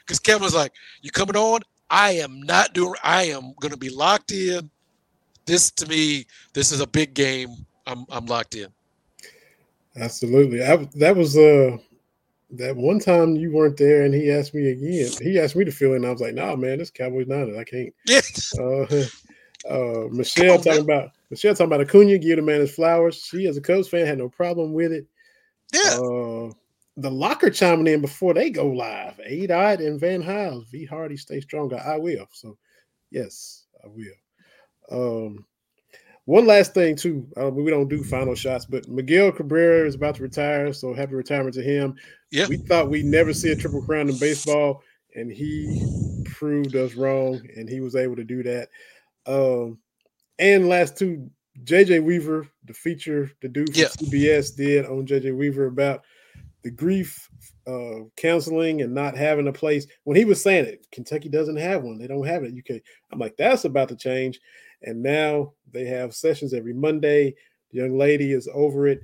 [0.00, 0.72] because Kevin was like,
[1.02, 1.60] "You coming on?"
[1.90, 2.94] I am not doing.
[3.04, 4.70] I am going to be locked in.
[5.44, 7.50] This to me, this is a big game.
[7.86, 8.68] I'm I'm locked in.
[9.96, 10.62] Absolutely.
[10.64, 11.76] I, that was uh
[12.50, 15.10] that one time you weren't there, and he asked me again.
[15.20, 16.04] He asked me to fill in.
[16.04, 17.56] I was like, "Nah, man, this Cowboys Niners.
[17.56, 18.20] I can't." Yeah,
[18.60, 19.04] Uh,
[19.68, 22.18] uh, Michelle on, talking about Michelle talking about Acuna.
[22.18, 23.16] Give the man his flowers.
[23.16, 25.06] She, as a Cubs fan, had no problem with it.
[25.72, 25.94] yeah.
[25.94, 26.52] Uh,
[26.96, 29.18] the locker chiming in before they go live.
[29.24, 30.66] A dot and Van Hiles.
[30.70, 31.82] V Hardy, stay stronger.
[31.84, 32.28] I will.
[32.32, 32.56] So,
[33.10, 34.14] yes, I will.
[35.26, 35.46] Um,
[36.26, 37.26] one last thing too.
[37.40, 40.72] Uh, we don't do final shots, but Miguel Cabrera is about to retire.
[40.72, 41.96] So happy retirement to him.
[42.30, 42.46] Yeah.
[42.48, 44.82] We thought we'd never see a triple crown in baseball,
[45.14, 45.84] and he
[46.24, 48.68] proved us wrong, and he was able to do that.
[49.26, 49.78] Um,
[50.38, 51.30] and last two,
[51.64, 53.88] JJ Weaver, the feature the dude from Yeah.
[53.88, 56.02] CBS did on JJ Weaver about
[56.62, 57.28] the grief
[57.66, 59.86] uh, counseling and not having a place.
[60.04, 61.98] When he was saying it, Kentucky doesn't have one.
[61.98, 62.54] They don't have it.
[62.58, 62.80] UK.
[63.12, 64.40] I'm like, that's about to change.
[64.84, 67.34] And now they have sessions every Monday.
[67.70, 69.00] The young lady is over it.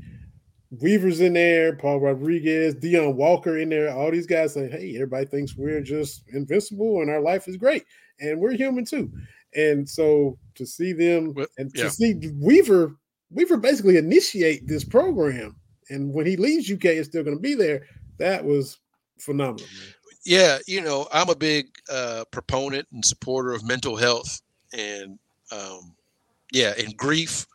[0.71, 3.93] Weaver's in there, Paul Rodriguez, Deone Walker in there.
[3.93, 7.85] All these guys say, "Hey, everybody thinks we're just invincible and our life is great,
[8.21, 9.11] and we're human too."
[9.57, 11.85] And so to see them and yeah.
[11.85, 12.95] to see Weaver,
[13.31, 15.57] Weaver basically initiate this program,
[15.89, 17.87] and when he leaves UK, it's still going to be there.
[18.19, 18.79] That was
[19.19, 19.67] phenomenal.
[19.67, 19.95] Man.
[20.25, 24.41] yeah, you know, I'm a big uh, proponent and supporter of mental health,
[24.73, 25.19] and
[25.53, 25.95] um,
[26.53, 27.47] yeah, and grief.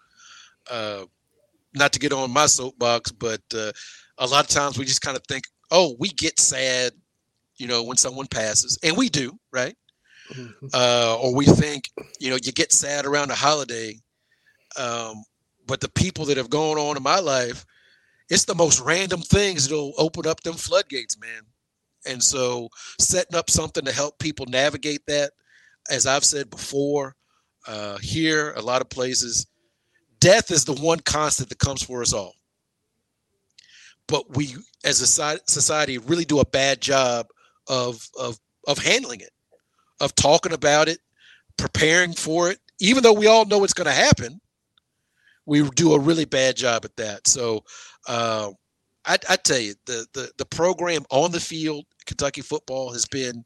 [0.70, 1.06] Uh,
[1.76, 3.72] not to get on my soapbox, but uh,
[4.18, 6.94] a lot of times we just kind of think, oh, we get sad,
[7.58, 9.76] you know, when someone passes, and we do, right?
[10.74, 11.90] Uh, or we think,
[12.20, 14.00] you know, you get sad around a holiday,
[14.78, 15.24] um,
[15.68, 17.66] but the people that have gone on in my life,
[18.30, 21.42] it's the most random things that'll open up them floodgates, man.
[22.08, 22.70] And so
[23.00, 25.32] setting up something to help people navigate that,
[25.92, 27.16] as I've said before,
[27.68, 29.48] uh, here, a lot of places,
[30.20, 32.34] death is the one constant that comes for us all.
[34.08, 37.28] But we, as a society, really do a bad job
[37.68, 38.38] of of
[38.68, 39.32] of handling it,
[40.00, 41.00] of talking about it,
[41.58, 42.60] preparing for it.
[42.80, 44.40] Even though we all know it's going to happen,
[45.46, 47.28] we do a really bad job at that.
[47.28, 47.64] So,
[48.08, 48.52] uh,
[49.06, 53.44] I, I tell you, the, the the program on the field, Kentucky football has been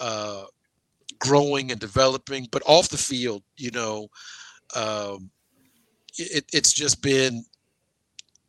[0.00, 0.44] uh,
[1.18, 4.08] growing and developing, but off the field, you know,
[4.76, 5.30] um,
[6.18, 7.44] it, it's just been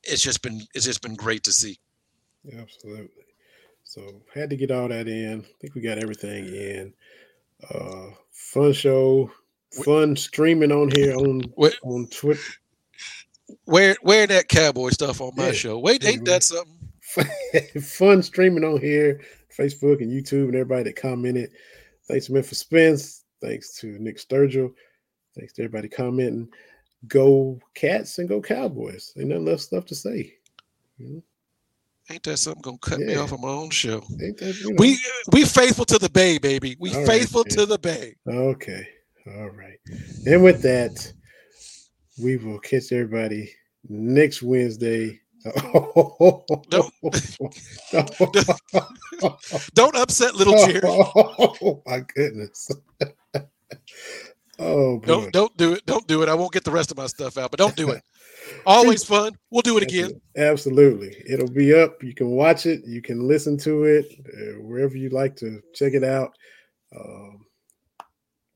[0.03, 1.79] it's just been it's just been great to see.
[2.57, 3.09] Absolutely.
[3.83, 5.41] So had to get all that in.
[5.41, 6.93] I think we got everything in.
[7.73, 9.31] Uh fun show,
[9.83, 12.41] fun streaming on here on Wait, on Twitter.
[13.65, 15.53] wear wear that cowboy stuff on my Yeah.
[15.53, 15.79] show.
[15.79, 16.73] Wait, ain't that something?
[17.81, 19.21] fun streaming on here,
[19.57, 21.51] Facebook and YouTube, and everybody that commented.
[22.07, 23.23] Thanks to Memphis Spence.
[23.41, 24.73] Thanks to Nick Sturgill.
[25.37, 26.47] Thanks to everybody commenting.
[27.07, 29.13] Go Cats and go Cowboys.
[29.17, 30.33] Ain't nothing left stuff to say.
[30.97, 31.23] You know,
[32.09, 34.03] Ain't that something gonna cut me off of my own show?
[34.21, 34.75] ain't that, you know.
[34.77, 34.97] We
[35.31, 36.75] we faithful to the bay, baby.
[36.79, 37.57] We All right, faithful man.
[37.57, 38.15] to the bay.
[38.27, 38.87] Okay.
[39.27, 39.79] All right.
[40.27, 41.11] And with that,
[42.21, 43.51] we will catch everybody
[43.89, 45.19] next Wednesday.
[46.69, 46.93] Don't-
[49.73, 50.81] Don't upset little Jerry.
[50.83, 52.69] Oh my goodness.
[54.59, 55.05] oh boy.
[55.05, 55.85] Don't don't do it.
[55.85, 56.29] Don't do it.
[56.29, 58.01] I won't get the rest of my stuff out, but don't do it.
[58.65, 59.33] Always fun.
[59.49, 60.19] We'll do it again.
[60.37, 61.15] Absolutely.
[61.27, 62.03] It'll be up.
[62.03, 62.81] You can watch it.
[62.85, 66.31] You can listen to it uh, wherever you like to check it out.
[66.95, 67.45] Um,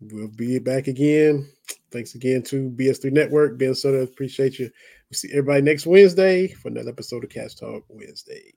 [0.02, 1.50] we'll be back again.
[1.92, 3.58] Thanks again to BS3 Network.
[3.58, 4.70] Ben Soto, appreciate you.
[5.10, 8.54] We'll see everybody next Wednesday for another episode of Cats Talk Wednesday.